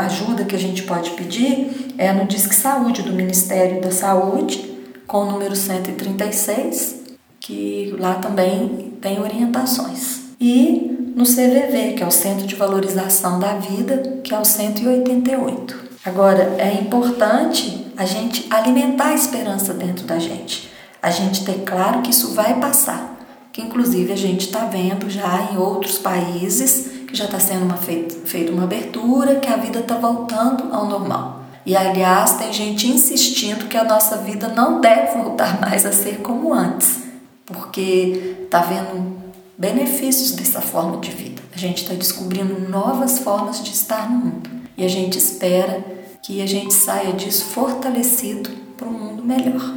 ajuda 0.05 0.43
que 0.43 0.55
a 0.55 0.59
gente 0.59 0.83
pode 0.83 1.11
pedir 1.11 1.93
é 1.97 2.11
no 2.11 2.25
Disque 2.25 2.55
Saúde 2.55 3.03
do 3.03 3.13
Ministério 3.13 3.81
da 3.81 3.91
Saúde, 3.91 4.79
com 5.05 5.19
o 5.19 5.31
número 5.31 5.55
136, 5.55 7.01
que 7.39 7.95
lá 7.99 8.15
também 8.15 8.93
tem 9.01 9.19
orientações. 9.19 10.21
E 10.39 11.11
no 11.15 11.23
CVV, 11.23 11.93
que 11.95 12.03
é 12.03 12.07
o 12.07 12.11
Centro 12.11 12.47
de 12.47 12.55
Valorização 12.55 13.39
da 13.39 13.53
Vida, 13.55 14.21
que 14.23 14.33
é 14.33 14.39
o 14.39 14.45
188. 14.45 15.91
Agora, 16.03 16.55
é 16.57 16.73
importante 16.81 17.87
a 17.95 18.05
gente 18.05 18.47
alimentar 18.49 19.09
a 19.09 19.13
esperança 19.13 19.73
dentro 19.73 20.05
da 20.05 20.17
gente. 20.17 20.71
A 21.01 21.11
gente 21.11 21.45
ter 21.45 21.63
claro 21.63 22.01
que 22.01 22.11
isso 22.11 22.33
vai 22.33 22.59
passar. 22.59 23.19
Que 23.53 23.61
inclusive 23.61 24.11
a 24.13 24.17
gente 24.17 24.47
está 24.47 24.65
vendo 24.65 25.09
já 25.09 25.49
em 25.51 25.57
outros 25.57 25.97
países 25.97 27.00
que 27.11 27.17
já 27.17 27.25
está 27.25 27.39
sendo 27.39 27.65
uma 27.65 27.77
feita, 27.77 28.15
feita 28.25 28.51
uma 28.51 28.63
abertura, 28.63 29.35
que 29.35 29.49
a 29.49 29.57
vida 29.57 29.79
está 29.79 29.95
voltando 29.95 30.73
ao 30.73 30.87
normal. 30.87 31.41
E 31.65 31.75
aliás, 31.75 32.37
tem 32.37 32.51
gente 32.51 32.87
insistindo 32.87 33.67
que 33.67 33.77
a 33.77 33.83
nossa 33.83 34.17
vida 34.17 34.47
não 34.47 34.79
deve 34.79 35.17
voltar 35.17 35.59
mais 35.59 35.85
a 35.85 35.91
ser 35.91 36.19
como 36.21 36.53
antes, 36.53 37.01
porque 37.45 38.37
está 38.43 38.61
vendo 38.61 39.17
benefícios 39.57 40.31
dessa 40.31 40.61
forma 40.61 40.97
de 40.97 41.11
vida. 41.11 41.41
A 41.53 41.57
gente 41.57 41.83
está 41.83 41.93
descobrindo 41.93 42.67
novas 42.69 43.19
formas 43.19 43.61
de 43.61 43.71
estar 43.71 44.09
no 44.09 44.17
mundo 44.17 44.49
e 44.77 44.85
a 44.85 44.87
gente 44.87 45.17
espera 45.17 45.83
que 46.23 46.41
a 46.41 46.47
gente 46.47 46.73
saia 46.73 47.13
disso 47.13 47.45
fortalecido 47.45 48.49
para 48.77 48.87
um 48.87 48.93
mundo 48.93 49.23
melhor. 49.23 49.75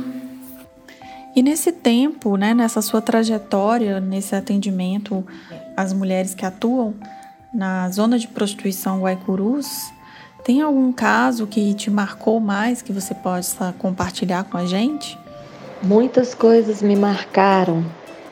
E 1.37 1.43
nesse 1.43 1.73
tempo, 1.73 2.37
né, 2.37 2.55
nessa 2.55 2.81
sua 2.81 3.03
trajetória, 3.03 3.99
nesse 3.99 4.37
atendimento 4.37 5.27
às 5.77 5.93
mulheres 5.93 6.33
que 6.33 6.47
atuam 6.47 6.95
na 7.55 7.89
zona 7.89 8.19
de 8.19 8.27
prostituição 8.27 9.01
Guaicurus, 9.01 9.93
tem 10.43 10.61
algum 10.61 10.93
caso 10.93 11.47
que 11.47 11.73
te 11.73 11.91
marcou 11.91 12.41
mais 12.41 12.83
que 12.83 12.93
você 12.93 13.15
possa 13.15 13.75
compartilhar 13.79 14.45
com 14.45 14.59
a 14.59 14.67
gente? 14.67 15.19
Muitas 15.83 16.35
coisas 16.35 16.83
me 16.83 16.97
marcaram 16.97 17.85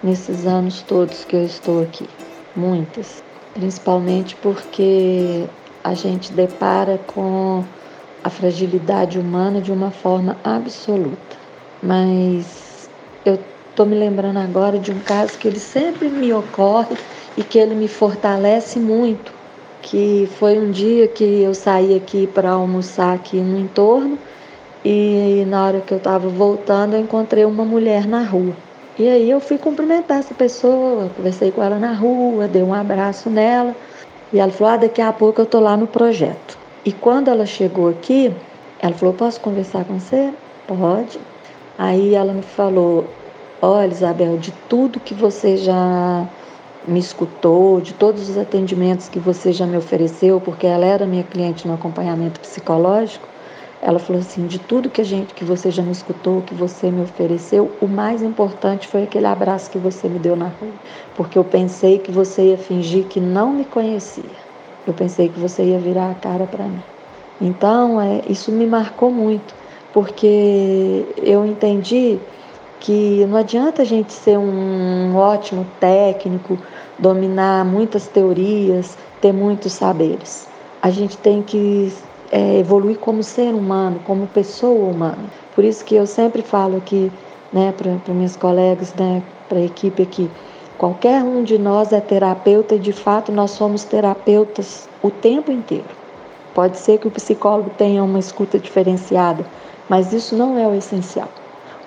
nesses 0.03 0.47
anos 0.47 0.83
todos 0.83 1.25
que 1.25 1.37
eu 1.37 1.45
estou 1.45 1.83
aqui. 1.83 2.09
Muitas. 2.57 3.23
Principalmente 3.55 4.35
porque 4.37 5.47
a 5.85 5.95
gente 5.95 6.33
depara 6.33 6.99
com 7.07 7.65
a 8.25 8.31
fragilidade 8.31 9.19
humana 9.19 9.61
de 9.61 9.73
uma 9.73 9.91
forma 9.91 10.37
absoluta. 10.45 11.37
Mas 11.83 12.91
eu 13.25 13.39
estou 13.71 13.87
me 13.87 13.95
lembrando 13.95 14.39
agora 14.39 14.79
de 14.79 14.93
um 14.93 14.99
caso 15.01 15.39
que 15.39 15.49
ele 15.49 15.59
sempre 15.59 16.09
me 16.09 16.33
ocorre 16.33 16.97
e 17.37 17.43
que 17.43 17.59
ele 17.59 17.75
me 17.75 17.89
fortalece 17.89 18.79
muito, 18.79 19.33
que 19.81 20.29
foi 20.39 20.59
um 20.59 20.71
dia 20.71 21.09
que 21.09 21.25
eu 21.43 21.55
saí 21.55 21.97
aqui 21.97 22.27
para 22.27 22.51
almoçar 22.51 23.15
aqui 23.15 23.37
no 23.37 23.59
entorno 23.59 24.19
e 24.85 25.45
na 25.47 25.67
hora 25.67 25.81
que 25.81 25.93
eu 25.93 25.99
estava 25.99 26.29
voltando 26.29 26.95
eu 26.95 27.01
encontrei 27.01 27.45
uma 27.45 27.65
mulher 27.65 28.07
na 28.07 28.23
rua. 28.23 28.55
E 28.99 29.09
aí 29.09 29.31
eu 29.31 29.41
fui 29.41 29.57
cumprimentar 29.57 30.19
essa 30.19 30.35
pessoa, 30.35 31.11
conversei 31.17 31.51
com 31.51 31.63
ela 31.63 31.79
na 31.79 31.93
rua, 31.93 32.47
dei 32.47 32.63
um 32.63 32.75
abraço 32.75 33.31
nela. 33.31 33.75
E 34.33 34.39
ela 34.39 34.53
falou: 34.53 34.75
ah, 34.75 34.77
daqui 34.77 35.01
a 35.01 35.13
pouco 35.13 35.41
eu 35.41 35.47
tô 35.47 35.61
lá 35.61 35.77
no 35.77 35.87
projeto. 35.87 36.59
E 36.85 36.93
quando 36.93 37.29
ela 37.29 37.47
chegou 37.47 37.89
aqui, 37.89 38.31
ela 38.81 38.93
falou: 38.93 39.15
posso 39.15 39.41
conversar 39.41 39.85
com 39.85 39.99
você? 39.99 40.31
Pode. 40.67 41.19
Aí 41.79 42.15
ela 42.15 42.35
me 42.35 42.43
falou: 42.43 43.07
olha, 43.63 43.91
Isabel, 43.91 44.37
de 44.37 44.53
tudo 44.69 45.01
que 45.01 45.15
você 45.15 45.57
já 45.57 46.29
me 46.87 46.99
escutou, 46.99 47.81
de 47.81 47.93
todos 47.95 48.29
os 48.29 48.37
atendimentos 48.37 49.09
que 49.09 49.19
você 49.19 49.53
já 49.53 49.67
me 49.67 49.77
ofereceu, 49.77 50.41
porque 50.41 50.67
ela 50.67 50.85
era 50.85 51.07
minha 51.07 51.23
cliente 51.23 51.67
no 51.67 51.75
acompanhamento 51.75 52.41
psicológico, 52.41 53.29
ela 53.81 53.99
falou 53.99 54.23
assim, 54.23 54.47
de 54.47 54.61
tudo 54.61 54.89
que 54.89 55.01
a 55.01 55.05
gente, 55.05 55.35
que 55.35 55.45
você 55.45 55.71
já 55.71 55.83
me 55.83 55.91
escutou, 55.91 56.41
que 56.43 56.55
você 56.55 56.89
me 56.91 57.03
ofereceu, 57.03 57.71
o 57.81 57.89
mais 57.89 58.23
importante 58.23 58.87
foi 58.87 59.03
aquele 59.03 59.27
abraço 59.27 59.71
que 59.71 59.79
você 59.79 60.09
me 60.09 60.21
deu 60.21 60.37
na 60.37 60.47
rua, 60.47 60.73
porque 61.17 61.37
eu 61.37 61.45
pensei 61.45 61.99
que 61.99 62.13
você 62.13 62.51
ia 62.51 62.59
fingir 62.59 63.05
que 63.05 63.21
não 63.21 63.53
me 63.53 63.65
conhecia. 63.65 64.23
Eu 64.87 64.95
pensei 64.95 65.29
que 65.29 65.39
você 65.39 65.65
ia 65.65 65.79
virar 65.79 66.11
a 66.11 66.15
cara 66.15 66.47
para 66.47 66.65
mim. 66.65 66.83
Então, 67.41 68.01
é, 68.01 68.23
isso 68.29 68.53
me 68.53 68.67
marcou 68.67 69.11
muito, 69.11 69.53
porque 69.93 71.05
eu 71.17 71.45
entendi 71.45 72.19
que 72.83 73.25
não 73.27 73.39
adianta 73.39 73.83
a 73.83 73.85
gente 73.85 74.13
ser 74.13 74.37
um 74.37 75.15
ótimo 75.17 75.65
técnico, 75.79 76.59
dominar 76.99 77.65
muitas 77.65 78.09
teorias, 78.09 78.99
ter 79.21 79.33
muitos 79.33 79.73
saberes. 79.73 80.49
A 80.83 80.91
gente 80.91 81.17
tem 81.17 81.43
que 81.43 81.93
é, 82.33 82.59
evoluir 82.59 82.99
como 82.99 83.23
ser 83.23 83.55
humano, 83.55 84.01
como 84.05 84.27
pessoa 84.27 84.91
humana. 84.91 85.25
Por 85.55 85.65
isso 85.65 85.85
que 85.85 85.95
eu 85.95 86.09
sempre 86.09 86.43
falo 86.43 86.77
aqui, 86.79 87.11
né, 87.53 87.73
para 87.73 88.15
meus 88.15 88.35
colegas, 88.35 88.93
né, 88.95 89.23
para 89.49 89.59
a 89.59 89.65
equipe 89.65 90.03
aqui, 90.03 90.29
qualquer 90.77 91.23
um 91.23 91.45
de 91.45 91.59
nós 91.59 91.93
é 91.93 92.01
terapeuta 92.01 92.75
e 92.75 92.81
de 92.81 92.93
fato 92.93 93.31
nós 93.31 93.53
somos 93.53 93.85
terapeutas 93.85 94.89
o 95.01 95.09
tempo 95.09 95.53
inteiro. 95.53 95.85
Pode 96.53 96.79
ser 96.79 96.99
que 96.99 97.07
o 97.07 97.13
psicólogo 97.13 97.71
tenha 97.79 98.03
uma 98.03 98.19
escuta 98.19 98.59
diferenciada, 98.59 99.47
mas 99.89 100.13
isso 100.13 100.35
não 100.35 100.59
é 100.59 100.67
o 100.67 100.75
essencial. 100.75 101.29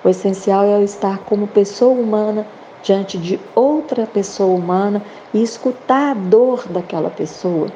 O 0.06 0.08
essencial 0.08 0.62
é 0.62 0.76
eu 0.76 0.84
estar 0.84 1.24
como 1.24 1.48
pessoa 1.48 1.90
humana 1.90 2.46
diante 2.80 3.18
de 3.18 3.40
outra 3.56 4.06
pessoa 4.06 4.56
humana 4.56 5.02
e 5.34 5.42
escutar 5.42 6.12
a 6.12 6.14
dor 6.14 6.68
daquela 6.68 7.10
pessoa 7.10 7.66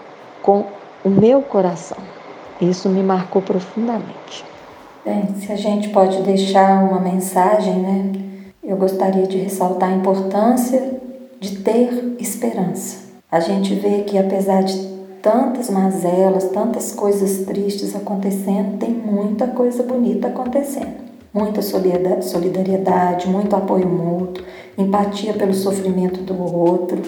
com 0.41 0.67
o 1.05 1.11
meu 1.11 1.43
coração. 1.43 1.99
Isso 2.61 2.89
me 2.89 3.03
marcou 3.03 3.43
profundamente. 3.43 4.45
Bem, 5.05 5.35
se 5.41 5.51
a 5.51 5.57
gente 5.57 5.89
pode 5.89 6.23
deixar 6.23 6.85
uma 6.85 7.01
mensagem, 7.01 7.75
né? 7.81 8.13
Eu 8.63 8.77
gostaria 8.77 9.27
de 9.27 9.37
ressaltar 9.37 9.89
a 9.89 9.97
importância 9.97 11.01
de 11.41 11.57
ter 11.57 12.15
esperança. 12.21 13.09
A 13.29 13.41
gente 13.41 13.75
vê 13.75 14.03
que 14.03 14.17
apesar 14.17 14.63
de 14.63 14.79
tantas 15.21 15.69
mazelas, 15.69 16.45
tantas 16.51 16.93
coisas 16.93 17.45
tristes 17.45 17.97
acontecendo, 17.97 18.79
tem 18.79 18.91
muita 18.91 19.49
coisa 19.49 19.83
bonita 19.83 20.29
acontecendo 20.29 21.00
muita 21.33 21.63
solidariedade, 21.63 23.29
muito 23.29 23.55
apoio 23.55 23.89
mútuo, 23.89 24.45
empatia 24.77 25.33
pelo 25.33 25.55
sofrimento 25.55 26.21
do 26.23 26.35
outro 26.43 27.01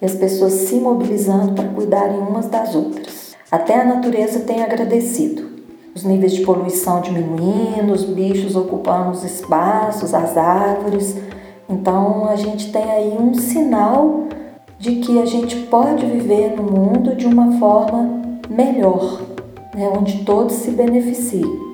e 0.00 0.04
as 0.04 0.14
pessoas 0.14 0.52
se 0.52 0.76
mobilizando 0.76 1.52
para 1.52 1.68
cuidarem 1.68 2.18
umas 2.18 2.46
das 2.46 2.74
outras. 2.74 3.34
Até 3.50 3.80
a 3.80 3.84
natureza 3.84 4.40
tem 4.40 4.62
agradecido. 4.62 5.48
Os 5.94 6.04
níveis 6.04 6.32
de 6.32 6.42
poluição 6.42 7.00
diminuindo, 7.00 7.92
os 7.92 8.04
bichos 8.04 8.54
ocupando 8.54 9.10
os 9.10 9.24
espaços, 9.24 10.14
as 10.14 10.36
árvores. 10.36 11.16
Então 11.68 12.28
a 12.28 12.36
gente 12.36 12.70
tem 12.72 12.84
aí 12.84 13.16
um 13.18 13.34
sinal 13.34 14.24
de 14.78 14.96
que 14.96 15.20
a 15.20 15.26
gente 15.26 15.56
pode 15.66 16.06
viver 16.06 16.56
no 16.56 16.62
mundo 16.62 17.14
de 17.14 17.26
uma 17.26 17.58
forma 17.58 18.22
melhor, 18.48 19.20
né, 19.74 19.90
onde 19.94 20.24
todos 20.24 20.54
se 20.54 20.70
beneficiem. 20.70 21.69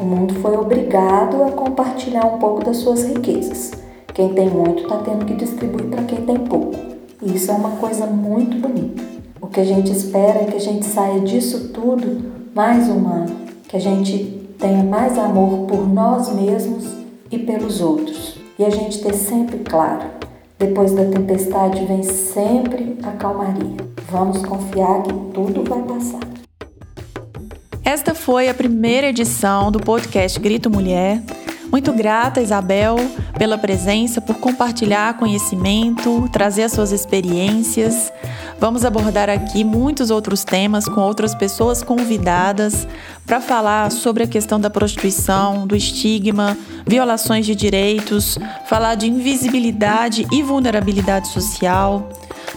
O 0.00 0.04
mundo 0.04 0.34
foi 0.34 0.56
obrigado 0.56 1.42
a 1.42 1.50
compartilhar 1.50 2.24
um 2.24 2.38
pouco 2.38 2.64
das 2.64 2.76
suas 2.76 3.02
riquezas. 3.02 3.72
Quem 4.14 4.32
tem 4.32 4.48
muito 4.48 4.84
está 4.84 4.98
tendo 4.98 5.24
que 5.24 5.34
distribuir 5.34 5.86
para 5.86 6.04
quem 6.04 6.24
tem 6.24 6.36
pouco. 6.36 6.76
E 7.20 7.34
isso 7.34 7.50
é 7.50 7.54
uma 7.54 7.72
coisa 7.72 8.06
muito 8.06 8.56
bonita. 8.58 9.02
O 9.40 9.48
que 9.48 9.58
a 9.58 9.64
gente 9.64 9.90
espera 9.90 10.40
é 10.40 10.44
que 10.44 10.56
a 10.56 10.60
gente 10.60 10.86
saia 10.86 11.20
disso 11.20 11.70
tudo 11.70 12.32
mais 12.54 12.88
humano, 12.88 13.34
que 13.68 13.76
a 13.76 13.80
gente 13.80 14.48
tenha 14.56 14.84
mais 14.84 15.18
amor 15.18 15.66
por 15.66 15.88
nós 15.88 16.32
mesmos 16.32 16.86
e 17.30 17.38
pelos 17.38 17.80
outros. 17.80 18.38
E 18.56 18.64
a 18.64 18.70
gente 18.70 19.02
ter 19.02 19.14
sempre 19.14 19.58
claro: 19.58 20.06
depois 20.58 20.92
da 20.92 21.04
tempestade 21.06 21.84
vem 21.86 22.04
sempre 22.04 22.96
a 23.02 23.10
calmaria. 23.12 23.76
Vamos 24.10 24.44
confiar 24.44 25.02
que 25.02 25.12
tudo 25.32 25.64
vai 25.68 25.82
passar. 25.82 26.27
Esta 27.88 28.14
foi 28.14 28.50
a 28.50 28.54
primeira 28.54 29.06
edição 29.06 29.72
do 29.72 29.80
podcast 29.80 30.38
Grito 30.38 30.68
Mulher. 30.68 31.22
Muito 31.72 31.90
grata, 31.90 32.38
Isabel, 32.38 32.96
pela 33.38 33.56
presença, 33.56 34.20
por 34.20 34.36
compartilhar 34.36 35.16
conhecimento, 35.16 36.28
trazer 36.30 36.64
as 36.64 36.72
suas 36.72 36.92
experiências. 36.92 38.12
Vamos 38.60 38.84
abordar 38.84 39.30
aqui 39.30 39.64
muitos 39.64 40.10
outros 40.10 40.44
temas 40.44 40.84
com 40.84 41.00
outras 41.00 41.34
pessoas 41.34 41.82
convidadas 41.82 42.86
para 43.24 43.40
falar 43.40 43.90
sobre 43.90 44.22
a 44.22 44.26
questão 44.26 44.60
da 44.60 44.68
prostituição, 44.68 45.66
do 45.66 45.74
estigma, 45.74 46.58
violações 46.86 47.46
de 47.46 47.54
direitos, 47.54 48.38
falar 48.66 48.96
de 48.96 49.06
invisibilidade 49.06 50.26
e 50.30 50.42
vulnerabilidade 50.42 51.28
social 51.28 52.06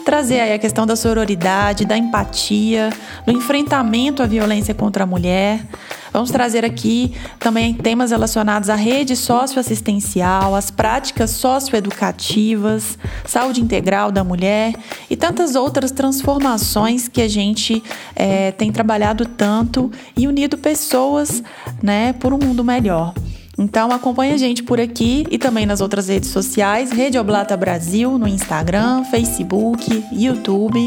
trazer 0.06 0.40
aí 0.40 0.54
a 0.54 0.60
questão 0.60 0.86
da 0.86 0.96
sororidade, 0.96 1.86
da 1.86 1.98
empatia, 1.98 2.90
do 3.26 3.32
enfrentamento 3.32 4.24
à 4.24 4.26
violência 4.26 4.74
contra 4.74 5.04
a 5.04 5.08
mulher. 5.08 5.66
Vamos 6.12 6.30
trazer 6.30 6.66
aqui 6.66 7.14
também 7.40 7.74
temas 7.74 8.12
relacionados 8.12 8.70
à 8.70 8.76
rede 8.76 9.16
socioassistencial, 9.16 10.56
às 10.56 10.70
práticas 10.70 11.32
socioeducativas, 11.32 12.98
saúde 13.26 13.62
integral 13.62 14.12
da 14.12 14.24
mulher 14.24 14.74
e 15.10 15.16
tantas 15.16 15.56
outras 15.56 15.92
transformações 15.92 17.08
que 17.08 17.22
a 17.22 17.30
gente 17.30 17.82
é, 18.14 18.52
tem 18.52 18.72
trabalhado 18.72 19.26
tanto 19.26 19.90
e 20.18 20.28
unido 20.28 20.58
pessoas 20.58 21.42
né, 21.82 22.12
por 22.14 22.34
um 22.34 22.38
mundo 22.38 22.64
melhor. 22.64 23.14
Então 23.58 23.92
acompanha 23.92 24.34
a 24.34 24.38
gente 24.38 24.64
por 24.64 24.80
aqui 24.80 25.26
e 25.30 25.38
também 25.38 25.66
nas 25.66 25.82
outras 25.82 26.08
redes 26.08 26.30
sociais, 26.30 26.92
Rede 26.92 27.18
Oblata 27.18 27.56
Brasil 27.58 28.18
no 28.18 28.28
Instagram, 28.28 29.04
Facebook, 29.06 30.04
YouTube, 30.12 30.80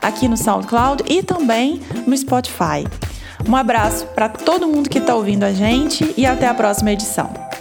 aqui 0.00 0.28
no 0.28 0.36
SoundCloud 0.36 1.04
e 1.08 1.22
também 1.22 1.80
no 2.06 2.16
Spotify. 2.16 2.86
Um 3.48 3.56
abraço 3.56 4.06
para 4.14 4.28
todo 4.28 4.68
mundo 4.68 4.88
que 4.88 4.98
está 4.98 5.14
ouvindo 5.14 5.44
a 5.44 5.52
gente 5.52 6.14
e 6.16 6.24
até 6.24 6.46
a 6.46 6.54
próxima 6.54 6.92
edição. 6.92 7.51